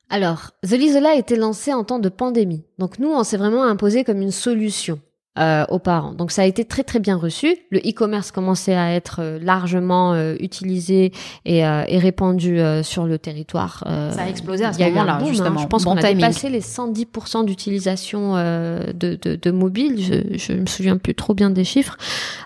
Alors, 0.09 0.53
The 0.63 0.73
Lizola 0.73 1.11
a 1.11 1.15
été 1.15 1.35
lancé 1.35 1.73
en 1.73 1.83
temps 1.83 1.99
de 1.99 2.09
pandémie. 2.09 2.63
Donc 2.79 3.01
nous, 3.01 3.09
on 3.09 3.25
s'est 3.25 3.37
vraiment 3.37 3.65
imposé 3.65 4.05
comme 4.05 4.23
une 4.23 4.31
solution 4.31 5.01
euh, 5.39 5.65
aux 5.69 5.79
parents. 5.79 6.13
Donc 6.13 6.31
ça 6.31 6.43
a 6.43 6.45
été 6.47 6.65
très 6.65 6.83
très 6.83 6.99
bien 6.99 7.17
reçu. 7.17 7.57
Le 7.71 7.79
e-commerce 7.81 8.31
commençait 8.31 8.75
à 8.75 8.93
être 8.95 9.21
euh, 9.21 9.39
largement 9.41 10.15
euh, 10.15 10.35
utilisé 10.41 11.13
et, 11.45 11.67
euh, 11.67 11.85
et 11.89 11.99
répandu 11.99 12.59
sur 12.83 13.07
le 13.07 13.19
territoire. 13.19 13.85
ça 13.87 14.23
a 14.23 14.29
explosé 14.29 14.65
à 14.65 14.73
ce 14.73 14.83
moment-là, 14.83 15.19
hein. 15.21 15.27
justement. 15.27 15.59
Je 15.59 15.67
pense 15.67 15.85
qu'on 15.85 15.97
a 15.97 16.13
dépassé 16.13 16.49
les 16.49 16.61
110% 16.61 17.45
d'utilisation 17.45 18.35
de, 18.35 18.93
de, 18.95 19.37
de, 19.37 19.51
mobile. 19.51 19.97
Je, 19.99 20.39
je 20.39 20.53
me 20.53 20.67
souviens 20.67 20.97
plus 20.97 21.15
trop 21.15 21.35
bien 21.35 21.51
des 21.51 21.65
chiffres. 21.65 21.97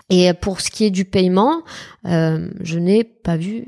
Et 0.09 0.33
pour 0.33 0.61
ce 0.61 0.69
qui 0.69 0.85
est 0.85 0.91
du 0.91 1.05
paiement, 1.05 1.61
je 2.03 2.77
n'ai 2.77 3.03
pas 3.03 3.37
vu 3.37 3.67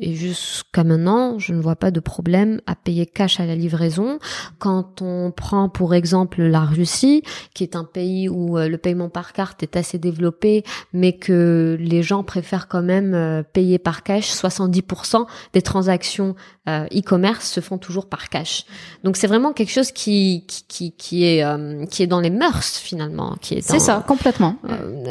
et 0.00 0.14
jusqu'à 0.14 0.84
maintenant, 0.84 1.38
je 1.38 1.52
ne 1.52 1.60
vois 1.60 1.76
pas 1.76 1.90
de 1.90 2.00
problème 2.00 2.60
à 2.66 2.76
payer 2.76 3.06
cash 3.06 3.40
à 3.40 3.46
la 3.46 3.56
livraison. 3.56 4.18
Quand 4.58 5.02
on 5.02 5.32
prend 5.32 5.68
pour 5.68 5.94
exemple 5.94 6.42
la 6.42 6.60
Russie, 6.60 7.22
qui 7.54 7.64
est 7.64 7.74
un 7.74 7.84
pays 7.84 8.28
où 8.28 8.58
euh, 8.58 8.68
le 8.68 8.78
paiement 8.78 9.08
par 9.08 9.32
carte 9.32 9.62
est 9.62 9.76
assez 9.76 9.98
développé, 9.98 10.62
mais 10.92 11.14
que 11.14 11.76
les 11.80 12.02
gens 12.02 12.22
préfèrent 12.22 12.68
quand 12.68 12.82
même 12.82 13.14
euh, 13.14 13.42
payer 13.42 13.78
par 13.78 14.02
cash, 14.04 14.30
70% 14.30 15.26
des 15.52 15.62
transactions 15.62 16.36
euh, 16.68 16.86
e-commerce 16.94 17.50
se 17.50 17.60
font 17.60 17.78
toujours 17.78 18.08
par 18.08 18.28
cash. 18.28 18.66
Donc 19.02 19.16
c'est 19.16 19.26
vraiment 19.26 19.52
quelque 19.52 19.72
chose 19.72 19.90
qui 19.90 20.44
qui 20.46 20.92
qui, 20.92 21.24
est 21.24 21.44
qui 21.88 22.02
est 22.02 22.06
dans 22.06 22.20
les 22.20 22.30
mœurs 22.30 22.76
finalement, 22.78 23.36
qui 23.40 23.54
est 23.54 23.62
C'est 23.62 23.78
ça, 23.78 24.04
complètement. 24.06 24.56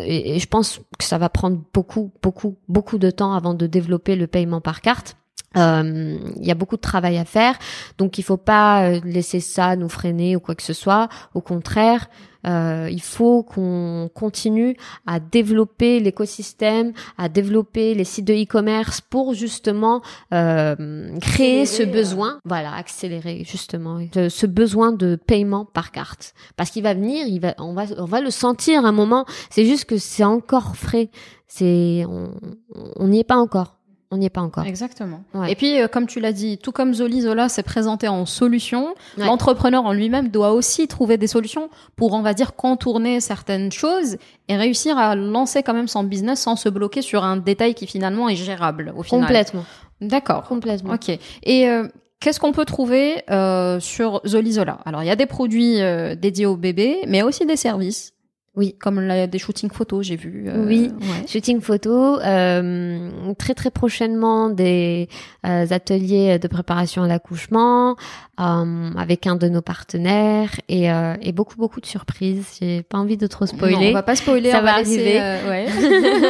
et, 0.06 0.36
et 0.36 0.40
je 0.40 0.48
pense 0.48 0.80
que 0.98 1.04
ça 1.04 1.18
va 1.18 1.30
prendre 1.30 1.60
beaucoup 1.74 2.12
beaucoup 2.22 2.58
beaucoup 2.70 2.98
de 2.98 3.10
temps 3.10 3.34
avant 3.34 3.54
de 3.54 3.68
développer 3.68 4.16
le 4.16 4.28
paiement 4.28 4.62
par 4.62 4.77
carte. 4.82 5.16
Euh, 5.56 6.18
il 6.36 6.46
y 6.46 6.52
a 6.52 6.56
beaucoup 6.56 6.76
de 6.76 6.82
travail 6.82 7.18
à 7.18 7.26
faire, 7.26 7.58
donc 7.98 8.18
il 8.18 8.24
faut 8.24 8.38
pas 8.38 8.84
euh, 8.84 9.00
laisser 9.04 9.40
ça 9.40 9.76
nous 9.76 9.90
freiner 9.90 10.36
ou 10.36 10.40
quoi 10.40 10.56
que 10.56 10.62
ce 10.62 10.74
soit. 10.74 11.08
Au 11.34 11.42
contraire, 11.42 12.10
euh, 12.46 12.90
il 12.92 13.02
faut 13.02 13.44
qu'on 13.44 14.10
continue 14.14 14.76
à 15.08 15.20
développer 15.20 16.00
l'écosystème, 16.00 16.92
à 17.18 17.30
développer 17.30 17.96
les 17.96 18.04
sites 18.04 18.26
de 18.26 18.34
e-commerce 18.34 19.02
pour 19.02 19.34
justement 19.34 20.02
euh, 20.34 21.18
créer 21.22 21.66
ce 21.66 21.84
besoin, 21.84 22.40
voilà, 22.46 22.76
accélérer 22.76 23.44
justement 23.46 24.00
ce 24.14 24.46
besoin 24.46 24.92
de 24.92 25.16
paiement 25.16 25.66
par 25.66 25.92
carte, 25.92 26.34
parce 26.58 26.70
qu'il 26.70 26.84
va 26.84 26.94
venir, 26.94 27.26
il 27.26 27.40
va, 27.40 27.56
on 27.58 27.74
va, 27.74 27.86
on 27.98 28.06
va 28.06 28.22
le 28.22 28.32
sentir 28.32 28.86
à 28.86 28.90
un 28.90 28.92
moment. 28.92 29.26
C'est 29.50 29.66
juste 29.66 29.86
que 29.86 29.98
c'est 29.98 30.26
encore 30.26 30.76
frais, 30.76 31.10
c'est, 31.48 32.06
on 32.06 33.08
n'y 33.08 33.22
est 33.22 33.24
pas 33.24 33.38
encore 33.38 33.77
on 34.12 34.18
n'y 34.18 34.26
est 34.26 34.30
pas 34.30 34.42
encore. 34.42 34.66
Exactement. 34.66 35.24
Et 35.48 35.56
puis, 35.56 35.82
euh, 35.82 35.88
comme 35.88 36.08
tu 36.08 36.20
l'as 36.20 36.32
dit, 36.32 36.58
tout 36.58 36.72
comme 36.72 36.94
Zoli 36.94 37.22
Zola 37.22 37.50
s'est 37.50 37.64
présenté 37.64 38.08
en 38.08 38.26
solution, 38.26 38.96
l'entrepreneur 39.18 39.86
en 39.86 39.94
lui-même 39.94 40.30
doit 40.30 40.54
aussi 40.54 40.88
trouver 40.88 41.18
des 41.18 41.28
solutions 41.28 41.70
pour, 41.96 42.14
on 42.14 42.22
va 42.22 42.34
dire, 42.34 42.56
contourner 42.56 43.20
certaines 43.20 43.72
choses 43.72 44.18
et 44.48 44.56
réussir 44.56 44.98
à 44.98 45.16
lancer 45.16 45.64
quand 45.64 45.74
même 45.74 45.88
son 45.88 46.04
business 46.04 46.42
sans 46.42 46.56
se 46.56 46.70
bloquer 46.70 47.02
sur 47.02 47.24
un 47.24 47.38
détail 47.38 47.74
qui 47.74 47.86
finalement 47.86 48.30
est 48.30 48.36
gérable 48.36 48.94
au 48.96 49.04
final. 49.04 49.26
Complètement. 49.26 49.66
D'accord. 50.00 50.44
Complètement. 50.44 50.94
Ok. 50.94 51.10
Et 51.44 51.70
euh, 51.70 51.88
Qu'est-ce 52.20 52.40
qu'on 52.40 52.52
peut 52.52 52.66
trouver 52.66 53.22
euh, 53.30 53.80
sur 53.80 54.22
Zolizola 54.26 54.80
Alors, 54.86 55.04
il 55.04 55.06
y 55.06 55.12
a 55.12 55.16
des 55.16 55.28
produits 55.28 55.82
euh, 55.82 56.16
dédiés 56.16 56.48
aux 56.48 56.58
bébés, 56.58 56.98
mais 57.08 57.22
aussi 57.22 57.46
des 57.46 57.56
services. 57.56 58.14
Oui, 58.58 58.74
comme 58.80 59.00
la, 59.00 59.28
des 59.28 59.38
shootings 59.38 59.70
photos, 59.70 60.04
j'ai 60.04 60.16
vu. 60.16 60.46
Euh, 60.48 60.66
oui, 60.66 60.92
shooting 61.28 61.62
photos. 61.62 62.20
Euh, 62.26 63.12
très 63.38 63.54
très 63.54 63.70
prochainement 63.70 64.50
des 64.50 65.10
euh, 65.46 65.68
ateliers 65.70 66.40
de 66.40 66.48
préparation 66.48 67.04
à 67.04 67.08
l'accouchement 67.08 67.96
euh, 68.40 68.90
avec 68.98 69.28
un 69.28 69.36
de 69.36 69.48
nos 69.48 69.62
partenaires 69.62 70.50
et, 70.70 70.92
euh, 70.92 71.14
et 71.22 71.34
beaucoup 71.34 71.56
beaucoup 71.58 71.80
de 71.82 71.86
surprises. 71.86 72.58
J'ai 72.60 72.82
pas 72.82 72.98
envie 72.98 73.18
de 73.18 73.28
trop 73.28 73.46
spoiler. 73.46 73.76
Non, 73.76 73.90
on 73.90 73.94
va 73.94 74.02
pas 74.02 74.16
spoiler. 74.16 74.50
Ça 74.50 74.62
va 74.62 74.74
arriver. 74.74 75.20
ouais. 75.48 75.68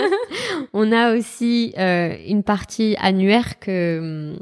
on 0.74 0.92
a 0.92 1.16
aussi 1.16 1.74
une 1.78 2.44
partie 2.44 2.98
annuaire 3.00 3.58
que 3.60 4.36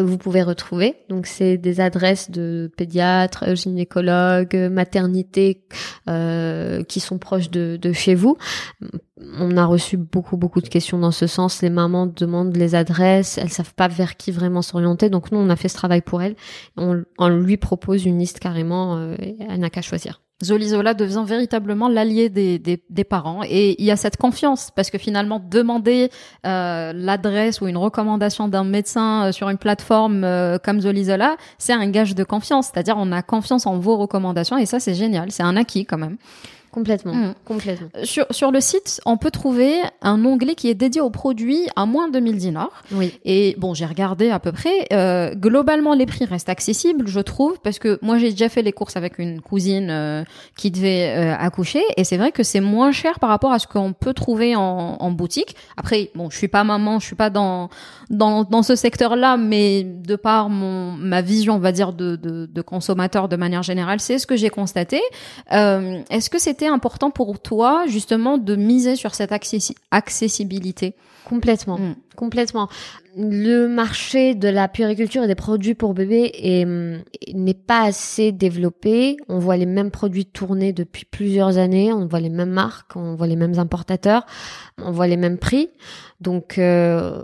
vous 0.00 0.18
pouvez 0.18 0.42
retrouver. 0.42 0.96
Donc 1.08 1.26
c'est 1.26 1.56
des 1.58 1.80
adresses 1.80 2.30
de 2.30 2.70
pédiatres, 2.76 3.54
gynécologues, 3.54 4.56
maternités 4.70 5.64
euh, 6.08 6.82
qui 6.84 7.00
sont 7.00 7.18
proches 7.18 7.50
de, 7.50 7.92
chez 7.92 8.14
vous. 8.14 8.36
On 9.20 9.56
a 9.56 9.64
reçu 9.64 9.96
beaucoup 9.96 10.36
beaucoup 10.36 10.60
de 10.60 10.68
questions 10.68 10.98
dans 10.98 11.10
ce 11.10 11.26
sens. 11.26 11.62
Les 11.62 11.70
mamans 11.70 12.06
demandent 12.06 12.56
les 12.56 12.74
adresses, 12.74 13.38
elles 13.38 13.50
savent 13.50 13.74
pas 13.74 13.88
vers 13.88 14.16
qui 14.16 14.30
vraiment 14.30 14.62
s'orienter. 14.62 15.10
Donc 15.10 15.32
nous 15.32 15.38
on 15.38 15.50
a 15.50 15.56
fait 15.56 15.68
ce 15.68 15.76
travail 15.76 16.02
pour 16.02 16.22
elles. 16.22 16.36
On, 16.76 17.02
on 17.18 17.28
lui 17.28 17.56
propose 17.56 18.04
une 18.04 18.18
liste 18.18 18.38
carrément, 18.38 18.96
euh, 18.96 19.16
elle 19.18 19.60
n'a 19.60 19.70
qu'à 19.70 19.82
choisir. 19.82 20.20
Zolizola 20.42 20.94
devient 20.94 21.24
véritablement 21.26 21.88
l'allié 21.88 22.28
des, 22.28 23.04
parents. 23.04 23.40
Et 23.44 23.80
il 23.80 23.84
y 23.84 23.90
a 23.90 23.96
cette 23.96 24.16
confiance 24.16 24.70
parce 24.74 24.90
que 24.90 24.98
finalement 24.98 25.40
demander 25.44 26.10
euh, 26.46 26.92
l'adresse 26.94 27.60
ou 27.60 27.66
une 27.66 27.76
recommandation 27.76 28.48
d'un 28.48 28.64
médecin 28.64 29.26
euh, 29.26 29.32
sur 29.32 29.48
une 29.48 29.58
plateforme 29.58 30.22
euh, 30.24 30.58
comme 30.58 30.80
Zolizola, 30.80 31.36
c'est 31.58 31.72
un 31.72 31.88
gage 31.90 32.14
de 32.14 32.22
confiance, 32.22 32.70
c'est-à-dire 32.72 32.96
on 32.98 33.10
a 33.10 33.22
confiance 33.22 33.66
en 33.66 33.78
vos 33.78 33.96
recommandations 33.96 34.58
et 34.58 34.66
ça 34.66 34.78
c'est 34.78 34.94
génial, 34.94 35.32
c'est 35.32 35.42
un 35.42 35.56
acquis 35.56 35.84
quand 35.84 35.98
même. 35.98 36.18
Complètement, 36.70 37.14
mm. 37.14 37.34
complètement. 37.44 37.88
Sur, 38.04 38.26
sur 38.30 38.50
le 38.50 38.60
site, 38.60 39.00
on 39.06 39.16
peut 39.16 39.30
trouver 39.30 39.80
un 40.02 40.24
onglet 40.24 40.54
qui 40.54 40.68
est 40.68 40.74
dédié 40.74 41.00
aux 41.00 41.10
produits 41.10 41.66
à 41.76 41.86
moins 41.86 42.08
de 42.08 42.12
2000 42.14 42.36
dinars. 42.36 42.82
Oui. 42.92 43.18
Et 43.24 43.54
bon, 43.58 43.74
j'ai 43.74 43.86
regardé 43.86 44.30
à 44.30 44.38
peu 44.38 44.52
près. 44.52 44.86
Euh, 44.92 45.34
globalement, 45.34 45.94
les 45.94 46.06
prix 46.06 46.24
restent 46.24 46.48
accessibles, 46.48 47.08
je 47.08 47.20
trouve, 47.20 47.58
parce 47.62 47.78
que 47.78 47.98
moi, 48.02 48.18
j'ai 48.18 48.30
déjà 48.30 48.48
fait 48.48 48.62
les 48.62 48.72
courses 48.72 48.96
avec 48.96 49.18
une 49.18 49.40
cousine 49.40 49.88
euh, 49.90 50.24
qui 50.56 50.70
devait 50.70 51.14
euh, 51.16 51.36
accoucher, 51.36 51.82
et 51.96 52.04
c'est 52.04 52.16
vrai 52.16 52.32
que 52.32 52.42
c'est 52.42 52.60
moins 52.60 52.92
cher 52.92 53.18
par 53.18 53.30
rapport 53.30 53.52
à 53.52 53.58
ce 53.58 53.66
qu'on 53.66 53.92
peut 53.92 54.12
trouver 54.12 54.54
en, 54.54 54.96
en, 55.00 55.10
boutique. 55.10 55.56
Après, 55.76 56.10
bon, 56.14 56.28
je 56.30 56.36
suis 56.36 56.48
pas 56.48 56.64
maman, 56.64 56.98
je 56.98 57.06
suis 57.06 57.16
pas 57.16 57.30
dans 57.30 57.70
dans, 58.10 58.44
dans 58.44 58.62
ce 58.62 58.74
secteur-là, 58.74 59.36
mais 59.36 59.84
de 59.84 60.16
par 60.16 60.48
mon 60.48 60.92
ma 60.92 61.22
vision, 61.22 61.54
on 61.54 61.58
va 61.58 61.72
dire, 61.72 61.92
de, 61.92 62.16
de, 62.16 62.46
de 62.46 62.62
consommateur 62.62 63.28
de 63.28 63.36
manière 63.36 63.62
générale, 63.62 64.00
c'est 64.00 64.18
ce 64.18 64.26
que 64.26 64.36
j'ai 64.36 64.50
constaté. 64.50 65.00
Euh, 65.52 66.00
Est-ce 66.10 66.30
que 66.30 66.38
c'était 66.58 66.70
important 66.70 67.12
pour 67.12 67.38
toi 67.38 67.84
justement 67.86 68.36
de 68.36 68.56
miser 68.56 68.96
sur 68.96 69.14
cette 69.14 69.30
accessibilité 69.30 70.96
Complètement, 71.24 71.78
mm. 71.78 71.94
complètement. 72.16 72.68
Le 73.16 73.68
marché 73.68 74.34
de 74.34 74.48
la 74.48 74.66
puériculture 74.66 75.22
et 75.22 75.26
des 75.28 75.34
produits 75.34 75.74
pour 75.74 75.94
bébés 75.94 76.32
n'est 77.32 77.54
pas 77.54 77.82
assez 77.82 78.32
développé. 78.32 79.18
On 79.28 79.38
voit 79.38 79.56
les 79.56 79.66
mêmes 79.66 79.90
produits 79.90 80.24
tourner 80.24 80.72
depuis 80.72 81.04
plusieurs 81.04 81.58
années. 81.58 81.92
On 81.92 82.06
voit 82.06 82.20
les 82.20 82.30
mêmes 82.30 82.50
marques, 82.50 82.96
on 82.96 83.14
voit 83.14 83.26
les 83.26 83.36
mêmes 83.36 83.58
importateurs, 83.58 84.24
on 84.78 84.90
voit 84.90 85.06
les 85.06 85.18
mêmes 85.18 85.38
prix. 85.38 85.68
Donc 86.20 86.58
euh, 86.58 87.22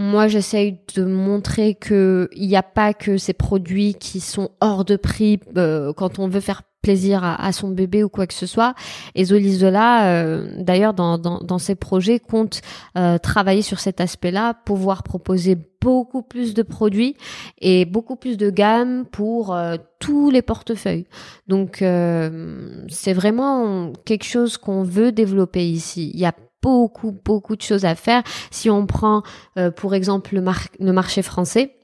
moi, 0.00 0.28
j'essaye 0.28 0.78
de 0.96 1.04
montrer 1.04 1.74
que 1.74 2.30
il 2.32 2.48
n'y 2.48 2.56
a 2.56 2.62
pas 2.62 2.94
que 2.94 3.18
ces 3.18 3.34
produits 3.34 3.94
qui 3.94 4.20
sont 4.20 4.50
hors 4.60 4.86
de 4.86 4.96
prix 4.96 5.38
euh, 5.56 5.92
quand 5.92 6.18
on 6.18 6.26
veut 6.26 6.40
faire 6.40 6.62
plaisir 6.82 7.22
à, 7.22 7.52
son 7.52 7.68
bébé 7.68 8.02
ou 8.02 8.08
quoi 8.08 8.26
que 8.26 8.34
ce 8.34 8.46
soit. 8.46 8.74
Et 9.14 9.24
Zolizola, 9.24 10.14
euh, 10.14 10.50
d'ailleurs, 10.58 10.94
dans, 10.94 11.18
dans, 11.18 11.40
dans, 11.40 11.58
ses 11.58 11.74
projets, 11.74 12.18
compte 12.18 12.62
euh, 12.96 13.18
travailler 13.18 13.62
sur 13.62 13.80
cet 13.80 14.00
aspect-là, 14.00 14.54
pouvoir 14.54 15.02
proposer 15.02 15.58
beaucoup 15.80 16.22
plus 16.22 16.54
de 16.54 16.62
produits 16.62 17.16
et 17.60 17.84
beaucoup 17.84 18.16
plus 18.16 18.36
de 18.36 18.50
gamme 18.50 19.04
pour 19.04 19.54
euh, 19.54 19.76
tous 19.98 20.30
les 20.30 20.42
portefeuilles. 20.42 21.06
Donc, 21.48 21.84
c'est 22.88 23.12
vraiment 23.12 23.92
quelque 24.06 24.24
chose 24.24 24.56
qu'on 24.56 24.82
veut 24.82 25.12
développer 25.12 25.68
ici. 25.68 26.10
Il 26.14 26.20
y 26.20 26.24
a 26.24 26.32
beaucoup, 26.62 27.12
beaucoup 27.24 27.56
de 27.56 27.62
choses 27.62 27.84
à 27.84 27.94
faire. 27.94 28.22
Si 28.50 28.70
on 28.70 28.86
prend, 28.86 29.22
pour 29.76 29.94
exemple, 29.94 30.34
le, 30.34 30.44
le 30.78 30.92
marché 30.92 31.22
français, 31.22 31.76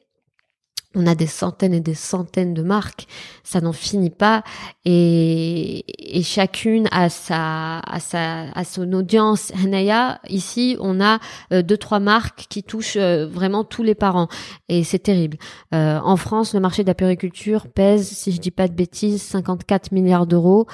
on 0.96 1.06
a 1.06 1.14
des 1.14 1.26
centaines 1.26 1.74
et 1.74 1.80
des 1.80 1.94
centaines 1.94 2.54
de 2.54 2.62
marques, 2.62 3.06
ça 3.44 3.60
n'en 3.60 3.72
finit 3.72 4.10
pas 4.10 4.42
et, 4.86 5.84
et 6.18 6.22
chacune 6.22 6.88
a 6.90 7.10
sa 7.10 7.82
sa 8.00 8.46
son 8.64 8.92
audience. 8.94 9.52
Hanaya, 9.62 10.20
ici, 10.28 10.76
on 10.80 11.00
a 11.00 11.18
euh, 11.52 11.62
deux 11.62 11.76
trois 11.76 12.00
marques 12.00 12.46
qui 12.48 12.62
touchent 12.62 12.96
euh, 12.96 13.26
vraiment 13.26 13.62
tous 13.62 13.82
les 13.82 13.94
parents 13.94 14.28
et 14.68 14.84
c'est 14.84 14.98
terrible. 14.98 15.36
Euh, 15.74 16.00
en 16.02 16.16
France, 16.16 16.54
le 16.54 16.60
marché 16.60 16.82
de 16.82 16.88
la 16.88 16.94
puriculture 16.94 17.68
pèse, 17.68 18.08
si 18.08 18.32
je 18.32 18.40
dis 18.40 18.50
pas 18.50 18.66
de 18.66 18.74
bêtises, 18.74 19.22
54 19.22 19.92
milliards 19.92 20.26
d'euros 20.26 20.66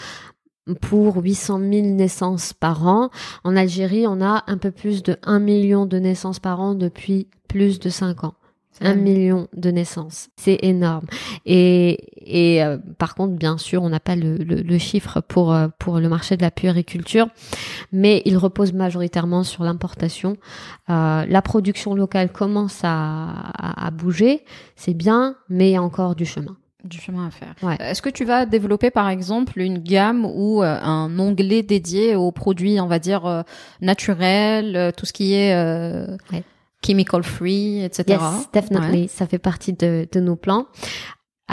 pour 0.80 1.16
800 1.16 1.58
000 1.58 1.70
naissances 1.88 2.52
par 2.52 2.86
an. 2.86 3.10
En 3.44 3.56
Algérie, 3.56 4.06
on 4.06 4.20
a 4.20 4.44
un 4.46 4.58
peu 4.58 4.70
plus 4.70 5.02
de 5.02 5.16
1 5.22 5.38
million 5.38 5.86
de 5.86 5.98
naissances 5.98 6.40
par 6.40 6.60
an 6.60 6.74
depuis 6.74 7.28
plus 7.48 7.80
de 7.80 7.88
5 7.88 8.24
ans. 8.24 8.34
Un 8.80 8.94
million 8.94 9.48
de 9.54 9.70
naissances, 9.70 10.30
c'est 10.36 10.58
énorme. 10.62 11.04
Et, 11.44 11.98
et 12.16 12.64
euh, 12.64 12.78
par 12.98 13.14
contre, 13.14 13.34
bien 13.34 13.58
sûr, 13.58 13.82
on 13.82 13.90
n'a 13.90 14.00
pas 14.00 14.16
le, 14.16 14.36
le, 14.36 14.78
chiffre 14.78 15.20
pour 15.20 15.52
euh, 15.52 15.68
pour 15.78 16.00
le 16.00 16.08
marché 16.08 16.36
de 16.36 16.42
la 16.42 16.50
puériculture, 16.50 17.28
mais 17.92 18.22
il 18.24 18.36
repose 18.38 18.72
majoritairement 18.72 19.44
sur 19.44 19.62
l'importation. 19.62 20.36
Euh, 20.88 21.26
la 21.26 21.42
production 21.42 21.94
locale 21.94 22.32
commence 22.32 22.80
à, 22.82 23.52
à, 23.54 23.90
bouger, 23.90 24.42
c'est 24.74 24.94
bien, 24.94 25.36
mais 25.48 25.68
il 25.68 25.72
y 25.74 25.76
a 25.76 25.82
encore 25.82 26.16
du 26.16 26.24
chemin 26.24 26.56
du 26.84 27.00
chemin 27.00 27.28
à 27.28 27.30
faire. 27.30 27.54
Ouais. 27.62 27.76
Est-ce 27.80 28.02
que 28.02 28.10
tu 28.10 28.24
vas 28.24 28.46
développer 28.46 28.90
par 28.90 29.08
exemple 29.08 29.60
une 29.60 29.78
gamme 29.78 30.24
ou 30.24 30.62
un 30.62 31.18
onglet 31.18 31.62
dédié 31.62 32.16
aux 32.16 32.32
produits, 32.32 32.80
on 32.80 32.86
va 32.86 32.98
dire 32.98 33.44
naturels, 33.80 34.92
tout 34.96 35.06
ce 35.06 35.12
qui 35.12 35.34
est 35.34 35.54
ouais 36.32 36.42
chemical 36.84 37.22
free, 37.22 37.84
etc. 37.84 38.18
Yes, 38.20 38.48
definitely. 38.52 39.08
Ça 39.08 39.26
fait 39.26 39.38
partie 39.38 39.72
de, 39.72 40.08
de 40.10 40.20
nos 40.20 40.36
plans. 40.36 40.66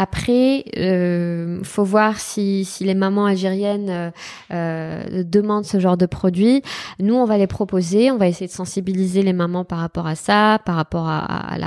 Après, 0.02 0.64
euh, 0.78 1.60
faut 1.64 1.84
voir 1.84 2.22
si, 2.22 2.66
les 2.80 2.96
mamans 2.96 3.26
algériennes 3.26 3.90
euh, 3.90 4.12
euh, 4.54 5.24
demandent 5.26 5.66
ce 5.66 5.78
genre 5.78 5.98
de 5.98 6.06
produits. 6.06 6.62
Nous, 7.02 7.16
on 7.16 7.26
va 7.26 7.38
les 7.38 7.48
proposer. 7.48 8.10
On 8.10 8.16
va 8.16 8.30
essayer 8.30 8.48
de 8.48 8.52
sensibiliser 8.54 9.24
les 9.24 9.34
mamans 9.34 9.66
par 9.66 9.80
rapport 9.80 10.08
à 10.08 10.16
ça, 10.16 10.62
par 10.66 10.78
rapport 10.78 11.10
à, 11.10 11.58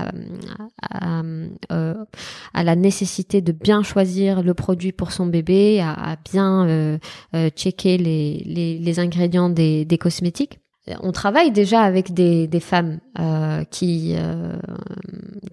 euh, 1.72 1.94
la 2.54 2.74
nécessité 2.74 3.42
de 3.42 3.52
bien 3.52 3.82
choisir 3.82 4.42
le 4.42 4.54
produit 4.54 4.92
pour 4.92 5.12
son 5.12 5.26
bébé, 5.26 5.82
à, 5.82 6.16
bien 6.32 6.98
checker 7.54 7.98
les, 7.98 8.98
ingrédients 8.98 9.50
des 9.50 9.98
cosmétiques 10.00 10.61
on 11.00 11.12
travaille 11.12 11.52
déjà 11.52 11.82
avec 11.82 12.12
des, 12.12 12.48
des 12.48 12.60
femmes 12.60 12.98
euh, 13.18 13.64
qui, 13.70 14.14
euh, 14.16 14.56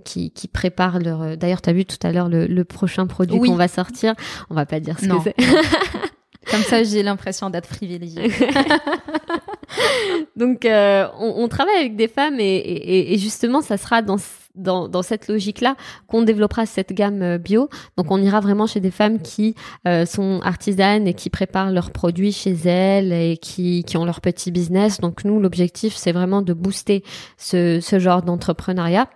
qui, 0.04 0.32
qui 0.32 0.48
préparent 0.48 1.00
leur. 1.00 1.38
D'ailleurs, 1.38 1.62
tu 1.62 1.70
as 1.70 1.74
vu 1.74 1.86
tout 1.86 2.00
à 2.02 2.12
l'heure 2.12 2.30
le, 2.30 2.48
le 2.48 2.64
prochain 2.64 3.06
produit 3.06 3.40
qu'on 3.40 3.56
va 3.56 3.68
sortir. 3.68 4.16
On 4.50 4.56
va 4.56 4.66
pas 4.66 4.80
dire 4.80 5.00
ce 5.00 5.08
que 5.08 5.16
c'est. 5.24 5.36
Comme 6.50 6.62
ça, 6.62 6.84
j'ai 6.84 7.04
l'impression 7.04 7.50
d'être 7.50 7.70
privilégiée. 7.70 8.28
Donc, 10.36 10.66
euh, 10.66 11.08
on, 11.20 11.44
on, 11.44 11.48
travaille 11.48 11.76
avec 11.76 11.96
des 11.96 12.08
femmes 12.08 12.40
et, 12.40 12.56
et, 12.56 13.14
et, 13.14 13.18
justement, 13.18 13.62
ça 13.62 13.78
sera 13.78 14.02
dans 14.02 14.18
dans, 14.60 15.02
cette 15.02 15.28
logique-là 15.28 15.76
qu'on 16.08 16.22
développera 16.22 16.66
cette 16.66 16.94
gamme 16.94 17.22
euh, 17.22 17.38
bio. 17.38 17.70
Donc, 17.98 18.12
on 18.12 18.22
ira 18.22 18.40
vraiment 18.40 18.68
chez 18.68 18.80
des 18.80 18.92
femmes 18.92 19.20
qui 19.20 19.56
euh, 19.88 20.06
sont 20.06 20.42
artisanes 20.44 21.08
et 21.08 21.14
qui 21.14 21.30
préparent 21.30 21.72
leurs 21.72 21.92
produits 21.92 22.32
chez 22.32 22.54
elles 22.66 23.14
et 23.14 23.38
qui, 23.38 23.84
ont 23.96 24.06
leur 24.06 24.22
petit 24.22 24.52
business. 24.52 25.00
Donc, 25.00 25.24
nous, 25.24 25.40
l'objectif, 25.40 25.96
c'est 25.96 26.12
vraiment 26.12 26.42
de 26.42 26.54
booster 26.54 27.04
ce, 27.38 27.80
genre 28.00 28.22
d'entrepreneuriat 28.22 29.10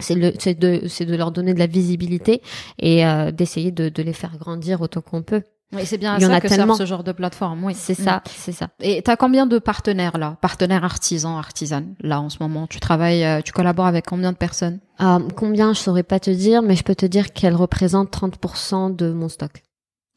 c'est 0.00 0.16
de 0.16 1.16
leur 1.16 1.30
donner 1.30 1.54
de 1.54 1.58
la 1.60 1.68
visibilité 1.68 2.42
et 2.80 3.06
euh, 3.06 3.30
d'essayer 3.30 3.70
de, 3.70 3.88
de 3.88 4.02
les 4.02 4.12
faire 4.12 4.36
grandir 4.36 4.80
autant 4.80 5.00
qu'on 5.00 5.22
peut 5.22 5.42
oui, 5.72 5.86
c'est 5.86 5.98
bien 5.98 6.16
Il 6.16 6.22
y 6.22 6.24
ça 6.26 6.30
en 6.30 6.34
a 6.34 6.40
que 6.40 6.48
tellement. 6.48 6.74
ce 6.74 6.86
genre 6.86 7.02
de 7.04 7.12
plateforme. 7.12 7.64
Oui, 7.64 7.74
c'est 7.74 7.94
ça, 7.94 8.16
mm. 8.18 8.22
c'est 8.36 8.52
ça. 8.52 8.68
Et 8.80 9.02
tu 9.02 9.10
as 9.10 9.16
combien 9.16 9.46
de 9.46 9.58
partenaires 9.58 10.18
là, 10.18 10.36
partenaires 10.40 10.84
artisans, 10.84 11.36
artisanes 11.36 11.94
là 12.00 12.20
en 12.20 12.28
ce 12.28 12.38
moment? 12.40 12.66
Tu 12.66 12.80
travailles, 12.80 13.24
euh, 13.24 13.40
tu 13.40 13.52
collabores 13.52 13.86
avec 13.86 14.06
combien 14.06 14.32
de 14.32 14.36
personnes? 14.36 14.80
Euh, 15.00 15.18
Combien 15.36 15.72
je 15.72 15.80
saurais 15.80 16.02
pas 16.04 16.20
te 16.20 16.30
dire, 16.30 16.62
mais 16.62 16.76
je 16.76 16.84
peux 16.84 16.94
te 16.94 17.06
dire 17.06 17.32
qu'elles 17.32 17.56
représentent 17.56 18.10
30% 18.12 18.94
de 18.94 19.12
mon 19.12 19.28
stock. 19.28 19.62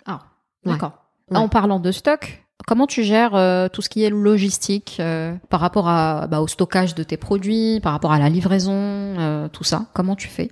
Ah, 0.06 0.22
d'accord. 0.66 0.93
En 1.34 1.50
parlant 1.50 1.80
de 1.80 1.91
stock, 1.91 2.47
Comment 2.66 2.88
tu 2.88 3.03
gères 3.03 3.36
euh, 3.36 3.70
tout 3.70 3.82
ce 3.82 3.89
qui 3.89 4.03
est 4.03 4.10
logistique 4.10 4.97
euh, 4.99 5.36
par 5.49 5.60
rapport 5.60 5.88
à, 5.88 6.28
bah, 6.28 6.41
au 6.41 6.47
stockage 6.47 6.95
de 6.95 7.03
tes 7.03 7.16
produits, 7.16 7.80
par 7.82 7.93
rapport 7.93 8.12
à 8.12 8.20
la 8.20 8.30
livraison, 8.30 8.74
euh, 8.74 9.47
tout 9.47 9.64
ça 9.64 9.86
Comment 9.93 10.16
tu 10.16 10.28
fais? 10.28 10.51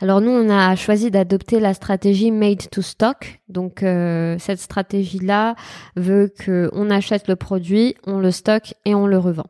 Alors 0.00 0.20
nous, 0.20 0.30
on 0.30 0.50
a 0.50 0.76
choisi 0.76 1.10
d'adopter 1.10 1.58
la 1.58 1.74
stratégie 1.74 2.30
made 2.30 2.68
to 2.70 2.82
stock. 2.82 3.40
Donc 3.48 3.78
cette 3.80 4.60
stratégie-là 4.60 5.56
veut 5.96 6.32
que 6.38 6.70
on 6.72 6.90
achète 6.90 7.26
le 7.26 7.36
produit, 7.36 7.96
on 8.06 8.18
le 8.18 8.30
stocke 8.30 8.74
et 8.84 8.94
on 8.94 9.06
le 9.06 9.18
revend. 9.18 9.46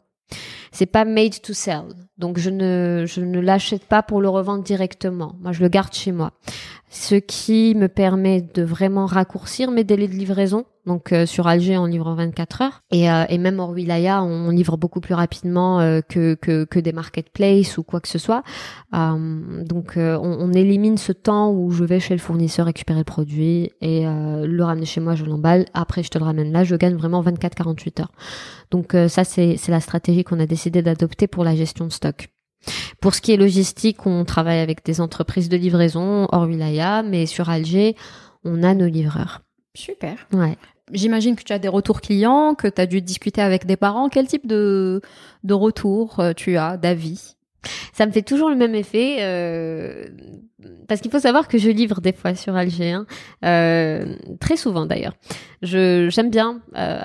C'est 0.76 0.84
pas 0.84 1.06
made 1.06 1.40
to 1.40 1.54
sell. 1.54 1.84
Donc 2.18 2.38
je 2.38 2.50
ne 2.50 3.04
je 3.06 3.22
ne 3.22 3.40
l'achète 3.40 3.84
pas 3.84 4.02
pour 4.02 4.20
le 4.20 4.28
revendre 4.28 4.62
directement. 4.62 5.34
Moi, 5.40 5.52
je 5.52 5.62
le 5.62 5.68
garde 5.68 5.94
chez 5.94 6.12
moi 6.12 6.32
ce 6.96 7.16
qui 7.16 7.74
me 7.74 7.88
permet 7.88 8.40
de 8.54 8.62
vraiment 8.62 9.06
raccourcir 9.06 9.70
mes 9.70 9.84
délais 9.84 10.08
de 10.08 10.14
livraison. 10.14 10.64
Donc 10.86 11.12
euh, 11.12 11.26
sur 11.26 11.48
Alger, 11.48 11.78
on 11.78 11.86
livre 11.86 12.06
en 12.06 12.14
24 12.14 12.62
heures 12.62 12.82
et, 12.92 13.10
euh, 13.10 13.24
et 13.28 13.38
même 13.38 13.58
hors 13.58 13.70
wilaya, 13.70 14.22
on 14.22 14.50
livre 14.50 14.76
beaucoup 14.76 15.00
plus 15.00 15.14
rapidement 15.14 15.80
euh, 15.80 16.00
que, 16.00 16.34
que, 16.34 16.78
des 16.78 16.92
marketplaces 16.92 17.76
ou 17.76 17.82
quoi 17.82 18.00
que 18.00 18.06
ce 18.06 18.18
soit. 18.18 18.44
donc 18.92 19.94
on, 19.96 20.52
élimine 20.52 20.96
ce 20.96 21.10
temps 21.10 21.50
où 21.50 21.72
je 21.72 21.82
vais 21.82 21.98
chez 21.98 22.14
le 22.14 22.20
fournisseur 22.20 22.66
récupérer 22.66 23.00
le 23.00 23.04
produit 23.04 23.72
et 23.80 24.04
le 24.04 24.62
ramener 24.62 24.86
chez 24.86 25.00
moi, 25.00 25.16
je 25.16 25.24
l'emballe. 25.24 25.64
Après, 25.74 26.02
je 26.02 26.10
te 26.10 26.18
le 26.18 26.24
ramène 26.24 26.52
là. 26.52 26.62
Je 26.62 26.76
gagne 26.76 26.94
vraiment 26.94 27.22
24-48 27.22 28.02
heures. 28.02 28.12
Donc 28.70 28.94
ça, 29.08 29.24
c'est 29.24 29.68
la 29.68 29.80
stratégie 29.80 30.22
qu'on 30.22 30.38
a 30.38 30.46
décidé 30.46 30.65
d'adopter 30.70 31.26
pour 31.26 31.44
la 31.44 31.54
gestion 31.54 31.86
de 31.86 31.92
stock. 31.92 32.28
Pour 33.00 33.14
ce 33.14 33.20
qui 33.20 33.32
est 33.32 33.36
logistique, 33.36 34.06
on 34.06 34.24
travaille 34.24 34.58
avec 34.58 34.84
des 34.84 35.00
entreprises 35.00 35.48
de 35.48 35.56
livraison 35.56 36.26
hors 36.32 36.46
wilaya, 36.46 37.02
mais 37.02 37.26
sur 37.26 37.48
Alger, 37.48 37.96
on 38.44 38.62
a 38.62 38.74
nos 38.74 38.86
livreurs. 38.86 39.42
Super. 39.74 40.26
Ouais. 40.32 40.56
J'imagine 40.92 41.36
que 41.36 41.42
tu 41.42 41.52
as 41.52 41.58
des 41.58 41.68
retours 41.68 42.00
clients, 42.00 42.54
que 42.54 42.68
tu 42.68 42.80
as 42.80 42.86
dû 42.86 43.02
discuter 43.02 43.40
avec 43.40 43.66
des 43.66 43.76
parents. 43.76 44.08
Quel 44.08 44.26
type 44.26 44.46
de, 44.46 45.00
de 45.42 45.54
retour 45.54 46.20
euh, 46.20 46.32
tu 46.32 46.56
as, 46.56 46.76
d'avis? 46.76 47.36
Ça 47.92 48.06
me 48.06 48.12
fait 48.12 48.22
toujours 48.22 48.48
le 48.48 48.56
même 48.56 48.74
effet. 48.74 49.16
Euh, 49.20 50.06
parce 50.88 51.00
qu'il 51.00 51.10
faut 51.10 51.18
savoir 51.18 51.48
que 51.48 51.58
je 51.58 51.70
livre 51.70 52.00
des 52.00 52.12
fois 52.12 52.34
sur 52.34 52.54
Alger, 52.54 52.92
hein. 52.92 53.06
euh, 53.44 54.14
très 54.40 54.56
souvent 54.56 54.86
d'ailleurs. 54.86 55.14
J'aime 55.62 56.30
bien 56.30 56.60
euh, 56.76 57.00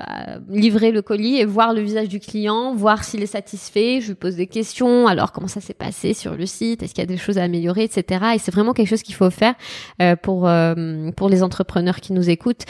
livrer 0.48 0.92
le 0.92 1.02
colis 1.02 1.38
et 1.38 1.44
voir 1.44 1.72
le 1.72 1.80
visage 1.80 2.08
du 2.08 2.20
client, 2.20 2.74
voir 2.74 3.02
s'il 3.02 3.22
est 3.22 3.26
satisfait. 3.26 4.00
Je 4.00 4.08
lui 4.08 4.14
pose 4.14 4.36
des 4.36 4.46
questions. 4.46 5.06
Alors 5.06 5.32
comment 5.32 5.48
ça 5.48 5.60
s'est 5.60 5.74
passé 5.74 6.14
sur 6.14 6.36
le 6.36 6.46
site? 6.46 6.82
Est-ce 6.82 6.94
qu'il 6.94 7.02
y 7.02 7.06
a 7.06 7.08
des 7.08 7.16
choses 7.16 7.38
à 7.38 7.42
améliorer, 7.42 7.84
etc. 7.84 8.24
Et 8.34 8.38
c'est 8.38 8.52
vraiment 8.52 8.72
quelque 8.72 8.88
chose 8.88 9.02
qu'il 9.02 9.14
faut 9.14 9.30
faire 9.30 9.54
euh, 10.00 10.16
pour 10.16 10.48
pour 11.16 11.28
les 11.28 11.42
entrepreneurs 11.42 12.00
qui 12.00 12.12
nous 12.12 12.30
écoutent. 12.30 12.64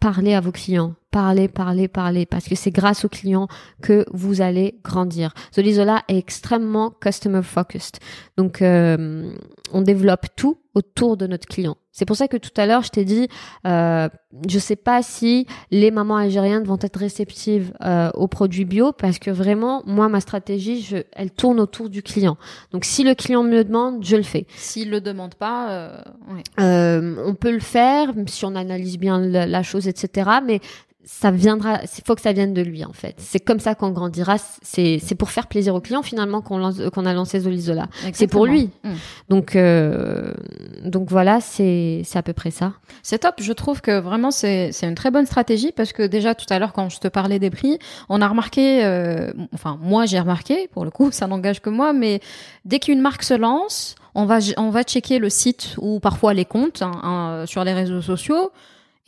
Parler 0.00 0.34
à 0.34 0.40
vos 0.40 0.52
clients, 0.52 0.94
parler, 1.10 1.48
parler, 1.48 1.88
parler, 1.88 2.26
parce 2.26 2.44
que 2.44 2.54
c'est 2.54 2.70
grâce 2.70 3.04
aux 3.04 3.08
clients 3.08 3.48
que 3.82 4.04
vous 4.12 4.40
allez 4.40 4.78
grandir. 4.84 5.32
Zolizola 5.54 6.02
est 6.08 6.18
extrêmement 6.18 6.90
customer 6.90 7.42
focused. 7.42 7.96
Donc, 8.36 8.62
on 8.62 9.82
développe 9.82 10.07
tout 10.16 10.58
autour 10.74 11.16
de 11.16 11.26
notre 11.26 11.46
client. 11.46 11.76
C'est 11.90 12.04
pour 12.04 12.16
ça 12.16 12.28
que 12.28 12.36
tout 12.36 12.52
à 12.56 12.66
l'heure, 12.66 12.82
je 12.82 12.90
t'ai 12.90 13.04
dit, 13.04 13.26
euh, 13.66 14.08
je 14.48 14.58
sais 14.60 14.76
pas 14.76 15.02
si 15.02 15.46
les 15.72 15.90
mamans 15.90 16.16
algériennes 16.16 16.62
vont 16.62 16.78
être 16.80 16.96
réceptives 16.96 17.72
euh, 17.84 18.10
aux 18.14 18.28
produits 18.28 18.64
bio, 18.64 18.92
parce 18.92 19.18
que 19.18 19.32
vraiment, 19.32 19.82
moi, 19.84 20.08
ma 20.08 20.20
stratégie, 20.20 20.80
je, 20.80 20.98
elle 21.12 21.32
tourne 21.32 21.58
autour 21.58 21.88
du 21.88 22.04
client. 22.04 22.36
Donc, 22.70 22.84
si 22.84 23.02
le 23.02 23.16
client 23.16 23.42
me 23.42 23.50
le 23.50 23.64
demande, 23.64 24.04
je 24.04 24.14
le 24.14 24.22
fais. 24.22 24.46
S'il 24.54 24.90
le 24.90 25.00
demande 25.00 25.34
pas, 25.34 25.70
euh, 25.72 26.00
euh 26.60 27.16
on 27.26 27.34
peut 27.34 27.50
le 27.50 27.58
faire, 27.58 28.12
si 28.26 28.44
on 28.44 28.54
analyse 28.54 28.98
bien 28.98 29.18
la, 29.18 29.46
la 29.46 29.62
chose, 29.64 29.88
etc. 29.88 30.30
Mais 30.46 30.60
ça 31.10 31.30
viendra, 31.30 31.80
il 31.84 32.04
faut 32.06 32.14
que 32.14 32.20
ça 32.20 32.34
vienne 32.34 32.52
de 32.52 32.60
lui 32.60 32.84
en 32.84 32.92
fait. 32.92 33.14
C'est 33.16 33.40
comme 33.40 33.60
ça 33.60 33.74
qu'on 33.74 33.92
grandira. 33.92 34.36
C'est 34.60 34.98
c'est 35.02 35.14
pour 35.14 35.30
faire 35.30 35.46
plaisir 35.46 35.74
au 35.74 35.80
client 35.80 36.02
finalement 36.02 36.42
qu'on 36.42 36.58
lance 36.58 36.82
qu'on 36.92 37.06
a 37.06 37.14
lancé 37.14 37.40
Zolizola. 37.40 37.88
C'est 38.12 38.26
pour 38.26 38.44
lui. 38.44 38.68
Mm. 38.84 38.90
Donc 39.30 39.56
euh, 39.56 40.34
donc 40.84 41.08
voilà, 41.08 41.40
c'est 41.40 42.02
c'est 42.04 42.18
à 42.18 42.22
peu 42.22 42.34
près 42.34 42.50
ça. 42.50 42.74
C'est 43.02 43.20
top. 43.20 43.36
Je 43.40 43.54
trouve 43.54 43.80
que 43.80 43.98
vraiment 43.98 44.30
c'est 44.30 44.70
c'est 44.72 44.86
une 44.86 44.94
très 44.94 45.10
bonne 45.10 45.24
stratégie 45.24 45.72
parce 45.72 45.94
que 45.94 46.06
déjà 46.06 46.34
tout 46.34 46.44
à 46.50 46.58
l'heure 46.58 46.74
quand 46.74 46.90
je 46.90 47.00
te 47.00 47.08
parlais 47.08 47.38
des 47.38 47.48
prix, 47.48 47.78
on 48.10 48.20
a 48.20 48.28
remarqué, 48.28 48.84
euh, 48.84 49.32
enfin 49.54 49.78
moi 49.80 50.04
j'ai 50.04 50.20
remarqué 50.20 50.68
pour 50.74 50.84
le 50.84 50.90
coup 50.90 51.10
ça 51.10 51.26
n'engage 51.26 51.62
que 51.62 51.70
moi, 51.70 51.94
mais 51.94 52.20
dès 52.66 52.80
qu'une 52.80 53.00
marque 53.00 53.22
se 53.22 53.32
lance, 53.32 53.94
on 54.14 54.26
va 54.26 54.40
on 54.58 54.68
va 54.68 54.82
checker 54.82 55.18
le 55.18 55.30
site 55.30 55.74
ou 55.78 56.00
parfois 56.00 56.34
les 56.34 56.44
comptes 56.44 56.82
hein, 56.82 56.92
hein, 57.02 57.44
sur 57.46 57.64
les 57.64 57.72
réseaux 57.72 58.02
sociaux 58.02 58.52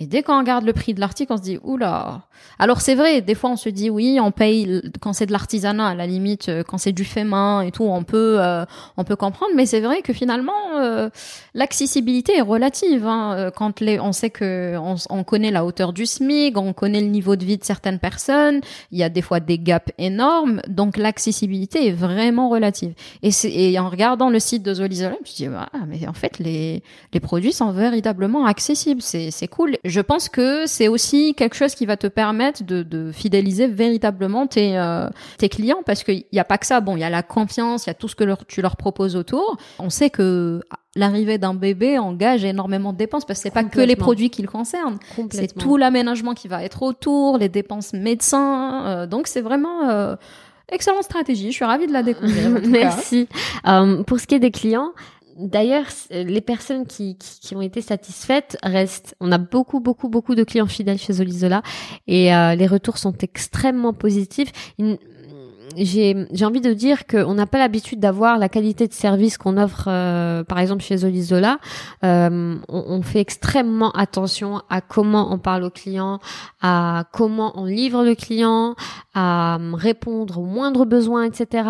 Et 0.02 0.06
dès 0.06 0.22
qu'on 0.22 0.38
regarde 0.38 0.64
le 0.64 0.72
prix 0.72 0.94
de 0.94 1.00
l'article, 1.00 1.34
on 1.34 1.36
se 1.36 1.42
dit 1.42 1.58
oula. 1.62 2.22
Alors 2.58 2.80
c'est 2.80 2.94
vrai, 2.94 3.20
des 3.20 3.34
fois 3.34 3.50
on 3.50 3.56
se 3.56 3.68
dit 3.68 3.90
oui, 3.90 4.18
on 4.18 4.30
paye 4.30 4.80
quand 5.00 5.12
c'est 5.12 5.26
de 5.26 5.32
l'artisanat 5.32 5.88
à 5.88 5.94
la 5.94 6.06
limite, 6.06 6.48
euh, 6.48 6.62
quand 6.66 6.78
c'est 6.78 6.92
du 6.92 7.04
fait 7.04 7.24
main 7.24 7.60
et 7.60 7.70
tout, 7.70 7.84
on 7.84 8.02
peut 8.02 8.36
euh, 8.40 8.64
on 8.96 9.04
peut 9.04 9.16
comprendre. 9.16 9.52
Mais 9.56 9.66
c'est 9.66 9.80
vrai 9.80 10.00
que 10.00 10.14
finalement 10.14 10.78
euh, 10.78 11.10
l'accessibilité 11.52 12.38
est 12.38 12.40
relative. 12.42 13.06
Hein. 13.06 13.50
Quand 13.54 13.80
les, 13.80 14.00
on 14.00 14.12
sait 14.12 14.30
que 14.30 14.74
on, 14.78 14.94
on, 15.10 15.22
connaît 15.22 15.50
la 15.50 15.66
hauteur 15.66 15.92
du 15.92 16.06
SMIC, 16.06 16.56
on 16.56 16.72
connaît 16.72 17.02
le 17.02 17.08
niveau 17.08 17.36
de 17.36 17.44
vie 17.44 17.58
de 17.58 17.64
certaines 17.64 17.98
personnes, 17.98 18.62
il 18.92 18.98
y 18.98 19.02
a 19.02 19.10
des 19.10 19.20
fois 19.20 19.40
des 19.40 19.58
gaps 19.58 19.92
énormes, 19.98 20.62
donc 20.66 20.96
l'accessibilité 20.96 21.88
est 21.88 21.92
vraiment 21.92 22.48
relative. 22.48 22.94
Et, 23.22 23.32
et 23.44 23.78
en 23.78 23.90
regardant 23.90 24.30
le 24.30 24.38
site 24.38 24.62
de 24.62 24.72
Zolizola, 24.72 25.16
je 25.26 25.44
me 25.44 25.50
dis 25.50 25.54
ah 25.54 25.68
mais 25.86 26.08
en 26.08 26.14
fait 26.14 26.38
les 26.38 26.82
les 27.12 27.20
produits 27.20 27.52
sont 27.52 27.70
véritablement 27.70 28.46
accessibles, 28.46 29.02
c'est 29.02 29.30
c'est 29.30 29.48
cool 29.48 29.76
je 29.90 30.00
pense 30.00 30.28
que 30.28 30.66
c'est 30.66 30.88
aussi 30.88 31.34
quelque 31.34 31.54
chose 31.54 31.74
qui 31.74 31.86
va 31.86 31.96
te 31.96 32.06
permettre 32.06 32.64
de, 32.64 32.82
de 32.82 33.12
fidéliser 33.12 33.66
véritablement 33.66 34.46
tes, 34.46 34.78
euh, 34.78 35.08
tes 35.38 35.48
clients 35.48 35.82
parce 35.84 36.02
qu'il 36.04 36.24
n'y 36.32 36.38
a 36.38 36.44
pas 36.44 36.58
que 36.58 36.66
ça. 36.66 36.80
Bon, 36.80 36.96
il 36.96 37.00
y 37.00 37.04
a 37.04 37.10
la 37.10 37.22
confiance, 37.22 37.86
il 37.86 37.88
y 37.88 37.90
a 37.90 37.94
tout 37.94 38.08
ce 38.08 38.16
que 38.16 38.24
leur, 38.24 38.46
tu 38.46 38.62
leur 38.62 38.76
proposes 38.76 39.16
autour. 39.16 39.58
On 39.78 39.90
sait 39.90 40.10
que 40.10 40.62
l'arrivée 40.96 41.38
d'un 41.38 41.54
bébé 41.54 41.98
engage 41.98 42.44
énormément 42.44 42.92
de 42.92 42.98
dépenses 42.98 43.24
parce 43.24 43.40
que 43.40 43.42
c'est 43.44 43.54
pas 43.54 43.64
que 43.64 43.80
les 43.80 43.96
produits 43.96 44.30
qui 44.30 44.42
le 44.42 44.48
concernent. 44.48 44.98
C'est 45.30 45.54
tout 45.54 45.76
l'aménagement 45.76 46.34
qui 46.34 46.48
va 46.48 46.64
être 46.64 46.82
autour, 46.82 47.38
les 47.38 47.48
dépenses 47.48 47.92
médecins. 47.92 48.86
Euh, 48.86 49.06
donc 49.06 49.26
c'est 49.26 49.40
vraiment 49.40 49.88
euh, 49.88 50.16
excellente 50.70 51.04
stratégie. 51.04 51.50
Je 51.50 51.56
suis 51.56 51.64
ravie 51.64 51.86
de 51.86 51.92
la 51.92 52.02
découvrir. 52.02 52.50
Merci. 52.66 53.28
pour 54.06 54.20
ce 54.20 54.26
qui 54.26 54.34
est 54.34 54.40
des 54.40 54.50
clients, 54.50 54.92
D'ailleurs, 55.40 55.86
les 56.10 56.40
personnes 56.40 56.86
qui, 56.86 57.16
qui, 57.16 57.56
ont 57.56 57.62
été 57.62 57.80
satisfaites 57.80 58.58
restent. 58.62 59.16
On 59.20 59.32
a 59.32 59.38
beaucoup, 59.38 59.80
beaucoup, 59.80 60.08
beaucoup 60.08 60.34
de 60.34 60.44
clients 60.44 60.66
fidèles 60.66 60.98
chez 60.98 61.18
Olizola 61.20 61.62
et 62.06 62.34
euh, 62.34 62.54
les 62.54 62.66
retours 62.66 62.98
sont 62.98 63.14
extrêmement 63.22 63.94
positifs. 63.94 64.52
J'ai 65.76 66.44
envie 66.44 66.60
de 66.60 66.74
dire 66.74 67.06
qu'on 67.06 67.32
n'a 67.34 67.46
pas 67.46 67.58
l'habitude 67.58 68.00
d'avoir 68.00 68.38
la 68.38 68.48
qualité 68.48 68.86
de 68.86 68.92
service 68.92 69.38
qu'on 69.38 69.56
offre, 69.56 69.84
euh, 69.86 70.44
par 70.44 70.58
exemple 70.58 70.82
chez 70.82 71.04
Olizola. 71.04 71.58
Euh, 72.04 72.56
on, 72.68 72.84
on, 72.86 73.02
fait 73.02 73.20
extrêmement 73.20 73.92
attention 73.92 74.62
à 74.68 74.80
comment 74.80 75.32
on 75.32 75.38
parle 75.38 75.64
au 75.64 75.70
client, 75.70 76.18
à 76.60 77.04
comment 77.12 77.52
on 77.54 77.64
livre 77.64 78.04
le 78.04 78.14
client, 78.14 78.74
à 79.14 79.58
répondre 79.74 80.38
aux 80.38 80.44
moindres 80.44 80.86
besoins, 80.86 81.24
etc. 81.24 81.68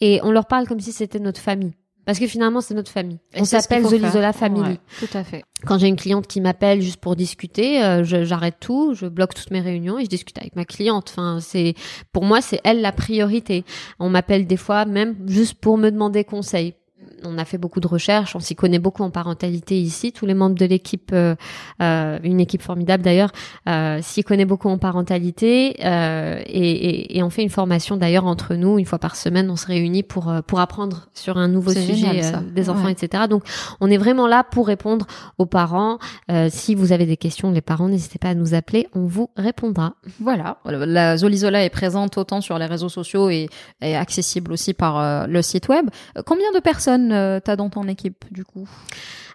Et 0.00 0.20
on 0.22 0.30
leur 0.30 0.46
parle 0.46 0.66
comme 0.66 0.80
si 0.80 0.92
c'était 0.92 1.18
notre 1.18 1.40
famille. 1.40 1.74
Parce 2.04 2.18
que 2.18 2.26
finalement, 2.26 2.60
c'est 2.60 2.74
notre 2.74 2.90
famille. 2.90 3.18
on 3.36 3.44
s'appelle 3.44 3.84
Zolizola 3.86 4.32
Family. 4.32 4.78
tout 4.98 5.08
à 5.14 5.22
fait. 5.22 5.44
Quand 5.64 5.78
j'ai 5.78 5.86
une 5.86 5.96
cliente 5.96 6.26
qui 6.26 6.40
m'appelle 6.40 6.80
juste 6.82 7.00
pour 7.00 7.14
discuter, 7.14 7.82
euh, 7.84 8.02
j'arrête 8.02 8.56
tout, 8.58 8.94
je 8.94 9.06
bloque 9.06 9.34
toutes 9.34 9.52
mes 9.52 9.60
réunions 9.60 9.98
et 9.98 10.04
je 10.04 10.08
discute 10.08 10.36
avec 10.38 10.56
ma 10.56 10.64
cliente. 10.64 11.10
Enfin, 11.10 11.38
c'est 11.40 11.74
pour 12.12 12.24
moi, 12.24 12.40
c'est 12.40 12.60
elle 12.64 12.80
la 12.80 12.90
priorité. 12.90 13.64
On 14.00 14.08
m'appelle 14.08 14.46
des 14.46 14.56
fois 14.56 14.84
même 14.84 15.16
juste 15.28 15.54
pour 15.54 15.78
me 15.78 15.90
demander 15.90 16.24
conseil 16.24 16.74
on 17.24 17.38
a 17.38 17.44
fait 17.44 17.58
beaucoup 17.58 17.80
de 17.80 17.86
recherches, 17.86 18.36
on 18.36 18.40
s'y 18.40 18.54
connaît 18.54 18.78
beaucoup 18.78 19.02
en 19.02 19.10
parentalité 19.10 19.80
ici. 19.80 20.12
Tous 20.12 20.26
les 20.26 20.34
membres 20.34 20.56
de 20.56 20.64
l'équipe, 20.64 21.10
euh, 21.12 21.34
euh 21.80 22.18
une 22.22 22.40
équipe 22.40 22.62
formidable 22.62 23.02
d'ailleurs, 23.02 23.30
euh, 23.68 24.00
s'y 24.02 24.22
connaît 24.22 24.44
beaucoup 24.44 24.68
en 24.68 24.78
parentalité 24.78 25.76
euh, 25.84 26.40
et, 26.46 26.70
et, 26.70 27.18
et, 27.18 27.22
on 27.22 27.30
fait 27.30 27.42
une 27.42 27.50
formation 27.50 27.96
d'ailleurs 27.96 28.26
entre 28.26 28.54
nous 28.54 28.78
une 28.78 28.84
fois 28.84 28.98
par 28.98 29.16
semaine. 29.16 29.50
On 29.50 29.56
se 29.56 29.66
réunit 29.66 30.02
pour 30.02 30.32
pour 30.46 30.60
apprendre 30.60 31.08
sur 31.14 31.38
un 31.38 31.48
nouveau 31.48 31.72
sujet 31.72 32.22
des 32.52 32.70
enfants, 32.70 32.88
etc. 32.88 33.24
Donc 33.28 33.44
on 33.80 33.90
est 33.90 33.96
vraiment 33.96 34.26
là 34.26 34.44
pour 34.44 34.66
répondre 34.66 35.06
aux 35.38 35.46
parents. 35.46 35.98
si 36.48 36.74
vous 36.74 36.92
avez 36.92 37.06
des 37.06 37.16
questions, 37.16 37.50
les 37.50 37.60
parents, 37.60 37.88
n'hésitez 37.88 38.18
pas 38.18 38.28
à 38.28 38.34
nous 38.34 38.54
appeler, 38.54 38.88
on 38.94 39.06
vous 39.06 39.30
répondra. 39.36 39.94
Voilà, 40.20 40.58
la 40.64 41.16
Zolizola 41.16 41.64
est 41.64 41.70
présente 41.70 42.18
autant 42.18 42.40
sur 42.40 42.58
les 42.58 42.66
réseaux 42.66 42.88
sociaux 42.88 43.30
et, 43.30 43.48
et 43.80 43.96
accessible 43.96 44.52
aussi 44.52 44.74
par 44.74 45.26
le 45.26 45.42
site 45.42 45.68
web. 45.68 45.88
Combien 46.26 46.50
de 46.52 46.60
personnes 46.60 47.11
euh, 47.12 47.40
t'as 47.40 47.56
dans 47.56 47.70
ton 47.70 47.88
équipe 47.88 48.24
du 48.30 48.44
coup? 48.44 48.68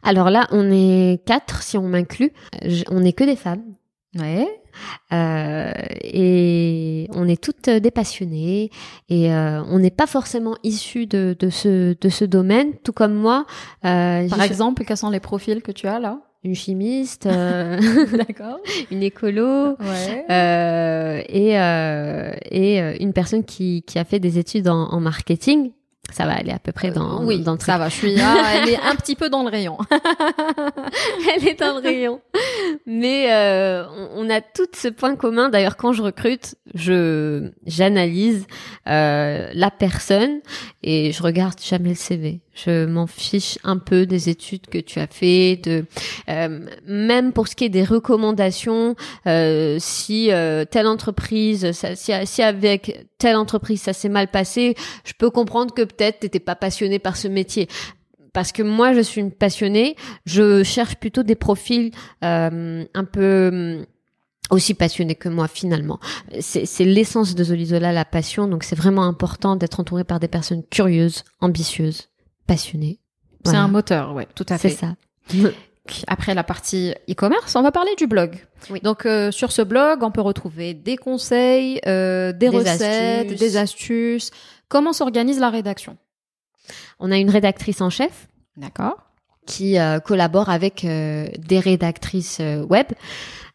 Alors 0.03 0.29
là, 0.29 0.47
on 0.51 0.69
est 0.71 1.23
quatre 1.25 1.63
si 1.63 1.77
on 1.77 1.87
m'inclut. 1.87 2.31
On 2.89 2.99
n'est 2.99 3.13
que 3.13 3.23
des 3.23 3.35
femmes. 3.35 3.63
Ouais. 4.17 4.47
Euh, 5.11 5.71
et 6.01 7.07
on 7.13 7.27
est 7.27 7.41
toutes 7.41 7.69
des 7.69 7.91
passionnées 7.91 8.69
et 9.09 9.33
euh, 9.33 9.63
on 9.69 9.79
n'est 9.79 9.91
pas 9.91 10.05
forcément 10.07 10.55
issus 10.63 11.07
de, 11.07 11.35
de, 11.37 11.49
ce, 11.49 11.95
de 11.99 12.09
ce 12.09 12.25
domaine, 12.25 12.73
tout 12.83 12.93
comme 12.93 13.13
moi. 13.15 13.45
Par 13.81 14.41
exemple, 14.41 14.83
quels 14.85 14.97
sont 14.97 15.09
les 15.09 15.19
profils 15.19 15.61
que 15.61 15.71
tu 15.71 15.87
as 15.87 15.99
là? 15.99 16.19
Une 16.43 16.55
chimiste, 16.55 17.23
d'accord, 18.17 18.59
une 18.91 19.01
écolo, 19.03 19.75
ouais. 19.79 20.25
euh, 20.29 21.21
et, 21.27 21.59
euh, 21.59 22.31
et 22.51 23.03
une 23.03 23.11
personne 23.13 23.43
qui, 23.43 23.83
qui 23.85 23.97
a 23.99 24.05
fait 24.05 24.19
des 24.19 24.37
études 24.37 24.67
en, 24.69 24.83
en 24.91 24.99
marketing 24.99 25.71
ça 26.11 26.25
va 26.25 26.33
aller 26.33 26.51
à 26.51 26.59
peu 26.59 26.71
près 26.71 26.91
dans, 26.91 27.23
oui, 27.23 27.39
dans 27.39 27.53
le 27.53 27.59
ça 27.59 27.77
va. 27.77 27.89
Je 27.89 27.95
suis 27.95 28.15
là, 28.15 28.35
elle 28.55 28.69
est 28.69 28.79
un 28.79 28.95
petit 28.95 29.15
peu 29.15 29.29
dans 29.29 29.43
le 29.43 29.49
rayon. 29.49 29.77
elle 31.35 31.47
est 31.47 31.59
dans 31.59 31.75
le 31.75 31.81
rayon. 31.81 32.21
Mais 32.85 33.31
euh, 33.31 33.83
on, 34.15 34.29
a 34.29 34.41
tout 34.41 34.67
ce 34.73 34.87
point 34.87 35.15
commun. 35.15 35.49
D'ailleurs, 35.49 35.75
quand 35.77 35.93
je 35.93 36.01
recrute, 36.01 36.55
je 36.73 37.51
j'analyse 37.65 38.47
euh, 38.87 39.49
la 39.53 39.71
personne 39.71 40.39
et 40.81 41.11
je 41.11 41.21
regarde 41.21 41.59
jamais 41.61 41.89
le 41.89 41.95
CV. 41.95 42.41
Je 42.53 42.85
m'en 42.85 43.05
fiche 43.05 43.59
un 43.63 43.77
peu 43.77 44.07
des 44.07 44.29
études 44.29 44.65
que 44.67 44.79
tu 44.79 44.99
as 44.99 45.05
fait, 45.07 45.57
de 45.57 45.85
euh, 46.27 46.65
même 46.87 47.31
pour 47.31 47.47
ce 47.47 47.55
qui 47.55 47.65
est 47.65 47.69
des 47.69 47.83
recommandations. 47.83 48.95
Euh, 49.27 49.77
si 49.79 50.31
euh, 50.31 50.65
telle 50.65 50.87
entreprise, 50.87 51.71
ça, 51.73 51.95
si, 51.95 52.11
si, 52.25 52.41
avec 52.41 53.05
telle 53.19 53.35
entreprise 53.35 53.81
ça 53.81 53.93
s'est 53.93 54.09
mal 54.09 54.29
passé, 54.29 54.75
je 55.03 55.13
peux 55.13 55.29
comprendre 55.29 55.73
que 55.73 55.83
peut-être 55.97 56.19
t'étais 56.19 56.39
pas 56.39 56.55
passionné 56.55 56.99
par 56.99 57.17
ce 57.17 57.27
métier 57.27 57.67
parce 58.33 58.51
que 58.51 58.61
moi 58.61 58.93
je 58.93 59.01
suis 59.01 59.19
une 59.19 59.31
passionnée, 59.31 59.95
je 60.27 60.61
cherche 60.63 60.95
plutôt 60.95 61.23
des 61.23 61.33
profils 61.33 61.91
euh, 62.23 62.85
un 62.93 63.03
peu 63.03 63.83
aussi 64.49 64.73
passionnés 64.73 65.15
que 65.15 65.29
moi 65.29 65.47
finalement. 65.47 65.99
C'est 66.39 66.83
l'essence 66.83 67.35
de 67.35 67.43
Zolizola, 67.43 67.91
la 67.91 68.05
passion, 68.05 68.47
donc 68.47 68.63
c'est 68.63 68.75
vraiment 68.75 69.03
important 69.03 69.55
d'être 69.55 69.79
entouré 69.79 70.03
par 70.03 70.19
des 70.19 70.27
personnes 70.27 70.63
curieuses, 70.69 71.23
ambitieuses, 71.41 72.09
passionnées. 72.45 72.99
C'est 73.43 73.55
un 73.55 73.67
moteur, 73.67 74.13
ouais, 74.13 74.27
tout 74.35 74.45
à 74.49 74.57
fait. 74.57 74.69
C'est 74.69 74.75
ça. 74.75 74.95
Après 76.07 76.33
la 76.33 76.43
partie 76.43 76.93
e-commerce, 77.09 77.55
on 77.55 77.61
va 77.61 77.71
parler 77.71 77.91
du 77.97 78.07
blog. 78.07 78.45
Oui. 78.69 78.81
Donc 78.81 79.05
euh, 79.05 79.31
sur 79.31 79.51
ce 79.51 79.61
blog, 79.61 80.03
on 80.03 80.11
peut 80.11 80.21
retrouver 80.21 80.73
des 80.73 80.97
conseils, 80.97 81.79
euh, 81.87 82.33
des, 82.33 82.49
recettes, 82.49 83.33
des 83.33 83.57
astuces. 83.57 84.31
Comment 84.69 84.93
s'organise 84.93 85.39
la 85.39 85.49
rédaction? 85.49 85.97
On 86.99 87.11
a 87.11 87.17
une 87.17 87.29
rédactrice 87.29 87.81
en 87.81 87.89
chef. 87.89 88.27
D'accord. 88.57 89.06
Qui 89.47 89.79
euh, 89.79 89.99
collabore 89.99 90.49
avec 90.49 90.85
euh, 90.85 91.27
des 91.39 91.59
rédactrices 91.59 92.37
euh, 92.41 92.63
web. 92.63 92.87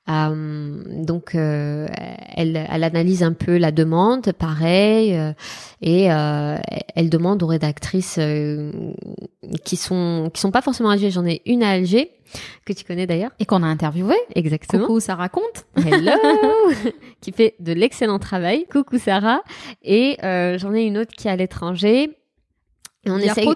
Euh, 0.09 0.82
donc, 1.05 1.34
euh, 1.34 1.86
elle, 2.34 2.66
elle, 2.70 2.84
analyse 2.84 3.22
un 3.22 3.32
peu 3.32 3.57
la 3.57 3.70
demande, 3.70 4.32
pareil, 4.32 5.14
euh, 5.14 5.32
et 5.80 6.05
elle 6.05 7.09
demande 7.09 7.43
aux 7.43 7.47
rédactrices 7.47 8.18
qui 9.64 9.76
sont 9.76 10.30
qui 10.32 10.40
sont 10.40 10.51
pas 10.51 10.62
forcément 10.62 10.90
à 10.90 10.95
Alger. 10.95 11.11
J'en 11.11 11.24
ai 11.24 11.43
une 11.47 11.62
à 11.62 11.70
Alger 11.70 12.11
que 12.64 12.72
tu 12.72 12.84
connais 12.84 13.07
d'ailleurs 13.07 13.30
et 13.38 13.47
qu'on 13.47 13.62
a 13.62 13.66
interviewé. 13.66 14.16
Exactement. 14.34 14.86
Coucou, 14.86 15.01
ça 15.01 15.14
raconte. 15.14 15.66
Hello, 15.76 16.12
qui 17.20 17.30
fait 17.32 17.55
de 17.61 17.72
l'excellent 17.72 18.18
travail. 18.18 18.66
Coucou 18.70 18.99
Sarah. 18.99 19.43
Et 19.82 20.16
j'en 20.20 20.74
ai 20.74 20.82
une 20.82 20.99
autre 20.99 21.12
qui 21.16 21.28
est 21.28 21.30
à 21.30 21.36
l'étranger. 21.36 22.11
Et 23.05 23.11
on 23.11 23.18
essaye. 23.18 23.49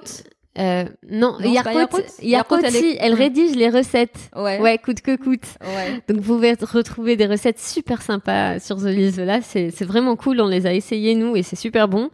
Euh, 0.58 0.84
non, 1.10 1.36
non 1.38 1.52
Yarkot, 1.52 1.98
Yarkot, 2.22 2.56
elle, 2.98 3.14
rédige 3.14 3.54
les 3.56 3.68
recettes. 3.68 4.30
Ouais. 4.34 4.58
Ouais, 4.60 4.78
coûte 4.78 5.00
que 5.02 5.16
coûte. 5.16 5.44
Ouais. 5.60 6.02
Donc 6.08 6.22
vous 6.22 6.34
pouvez 6.34 6.54
retrouver 6.54 7.16
des 7.16 7.26
recettes 7.26 7.58
super 7.58 8.02
sympas 8.02 8.58
sur 8.58 8.76
The 8.76 9.16
Là, 9.18 9.40
c'est 9.42 9.70
c'est 9.70 9.84
vraiment 9.84 10.16
cool. 10.16 10.40
On 10.40 10.46
les 10.46 10.66
a 10.66 10.72
essayées 10.72 11.14
nous 11.14 11.36
et 11.36 11.42
c'est 11.42 11.56
super 11.56 11.88
bon. 11.88 12.10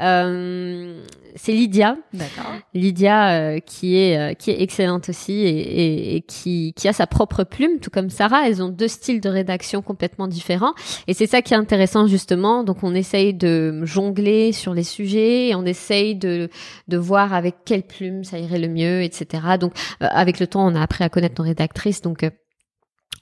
Euh, 0.00 1.00
c'est 1.34 1.52
Lydia. 1.52 1.96
D'accord. 2.12 2.52
Lydia 2.74 3.32
euh, 3.32 3.58
qui 3.58 3.96
est 3.96 4.18
euh, 4.18 4.34
qui 4.34 4.50
est 4.50 4.62
excellente 4.62 5.08
aussi 5.08 5.32
et, 5.32 5.48
et, 5.48 6.16
et, 6.16 6.20
qui 6.20 6.72
qui 6.74 6.88
a 6.88 6.92
sa 6.92 7.06
propre 7.06 7.44
plume, 7.44 7.80
tout 7.80 7.90
comme 7.90 8.10
Sarah. 8.10 8.48
Elles 8.48 8.62
ont 8.62 8.68
deux 8.68 8.88
styles 8.88 9.20
de 9.20 9.28
rédaction 9.28 9.82
complètement 9.82 10.28
différents 10.28 10.74
et 11.08 11.14
c'est 11.14 11.26
ça 11.26 11.42
qui 11.42 11.54
est 11.54 11.56
intéressant 11.56 12.06
justement. 12.06 12.62
Donc 12.62 12.82
on 12.82 12.94
essaye 12.94 13.34
de 13.34 13.84
jongler 13.84 14.52
sur 14.52 14.74
les 14.74 14.84
sujets 14.84 15.48
et 15.48 15.54
on 15.54 15.64
essaye 15.64 16.14
de 16.14 16.48
de 16.88 16.96
voir 16.96 17.34
avec 17.34 17.56
quelle 17.64 17.82
plume 17.82 18.24
ça 18.24 18.38
irait 18.38 18.58
le 18.58 18.68
mieux, 18.68 19.02
etc. 19.02 19.42
Donc 19.58 19.72
euh, 20.02 20.06
avec 20.10 20.38
le 20.38 20.46
temps, 20.46 20.66
on 20.66 20.74
a 20.74 20.82
appris 20.82 21.04
à 21.04 21.08
connaître 21.08 21.40
nos 21.40 21.46
rédactrices, 21.46 22.00
donc 22.00 22.24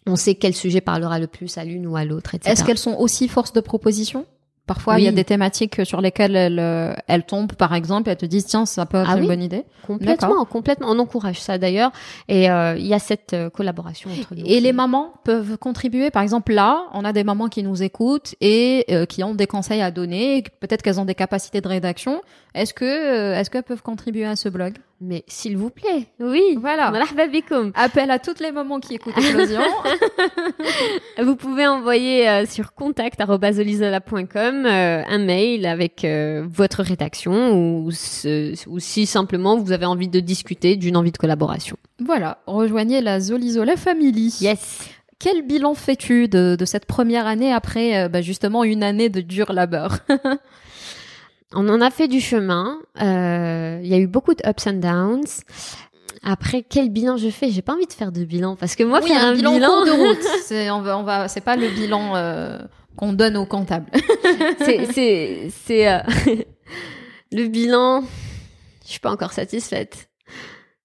on 0.07 0.17
sait 0.17 0.35
quel 0.35 0.55
sujet 0.55 0.81
parlera 0.81 1.19
le 1.19 1.29
plus 1.29 1.57
à 1.59 1.65
l'une 1.65 1.87
ou 1.87 1.97
à 1.97 2.05
l'autre, 2.05 2.35
etc. 2.35 2.53
Est-ce 2.53 2.65
qu'elles 2.65 2.79
sont 2.79 2.97
aussi 2.99 3.29
force 3.29 3.53
de 3.53 3.61
proposition? 3.61 4.27
Parfois, 4.67 5.01
il 5.01 5.05
y 5.05 5.09
a 5.09 5.13
des 5.13 5.25
thématiques 5.25 5.85
sur 5.85 6.01
lesquelles 6.01 6.37
elles, 6.37 6.61
euh, 6.61 6.95
elles 7.09 7.25
tombent, 7.25 7.55
par 7.55 7.75
exemple, 7.75 8.09
et 8.09 8.13
elles 8.13 8.19
te 8.19 8.27
disent, 8.27 8.47
tiens, 8.47 8.65
ça 8.65 8.87
peut 8.87 8.99
être 8.99 9.11
Ah 9.11 9.19
une 9.19 9.27
bonne 9.27 9.43
idée. 9.43 9.65
Complètement, 9.85 10.45
complètement. 10.45 10.87
On 10.89 10.99
encourage 11.01 11.41
ça 11.41 11.59
d'ailleurs. 11.59 11.91
Et 12.29 12.49
euh, 12.49 12.77
il 12.79 12.87
y 12.87 12.95
a 12.95 13.01
cette 13.01 13.33
euh, 13.33 13.51
collaboration 13.51 14.09
entre 14.11 14.37
nous. 14.37 14.45
Et 14.47 14.61
les 14.61 14.73
mamans 14.73 15.15
peuvent 15.25 15.59
contribuer. 15.59 16.11
Par 16.13 16.23
exemple, 16.23 16.53
là, 16.53 16.85
on 16.95 17.05
a 17.05 17.13
des 17.13 17.25
mamans 17.25 17.49
qui 17.49 17.65
nous 17.65 17.83
écoutent 17.83 18.37
et 18.41 18.85
euh, 18.91 19.05
qui 19.05 19.25
ont 19.25 19.35
des 19.35 19.49
conseils 19.49 19.83
à 19.83 19.91
donner. 19.91 20.45
Peut-être 20.61 20.83
qu'elles 20.83 21.01
ont 21.01 21.05
des 21.05 21.17
capacités 21.17 21.61
de 21.61 21.69
rédaction. 21.69 22.23
Est-ce 22.55 22.73
que, 22.73 22.85
euh, 22.85 23.39
est-ce 23.39 23.51
qu'elles 23.51 23.65
peuvent 23.65 23.83
contribuer 23.83 24.27
à 24.27 24.37
ce 24.37 24.49
blog? 24.49 24.75
Mais 25.05 25.25
s'il 25.27 25.57
vous 25.57 25.71
plaît, 25.71 26.07
oui. 26.21 26.57
Voilà. 26.61 26.93
Appel 27.75 28.09
à 28.11 28.21
toutes 28.21 28.39
les 28.39 28.53
mamans 28.53 28.79
qui 28.79 28.95
écoutent 28.95 29.17
Explosion. 29.19 29.61
Vous 31.23 31.35
pouvez 31.35 31.67
envoyer 31.67 32.29
euh, 32.29 32.47
sur 32.47 32.73
contact@olisola.com 32.75 34.67
euh, 34.67 35.03
un 35.07 35.19
mail 35.19 35.67
avec 35.67 36.05
euh, 36.05 36.47
votre 36.49 36.83
rédaction 36.83 37.53
ou, 37.85 37.91
ce- 37.91 38.55
ou 38.69 38.79
si 38.79 39.07
simplement 39.07 39.59
vous 39.59 39.73
avez 39.73 39.87
envie 39.87 40.09
de 40.09 40.21
discuter 40.21 40.77
d'une 40.77 40.97
envie 40.97 41.13
de 41.13 41.19
collaboration. 41.19 41.77
voilà. 41.99 42.39
Rejoignez 42.47 43.01
la 43.01 43.19
Zolizola 43.21 43.77
Family. 43.77 44.37
Yes. 44.41 44.89
Quel 45.19 45.43
bilan 45.43 45.75
fais-tu 45.75 46.29
de, 46.29 46.57
de 46.59 46.65
cette 46.65 46.87
première 46.87 47.27
année 47.27 47.53
après, 47.53 47.97
euh, 48.05 48.09
bah, 48.09 48.21
justement, 48.23 48.65
une 48.65 48.83
année 48.83 49.09
de 49.09 49.21
dur 49.21 49.53
labeur? 49.53 49.99
On 51.55 51.69
en 51.69 51.81
a 51.81 51.91
fait 51.91 52.09
du 52.09 52.21
chemin. 52.21 52.79
euh, 53.01 53.81
Il 53.83 53.89
y 53.89 53.95
a 53.95 53.99
eu 53.99 54.07
beaucoup 54.07 54.35
de 54.35 54.43
ups 54.49 54.67
and 54.67 54.75
downs. 54.75 55.43
Après, 56.23 56.63
quel 56.63 56.89
bilan 56.91 57.17
je 57.17 57.31
fais? 57.31 57.51
J'ai 57.51 57.63
pas 57.63 57.73
envie 57.75 57.87
de 57.87 57.93
faire 57.93 58.13
de 58.13 58.25
bilan 58.25 58.57
parce 58.57 58.77
que 58.77 58.85
moi, 58.85 59.01
Oui, 59.03 59.09
faire 59.09 59.25
un 59.25 59.31
un, 59.31 59.35
bilan, 59.35 59.53
bilan, 59.55 59.69
en 59.71 59.77
cours 59.77 59.87
de 59.87 59.91
route. 60.09 60.23
C'est, 60.45 60.71
on 60.71 60.81
va, 60.81 60.99
on 60.99 61.03
va, 61.03 61.29
c'est 61.29 61.41
pas 61.41 61.57
le 61.57 61.69
bilan 61.69 62.15
euh, 62.17 62.59
qu'on 62.97 63.13
donne 63.13 63.37
aux 63.37 63.47
comptables. 63.47 63.91
c'est 64.59 64.87
c'est 64.93 65.51
c'est 65.65 65.89
euh, 65.93 65.99
le 67.33 67.49
bilan. 67.49 68.03
Je 68.85 68.91
suis 68.91 69.01
pas 69.01 69.11
encore 69.11 69.33
satisfaite. 69.33 70.09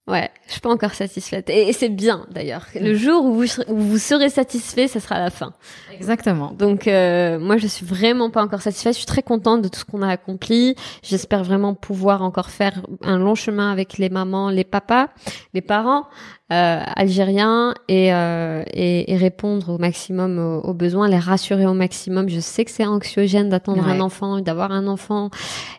Ouais, 0.07 0.29
je 0.47 0.53
suis 0.53 0.61
pas 0.61 0.69
encore 0.69 0.93
satisfaite. 0.93 1.49
Et, 1.49 1.73
c'est 1.73 1.89
bien 1.89 2.25
d'ailleurs. 2.31 2.65
Le 2.79 2.95
jour 2.95 3.25
où 3.25 3.33
vous, 3.33 3.45
où 3.67 3.75
vous 3.77 3.97
serez 3.97 4.29
satisfait, 4.29 4.87
ça 4.87 5.01
sera 5.01 5.19
la 5.19 5.29
fin. 5.29 5.51
Exactement. 5.93 6.53
Donc 6.53 6.87
euh, 6.87 7.37
moi, 7.39 7.57
je 7.57 7.67
suis 7.67 7.85
vraiment 7.85 8.29
pas 8.29 8.41
encore 8.41 8.61
satisfaite. 8.61 8.93
Je 8.93 8.99
suis 8.99 9.05
très 9.05 9.23
contente 9.23 9.61
de 9.63 9.67
tout 9.67 9.79
ce 9.79 9.85
qu'on 9.85 10.01
a 10.01 10.07
accompli. 10.09 10.75
J'espère 11.03 11.43
vraiment 11.43 11.73
pouvoir 11.73 12.21
encore 12.21 12.49
faire 12.51 12.81
un 13.03 13.17
long 13.17 13.35
chemin 13.35 13.69
avec 13.71 13.97
les 13.97 14.09
mamans, 14.09 14.49
les 14.49 14.63
papas, 14.63 15.07
les 15.53 15.61
parents 15.61 16.05
euh, 16.53 16.81
algériens 16.95 17.73
et, 17.89 18.13
euh, 18.13 18.63
et, 18.71 19.11
et 19.11 19.17
répondre 19.17 19.67
au 19.73 19.77
maximum 19.77 20.39
aux, 20.39 20.61
aux 20.61 20.73
besoins, 20.73 21.09
les 21.09 21.17
rassurer 21.19 21.65
au 21.65 21.73
maximum. 21.73 22.29
Je 22.29 22.39
sais 22.39 22.63
que 22.63 22.71
c'est 22.71 22.85
anxiogène 22.85 23.49
d'attendre 23.49 23.85
Ouais. 23.85 23.91
un 23.91 23.99
enfant, 23.99 24.39
d'avoir 24.39 24.71
un 24.71 24.87
enfant, 24.87 25.29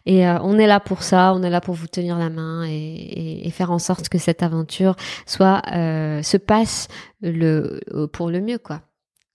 et 0.05 0.27
euh, 0.29 0.37
on 0.43 0.59
est 0.59 0.67
là 0.67 0.79
pour 0.79 1.03
ça. 1.03 1.33
On 1.35 1.43
est 1.43 1.49
là 1.51 1.61
pour 1.63 1.75
vous 1.75 1.87
tenir 1.87 2.19
la 2.19 2.29
main 2.29 2.65
et, 2.67 2.71
et, 2.71 3.47
et 3.47 3.51
faire 3.51 3.71
en 3.71 3.79
sorte 3.79 4.11
que 4.11 4.18
cette 4.19 4.43
aventure 4.43 4.97
soit 5.27 5.63
euh, 5.73 6.23
se 6.23 6.37
passe 6.37 6.89
le 7.21 7.81
pour 8.13 8.31
le 8.31 8.41
mieux, 8.41 8.59
quoi. 8.59 8.83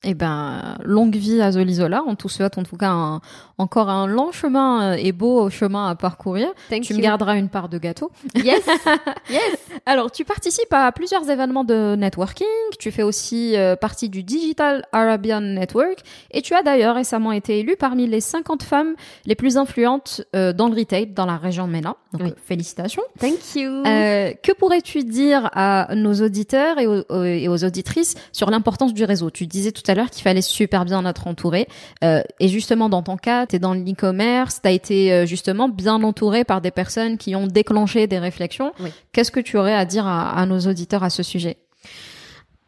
Eh 0.05 0.13
ben, 0.13 0.75
longue 0.83 1.15
vie 1.15 1.41
à 1.41 1.51
Zolizola. 1.51 2.03
On 2.05 2.15
te 2.15 2.27
souhaite 2.27 2.57
en 2.57 2.63
tout 2.63 2.75
cas 2.75 2.89
un- 2.89 3.21
encore 3.57 3.89
un 3.89 4.05
long 4.07 4.31
chemin 4.33 4.91
euh, 4.93 4.95
et 4.99 5.11
beau 5.13 5.49
chemin 5.49 5.87
à 5.89 5.95
parcourir. 5.95 6.49
Thank 6.69 6.81
tu 6.83 6.91
you. 6.93 6.97
me 6.99 7.03
garderas 7.03 7.37
une 7.37 7.47
part 7.47 7.69
de 7.69 7.77
gâteau. 7.77 8.11
Yes, 8.35 8.61
yes. 9.29 9.41
Alors, 9.85 10.11
tu 10.11 10.25
participes 10.25 10.71
à 10.73 10.91
plusieurs 10.91 11.29
événements 11.29 11.63
de 11.63 11.95
networking. 11.95 12.47
Tu 12.79 12.91
fais 12.91 13.03
aussi 13.03 13.55
euh, 13.55 13.75
partie 13.77 14.09
du 14.09 14.23
Digital 14.23 14.85
Arabian 14.91 15.39
Network. 15.41 15.99
Et 16.31 16.41
tu 16.41 16.53
as 16.53 16.63
d'ailleurs 16.63 16.95
récemment 16.95 17.31
été 17.31 17.59
élue 17.59 17.75
parmi 17.77 18.05
les 18.07 18.19
50 18.21 18.63
femmes 18.63 18.95
les 19.25 19.35
plus 19.35 19.55
influentes 19.57 20.21
euh, 20.35 20.51
dans 20.51 20.67
le 20.67 20.75
retail 20.75 21.07
dans 21.07 21.25
la 21.25 21.37
région 21.37 21.65
de 21.67 21.71
MENA. 21.71 21.95
Donc, 22.11 22.21
Oui. 22.23 22.29
euh, 22.31 22.33
félicitations. 22.45 23.03
Thank 23.19 23.55
you. 23.55 23.69
Euh, 23.85 24.33
que 24.43 24.51
pourrais-tu 24.53 25.03
dire 25.03 25.49
à 25.53 25.95
nos 25.95 26.13
auditeurs 26.15 26.77
et 26.79 26.87
aux, 26.87 27.03
aux- 27.09 27.23
et 27.23 27.47
aux 27.47 27.63
auditrices 27.63 28.15
sur 28.33 28.49
l'importance 28.49 28.93
du 28.93 29.03
réseau? 29.05 29.29
Tu 29.29 29.47
disais 29.47 29.71
tout 29.71 29.83
à 29.87 29.92
l'heure 29.95 30.09
qu'il 30.09 30.23
fallait 30.23 30.41
super 30.41 30.85
bien 30.85 31.05
être 31.05 31.27
entouré. 31.27 31.67
Euh, 32.03 32.21
et 32.39 32.47
justement, 32.47 32.89
dans 32.89 33.03
ton 33.03 33.17
cas, 33.17 33.47
tu 33.47 33.55
es 33.55 33.59
dans 33.59 33.73
l'e-commerce, 33.73 34.61
tu 34.61 34.67
as 34.67 34.71
été 34.71 35.13
euh, 35.13 35.25
justement 35.25 35.69
bien 35.69 36.01
entouré 36.03 36.43
par 36.43 36.61
des 36.61 36.71
personnes 36.71 37.17
qui 37.17 37.35
ont 37.35 37.47
déclenché 37.47 38.07
des 38.07 38.19
réflexions. 38.19 38.71
Oui. 38.79 38.91
Qu'est-ce 39.11 39.31
que 39.31 39.39
tu 39.39 39.57
aurais 39.57 39.75
à 39.75 39.85
dire 39.85 40.07
à, 40.07 40.37
à 40.37 40.45
nos 40.45 40.59
auditeurs 40.59 41.03
à 41.03 41.09
ce 41.09 41.23
sujet? 41.23 41.57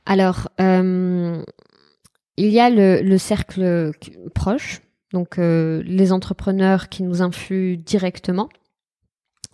Alors, 0.06 0.50
euh, 0.62 1.42
il 2.38 2.50
y 2.50 2.60
a 2.60 2.70
le, 2.70 3.02
le 3.02 3.18
cercle 3.18 3.92
proche, 4.34 4.82
donc 5.14 5.40
euh, 5.40 5.82
les 5.86 6.12
entrepreneurs 6.12 6.90
qui 6.90 7.02
nous 7.04 7.22
influent 7.22 7.78
directement. 7.78 8.50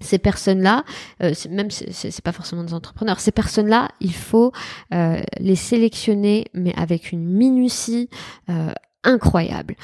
Ces 0.02 0.18
personnes-là, 0.18 0.84
euh, 1.24 1.34
même 1.50 1.72
c'est 1.72 2.22
pas 2.22 2.32
forcément 2.32 2.64
des 2.64 2.74
entrepreneurs, 2.74 3.20
ces 3.20 3.32
personnes-là, 3.32 3.90
il 4.00 4.14
faut 4.14 4.52
euh, 4.94 5.22
les 5.40 5.56
sélectionner, 5.56 6.46
mais 6.54 6.74
avec 6.76 7.12
une 7.12 7.24
minutie 7.24 8.10
euh, 8.50 8.72
incroyable. 9.04 9.76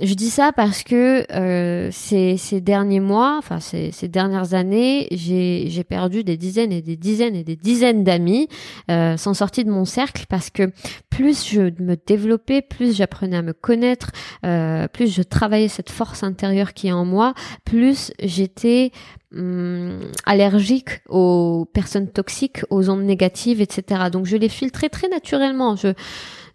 Je 0.00 0.14
dis 0.14 0.30
ça 0.30 0.52
parce 0.52 0.84
que 0.84 1.24
euh, 1.32 1.88
ces, 1.90 2.60
derniers 2.60 3.00
mois, 3.00 3.36
enfin 3.38 3.58
ces, 3.58 3.90
dernières 4.08 4.54
années, 4.54 5.08
j'ai 5.10 5.84
perdu 5.84 6.22
des 6.22 6.36
dizaines 6.36 6.72
et 6.72 6.82
des 6.82 6.96
dizaines 6.96 7.34
et 7.34 7.42
des 7.42 7.56
dizaines 7.56 8.04
d'amis 8.04 8.48
euh, 8.90 9.16
sortis 9.16 9.64
de 9.64 9.70
mon 9.70 9.84
cercle 9.84 10.26
parce 10.28 10.50
que 10.50 10.70
plus 11.10 11.48
je 11.48 11.62
me 11.82 11.96
développais, 11.96 12.62
plus 12.62 12.96
j'apprenais 12.96 13.38
à 13.38 13.42
me 13.42 13.52
connaître, 13.52 14.12
euh, 14.46 14.86
plus 14.86 15.12
je 15.12 15.22
travaillais 15.22 15.68
cette 15.68 15.90
force 15.90 16.22
intérieure 16.22 16.74
qui 16.74 16.88
est 16.88 16.92
en 16.92 17.04
moi, 17.04 17.34
plus 17.64 18.12
j'étais 18.22 18.92
hum, 19.34 19.98
allergique 20.26 21.00
aux 21.08 21.68
personnes 21.72 22.08
toxiques, 22.08 22.60
aux 22.70 22.88
ondes 22.88 23.04
négatives, 23.04 23.60
etc. 23.60 24.02
Donc 24.12 24.26
je 24.26 24.36
les 24.36 24.48
filtrais 24.48 24.90
très 24.90 25.08
naturellement. 25.08 25.74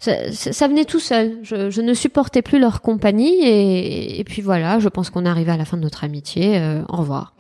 Ça, 0.04 0.68
venait 0.68 0.86
tout 0.86 1.00
seul. 1.00 1.38
Je, 1.44 1.82
ne 1.82 1.94
supportais 1.94 2.42
plus 2.42 2.60
leur 2.60 2.82
compagnie 2.82 3.44
et, 3.44 4.20
et 4.20 4.24
puis 4.24 4.42
voilà. 4.42 4.80
Je 4.80 4.90
pense 4.90 5.10
qu'on 5.10 5.26
est 5.26 5.30
arrivé 5.30 5.52
à 5.52 5.58
la 5.58 5.66
fin 5.66 5.78
de 5.78 5.82
notre 5.82 6.04
amitié. 6.04 6.58
Euh, 6.58 6.82
au 6.90 6.98
revoir. 6.98 7.34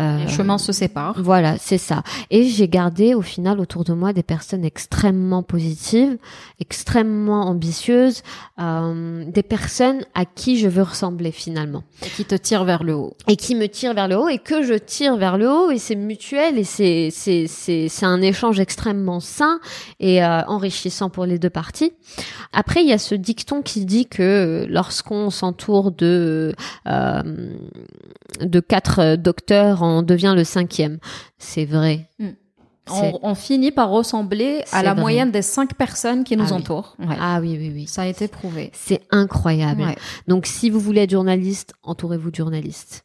Euh, 0.00 0.16
Les 0.24 0.28
chemins 0.28 0.58
se 0.58 0.72
séparent. 0.72 1.14
voilà, 1.22 1.56
c'est 1.58 1.78
ça. 1.78 2.02
Et 2.30 2.44
j'ai 2.44 2.68
gardé 2.68 3.14
au 3.14 3.22
final 3.22 3.60
autour 3.60 3.84
de 3.84 3.92
moi 3.92 4.12
des 4.12 4.22
personnes 4.22 4.64
extrêmement 4.64 5.42
positives, 5.42 6.16
extrêmement 6.58 7.42
ambitieuses, 7.46 8.22
euh, 8.60 9.24
des 9.26 9.42
personnes 9.42 10.00
à 10.14 10.24
qui 10.24 10.58
je 10.58 10.68
veux 10.68 10.82
ressembler 10.82 11.32
finalement 11.32 11.82
Et 12.04 12.08
qui 12.08 12.24
te 12.24 12.34
tirent 12.34 12.64
vers 12.64 12.82
le 12.82 12.94
haut. 12.94 13.14
et 13.28 13.36
qui 13.36 13.54
me 13.54 13.66
tirent 13.66 13.94
vers 13.94 14.08
le 14.08 14.16
haut 14.18 14.28
et 14.28 14.38
que 14.38 14.62
je 14.62 14.74
tire 14.74 15.16
vers 15.16 15.36
le 15.38 15.50
haut 15.50 15.70
et 15.70 15.78
c'est 15.78 15.96
mutuel 15.96 16.58
et 16.58 16.64
c'est 16.64 17.08
c'est 17.12 17.46
c'est 17.46 17.88
c'est 17.88 18.06
un 18.06 18.22
échange 18.22 18.58
extrêmement 18.60 19.20
sain 19.20 19.60
et 19.98 20.24
euh, 20.24 20.42
enrichissant 20.46 21.10
pour 21.10 21.26
les 21.26 21.38
deux 21.38 21.50
parties. 21.50 21.92
Après 22.52 22.82
il 22.82 22.88
y 22.88 22.92
a 22.92 22.98
ce 22.98 23.14
dicton 23.14 23.62
qui 23.62 23.84
dit 23.84 24.06
que 24.06 24.22
euh, 24.22 24.66
lorsqu'on 24.68 25.30
s'entoure 25.30 25.90
de 25.92 26.54
euh, 26.86 27.22
de 28.40 28.60
quatre 28.60 29.00
euh, 29.00 29.16
docteurs, 29.16 29.82
on 29.98 30.02
devient 30.02 30.34
le 30.36 30.44
cinquième. 30.44 30.98
C'est 31.38 31.64
vrai. 31.64 32.08
C'est- 32.18 32.36
On, 32.92 33.20
on 33.22 33.34
finit 33.36 33.70
par 33.70 33.90
ressembler 33.90 34.64
à 34.72 34.82
la 34.82 34.94
vrai. 34.94 35.00
moyenne 35.02 35.30
des 35.30 35.42
cinq 35.42 35.74
personnes 35.74 36.24
qui 36.24 36.36
nous 36.36 36.44
Ah 36.48 36.52
oui. 36.54 36.60
entourent. 36.60 36.96
Ouais. 36.98 37.14
Ah 37.20 37.38
oui 37.40 37.56
oui 37.58 37.70
oui. 37.72 37.86
Ça 37.86 38.02
a 38.02 38.06
été 38.06 38.26
prouvé. 38.26 38.70
C'est 38.74 39.02
incroyable. 39.10 39.82
Ouais. 39.82 39.96
Donc 40.26 40.46
si 40.46 40.70
vous 40.70 40.80
voulez 40.80 41.02
être 41.02 41.10
journaliste, 41.10 41.72
entourez-vous 41.84 42.30
de 42.30 42.36
journalistes. 42.36 43.04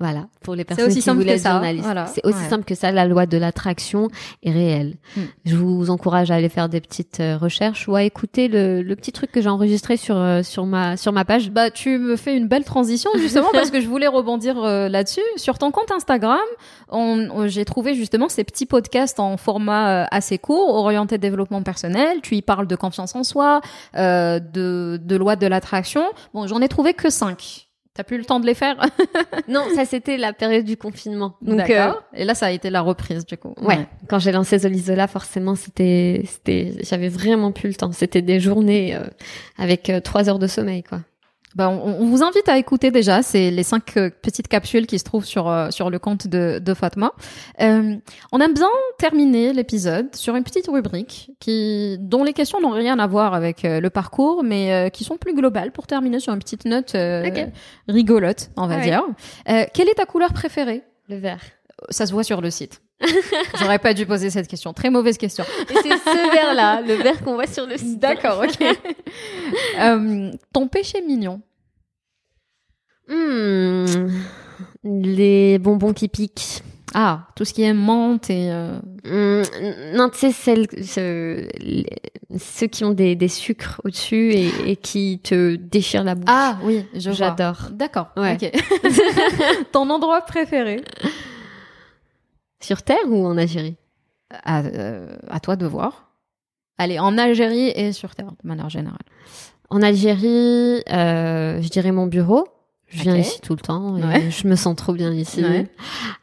Voilà, 0.00 0.26
pour 0.42 0.56
les 0.56 0.64
personnes 0.64 0.86
aussi 0.86 1.00
qui 1.00 1.08
voulaient 1.10 1.34
être 1.36 1.48
journalistes. 1.48 1.84
voilà. 1.84 2.06
C'est 2.06 2.26
aussi 2.26 2.36
Ouais. 2.42 2.48
simple 2.48 2.64
que 2.64 2.74
ça, 2.74 2.90
la 2.90 3.06
loi 3.06 3.26
de 3.26 3.38
l'attraction 3.38 4.08
est 4.42 4.50
réelle. 4.50 4.96
Mm. 5.16 5.20
Je 5.44 5.56
vous 5.56 5.88
encourage 5.88 6.32
à 6.32 6.34
aller 6.34 6.48
faire 6.48 6.68
des 6.68 6.80
petites 6.80 7.20
euh, 7.20 7.36
recherches 7.38 7.86
ou 7.86 7.94
à 7.94 8.02
écouter 8.02 8.48
le, 8.48 8.82
le 8.82 8.96
petit 8.96 9.12
truc 9.12 9.30
que 9.30 9.40
j'ai 9.40 9.48
enregistré 9.48 9.96
sur, 9.96 10.16
euh, 10.16 10.42
sur, 10.42 10.66
ma, 10.66 10.96
sur 10.96 11.12
ma 11.12 11.24
page. 11.24 11.50
Bah, 11.52 11.70
tu 11.70 11.96
me 11.98 12.16
fais 12.16 12.36
une 12.36 12.48
belle 12.48 12.64
transition 12.64 13.08
justement 13.18 13.50
parce 13.52 13.70
que 13.70 13.80
je 13.80 13.86
voulais 13.86 14.08
rebondir 14.08 14.58
euh, 14.64 14.88
là-dessus. 14.88 15.22
Sur 15.36 15.58
ton 15.58 15.70
compte 15.70 15.92
Instagram, 15.92 16.38
on, 16.88 17.28
on- 17.32 17.46
j'ai 17.46 17.64
trouvé 17.64 17.94
justement 17.94 18.28
ces 18.28 18.42
petits 18.42 18.66
podcasts 18.66 19.20
en 19.20 19.36
format 19.36 20.08
assez 20.10 20.38
court, 20.38 20.74
orienté 20.74 21.18
développement 21.18 21.62
personnel. 21.62 22.18
Tu 22.20 22.34
y 22.34 22.42
parles 22.42 22.66
de 22.66 22.74
confiance 22.76 23.14
en 23.14 23.22
soi, 23.22 23.60
euh, 23.96 24.40
de, 24.40 24.98
de 25.00 25.16
loi 25.16 25.36
de 25.36 25.46
l'attraction. 25.46 26.02
Bon, 26.34 26.48
j'en 26.48 26.60
ai 26.60 26.68
trouvé 26.68 26.94
que 26.94 27.10
cinq. 27.10 27.63
T'as 27.94 28.02
plus 28.02 28.18
le 28.18 28.24
temps 28.24 28.40
de 28.40 28.46
les 28.46 28.54
faire 28.54 28.76
Non, 29.48 29.66
ça 29.76 29.84
c'était 29.84 30.16
la 30.16 30.32
période 30.32 30.64
du 30.64 30.76
confinement. 30.76 31.36
Donc, 31.42 31.70
euh. 31.70 31.92
Et 32.12 32.24
là, 32.24 32.34
ça 32.34 32.46
a 32.46 32.50
été 32.50 32.68
la 32.68 32.80
reprise 32.80 33.24
du 33.24 33.36
coup. 33.36 33.54
ouais, 33.62 33.86
quand 34.08 34.18
j'ai 34.18 34.32
lancé 34.32 34.58
Zolizola, 34.58 35.06
forcément, 35.06 35.54
c'était, 35.54 36.22
c'était, 36.26 36.72
j'avais 36.82 37.08
vraiment 37.08 37.52
plus 37.52 37.68
le 37.68 37.74
temps. 37.76 37.92
C'était 37.92 38.22
des 38.22 38.40
journées 38.40 38.96
euh, 38.96 39.04
avec 39.58 39.90
euh, 39.90 40.00
trois 40.00 40.28
heures 40.28 40.40
de 40.40 40.48
sommeil, 40.48 40.82
quoi. 40.82 41.02
Bah, 41.54 41.70
on, 41.70 42.02
on, 42.02 42.06
vous 42.06 42.22
invite 42.22 42.48
à 42.48 42.58
écouter 42.58 42.90
déjà, 42.90 43.22
c'est 43.22 43.50
les 43.50 43.62
cinq 43.62 43.96
euh, 43.96 44.10
petites 44.22 44.48
capsules 44.48 44.86
qui 44.86 44.98
se 44.98 45.04
trouvent 45.04 45.24
sur 45.24 45.48
euh, 45.48 45.70
sur 45.70 45.88
le 45.88 45.98
compte 45.98 46.26
de, 46.26 46.58
de 46.58 46.74
Fatma. 46.74 47.12
Euh, 47.60 47.96
on 48.32 48.40
aime 48.40 48.54
bien 48.54 48.68
terminer 48.98 49.52
l'épisode 49.52 50.14
sur 50.16 50.34
une 50.34 50.42
petite 50.42 50.66
rubrique 50.66 51.30
qui 51.38 51.96
dont 52.00 52.24
les 52.24 52.32
questions 52.32 52.60
n'ont 52.60 52.70
rien 52.70 52.98
à 52.98 53.06
voir 53.06 53.34
avec 53.34 53.62
le 53.62 53.88
parcours, 53.88 54.42
mais 54.42 54.90
qui 54.92 55.04
sont 55.04 55.16
plus 55.16 55.34
globales 55.34 55.72
pour 55.72 55.86
terminer 55.86 56.20
sur 56.20 56.32
une 56.32 56.38
petite 56.38 56.64
note 56.64 56.96
rigolote, 57.88 58.50
on 58.56 58.66
va 58.66 58.80
dire. 58.80 59.04
quelle 59.46 59.88
est 59.88 59.96
ta 59.96 60.06
couleur 60.06 60.32
préférée? 60.32 60.82
Le 61.08 61.16
vert. 61.16 61.40
Ça 61.90 62.06
se 62.06 62.12
voit 62.12 62.24
sur 62.24 62.40
le 62.40 62.50
site. 62.50 62.83
J'aurais 63.58 63.78
pas 63.78 63.94
dû 63.94 64.06
poser 64.06 64.30
cette 64.30 64.48
question. 64.48 64.72
Très 64.72 64.90
mauvaise 64.90 65.18
question. 65.18 65.44
Et 65.70 65.74
c'est 65.74 65.90
ce 65.90 66.32
verre-là, 66.32 66.80
le 66.80 66.94
verre 66.94 67.22
qu'on 67.22 67.34
voit 67.34 67.46
sur 67.46 67.66
le 67.66 67.76
site. 67.76 67.98
D'accord, 67.98 68.42
ok. 68.42 68.66
euh, 69.80 70.30
ton 70.52 70.68
péché 70.68 71.02
mignon 71.02 71.40
hmm, 73.08 73.84
Les 74.84 75.58
bonbons 75.58 75.92
qui 75.92 76.08
piquent. 76.08 76.62
Ah, 76.96 77.26
tout 77.34 77.44
ce 77.44 77.52
qui 77.52 77.62
est 77.62 77.74
menthe 77.74 78.30
et... 78.30 78.50
Euh... 78.52 78.78
Hmm, 79.04 79.42
non, 79.96 80.08
tu 80.10 80.18
sais, 80.18 80.30
celles, 80.30 80.68
ceux, 80.80 82.66
qui 82.68 82.84
ont 82.84 82.92
des, 82.92 83.16
des 83.16 83.28
sucres 83.28 83.80
au-dessus 83.84 84.30
et, 84.32 84.70
et, 84.70 84.76
qui 84.76 85.20
te 85.22 85.56
déchirent 85.56 86.04
la 86.04 86.14
bouche. 86.14 86.24
Ah 86.28 86.58
oui, 86.62 86.86
j'adore. 86.94 87.68
D'accord, 87.72 88.12
ouais. 88.16 88.38
ok. 88.40 88.52
ton 89.72 89.90
endroit 89.90 90.20
préféré 90.20 90.80
sur 92.64 92.82
Terre 92.82 93.06
ou 93.08 93.26
en 93.26 93.36
Algérie 93.36 93.76
à, 94.30 94.60
euh, 94.62 95.16
à, 95.28 95.40
toi 95.40 95.56
de 95.56 95.66
voir. 95.66 96.10
Allez, 96.78 96.98
en 96.98 97.18
Algérie 97.18 97.68
et 97.68 97.92
sur 97.92 98.14
Terre, 98.14 98.32
de 98.42 98.48
manière 98.48 98.70
générale. 98.70 98.98
En 99.70 99.82
Algérie, 99.82 100.82
euh, 100.90 101.60
je 101.60 101.68
dirais 101.68 101.92
mon 101.92 102.06
bureau. 102.06 102.48
Je 102.88 103.02
viens 103.02 103.16
ici 103.16 103.40
tout 103.40 103.54
le 103.54 103.60
temps 103.60 103.96
et 103.96 104.30
je 104.30 104.46
me 104.46 104.54
sens 104.54 104.76
trop 104.76 104.92
bien 104.92 105.12
ici. 105.12 105.44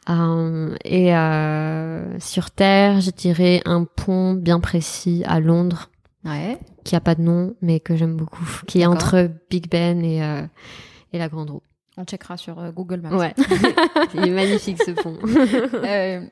Euh, 0.08 0.74
et 0.84 1.14
euh, 1.14 2.18
sur 2.18 2.50
Terre, 2.50 3.00
je 3.00 3.10
dirais 3.10 3.60
un 3.66 3.84
pont 3.84 4.32
bien 4.32 4.58
précis 4.58 5.22
à 5.26 5.38
Londres, 5.38 5.90
ouais. 6.24 6.58
qui 6.84 6.96
a 6.96 7.00
pas 7.00 7.14
de 7.14 7.22
nom, 7.22 7.54
mais 7.60 7.80
que 7.80 7.94
j'aime 7.94 8.16
beaucoup, 8.16 8.46
qui 8.66 8.80
est 8.80 8.86
entre 8.86 9.30
Big 9.50 9.68
Ben 9.68 10.02
et, 10.02 10.22
euh, 10.22 10.46
et 11.12 11.18
la 11.18 11.28
Grande 11.28 11.50
Roue. 11.50 11.62
On 11.96 12.04
checkera 12.04 12.36
sur 12.36 12.58
euh, 12.58 12.70
Google 12.72 13.00
Maps. 13.00 13.16
Ouais. 13.16 13.34
Il 14.14 14.26
est 14.26 14.30
magnifique 14.30 14.82
ce 14.82 14.92
pont. 14.92 15.18
euh, 15.84 16.26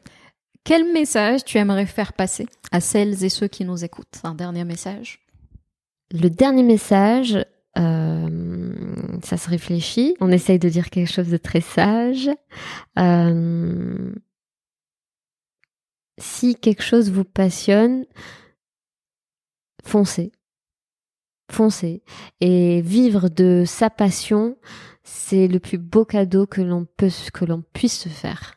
quel 0.65 0.93
message 0.93 1.45
tu 1.45 1.59
aimerais 1.59 1.87
faire 1.87 2.13
passer 2.13 2.47
à 2.73 2.81
celles 2.81 3.25
et 3.25 3.29
ceux 3.29 3.49
qui 3.49 3.65
nous 3.65 3.85
écoutent? 3.85 4.21
Un 4.25 4.35
dernier 4.35 4.65
message 4.65 5.21
Le 6.13 6.29
dernier 6.29 6.63
message, 6.63 7.39
euh, 7.79 8.73
ça 9.23 9.37
se 9.37 9.49
réfléchit. 9.49 10.17
On 10.21 10.31
essaye 10.31 10.59
de 10.59 10.69
dire 10.69 10.91
quelque 10.91 11.11
chose 11.11 11.29
de 11.29 11.37
très 11.37 11.61
sage. 11.61 12.31
Euh, 12.99 14.13
si 16.19 16.55
quelque 16.55 16.83
chose 16.83 17.11
vous 17.11 17.25
passionne, 17.25 18.05
foncez. 19.85 20.33
Foncez. 21.51 22.03
Et 22.41 22.81
vivre 22.83 23.29
de 23.29 23.65
sa 23.67 23.91
passion, 23.91 24.57
c'est 25.13 25.49
le 25.49 25.59
plus 25.59 25.79
beau 25.79 26.05
cadeau 26.05 26.47
que 26.47 26.61
l'on 26.61 26.87
peut 26.97 27.11
que 27.33 27.45
l'on 27.45 27.63
puisse 27.73 27.99
se 27.99 28.09
faire. 28.09 28.55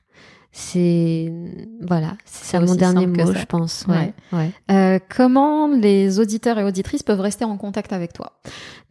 C'est 0.52 1.34
voilà, 1.82 2.16
c'est 2.26 2.60
mon 2.60 2.76
dernier 2.76 3.08
mot, 3.08 3.34
je 3.34 3.46
pense. 3.46 3.86
Ouais. 3.88 4.14
ouais. 4.32 4.52
Euh, 4.70 5.00
comment 5.10 5.68
les 5.68 6.20
auditeurs 6.20 6.60
et 6.60 6.64
auditrices 6.64 7.02
peuvent 7.02 7.22
rester 7.22 7.44
en 7.44 7.58
contact 7.58 7.92
avec 7.92 8.14
toi? 8.14 8.40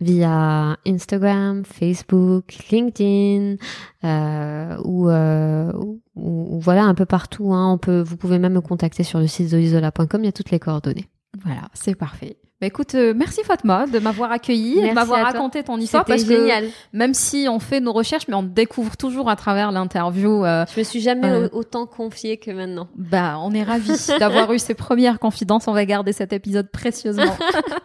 Via 0.00 0.76
Instagram, 0.84 1.62
Facebook, 1.64 2.52
LinkedIn, 2.72 3.58
euh, 4.02 4.76
ou, 4.84 5.08
euh, 5.08 5.72
ou, 6.16 6.58
voilà 6.58 6.82
un 6.82 6.94
peu 6.94 7.06
partout. 7.06 7.54
Hein. 7.54 7.74
On 7.74 7.78
peut, 7.78 8.00
vous 8.00 8.16
pouvez 8.16 8.40
même 8.40 8.54
me 8.54 8.60
contacter 8.60 9.04
sur 9.04 9.20
le 9.20 9.28
site 9.28 9.50
zoisola.com. 9.50 10.20
Il 10.20 10.24
y 10.24 10.28
a 10.28 10.32
toutes 10.32 10.50
les 10.50 10.58
coordonnées. 10.58 11.08
Voilà, 11.44 11.68
c'est 11.74 11.94
parfait. 11.94 12.38
Bah 12.62 12.68
écoute, 12.68 12.94
euh, 12.94 13.12
merci 13.12 13.42
Fatma 13.42 13.88
de 13.88 13.98
m'avoir 13.98 14.30
accueilli, 14.30 14.88
de 14.88 14.94
m'avoir 14.94 15.24
raconté 15.24 15.64
ton 15.64 15.78
histoire 15.78 16.04
parce 16.04 16.24
génial. 16.24 16.66
que 16.66 16.70
même 16.92 17.12
si 17.12 17.48
on 17.50 17.58
fait 17.58 17.80
nos 17.80 17.92
recherches, 17.92 18.28
mais 18.28 18.36
on 18.36 18.44
découvre 18.44 18.96
toujours 18.96 19.28
à 19.28 19.34
travers 19.34 19.72
l'interview. 19.72 20.44
Euh, 20.44 20.64
je 20.72 20.78
me 20.78 20.84
suis 20.84 21.00
jamais 21.00 21.26
euh, 21.26 21.48
autant 21.50 21.86
confiée 21.86 22.36
que 22.36 22.52
maintenant. 22.52 22.86
Bah, 22.94 23.38
on 23.42 23.52
est 23.52 23.64
ravis 23.64 24.06
d'avoir 24.20 24.52
eu 24.52 24.60
ces 24.60 24.74
premières 24.74 25.18
confidences. 25.18 25.66
On 25.66 25.72
va 25.72 25.84
garder 25.84 26.12
cet 26.12 26.32
épisode 26.32 26.70
précieusement. 26.70 27.36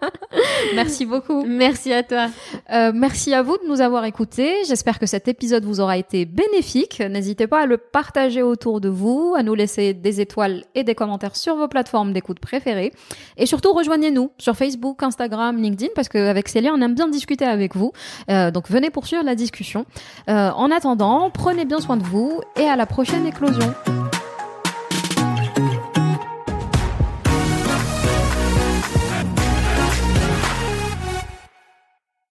merci 0.75 1.07
beaucoup. 1.07 1.43
Merci 1.43 1.91
à 1.91 2.03
toi. 2.03 2.27
Euh, 2.71 2.91
merci 2.93 3.33
à 3.33 3.41
vous 3.41 3.57
de 3.57 3.67
nous 3.67 3.81
avoir 3.81 4.05
écoutés. 4.05 4.63
J'espère 4.67 4.99
que 4.99 5.07
cet 5.07 5.27
épisode 5.27 5.65
vous 5.65 5.79
aura 5.79 5.97
été 5.97 6.25
bénéfique. 6.25 6.99
N'hésitez 6.99 7.47
pas 7.47 7.61
à 7.61 7.65
le 7.65 7.77
partager 7.77 8.43
autour 8.43 8.79
de 8.79 8.89
vous, 8.89 9.33
à 9.35 9.41
nous 9.41 9.55
laisser 9.55 9.95
des 9.95 10.21
étoiles 10.21 10.65
et 10.75 10.83
des 10.83 10.93
commentaires 10.93 11.35
sur 11.35 11.55
vos 11.55 11.67
plateformes 11.67 12.13
d'écoute 12.13 12.39
préférées, 12.39 12.93
et 13.37 13.47
surtout 13.47 13.73
rejoignez-nous 13.73 14.29
sur 14.37 14.55
Facebook 14.55 14.66
Facebook, 14.67 15.01
Instagram, 15.01 15.61
LinkedIn, 15.61 15.91
parce 15.95 16.09
qu'avec 16.09 16.49
Célia, 16.49 16.71
on 16.73 16.81
aime 16.81 16.93
bien 16.93 17.07
discuter 17.07 17.45
avec 17.45 17.75
vous. 17.75 17.93
Euh, 18.29 18.51
donc 18.51 18.69
venez 18.69 18.89
poursuivre 18.89 19.23
la 19.23 19.35
discussion. 19.35 19.85
Euh, 20.29 20.49
en 20.51 20.71
attendant, 20.71 21.29
prenez 21.29 21.63
bien 21.63 21.79
soin 21.79 21.95
de 21.95 22.03
vous 22.03 22.41
et 22.57 22.67
à 22.67 22.75
la 22.75 22.85
prochaine 22.85 23.25
éclosion. 23.25 23.73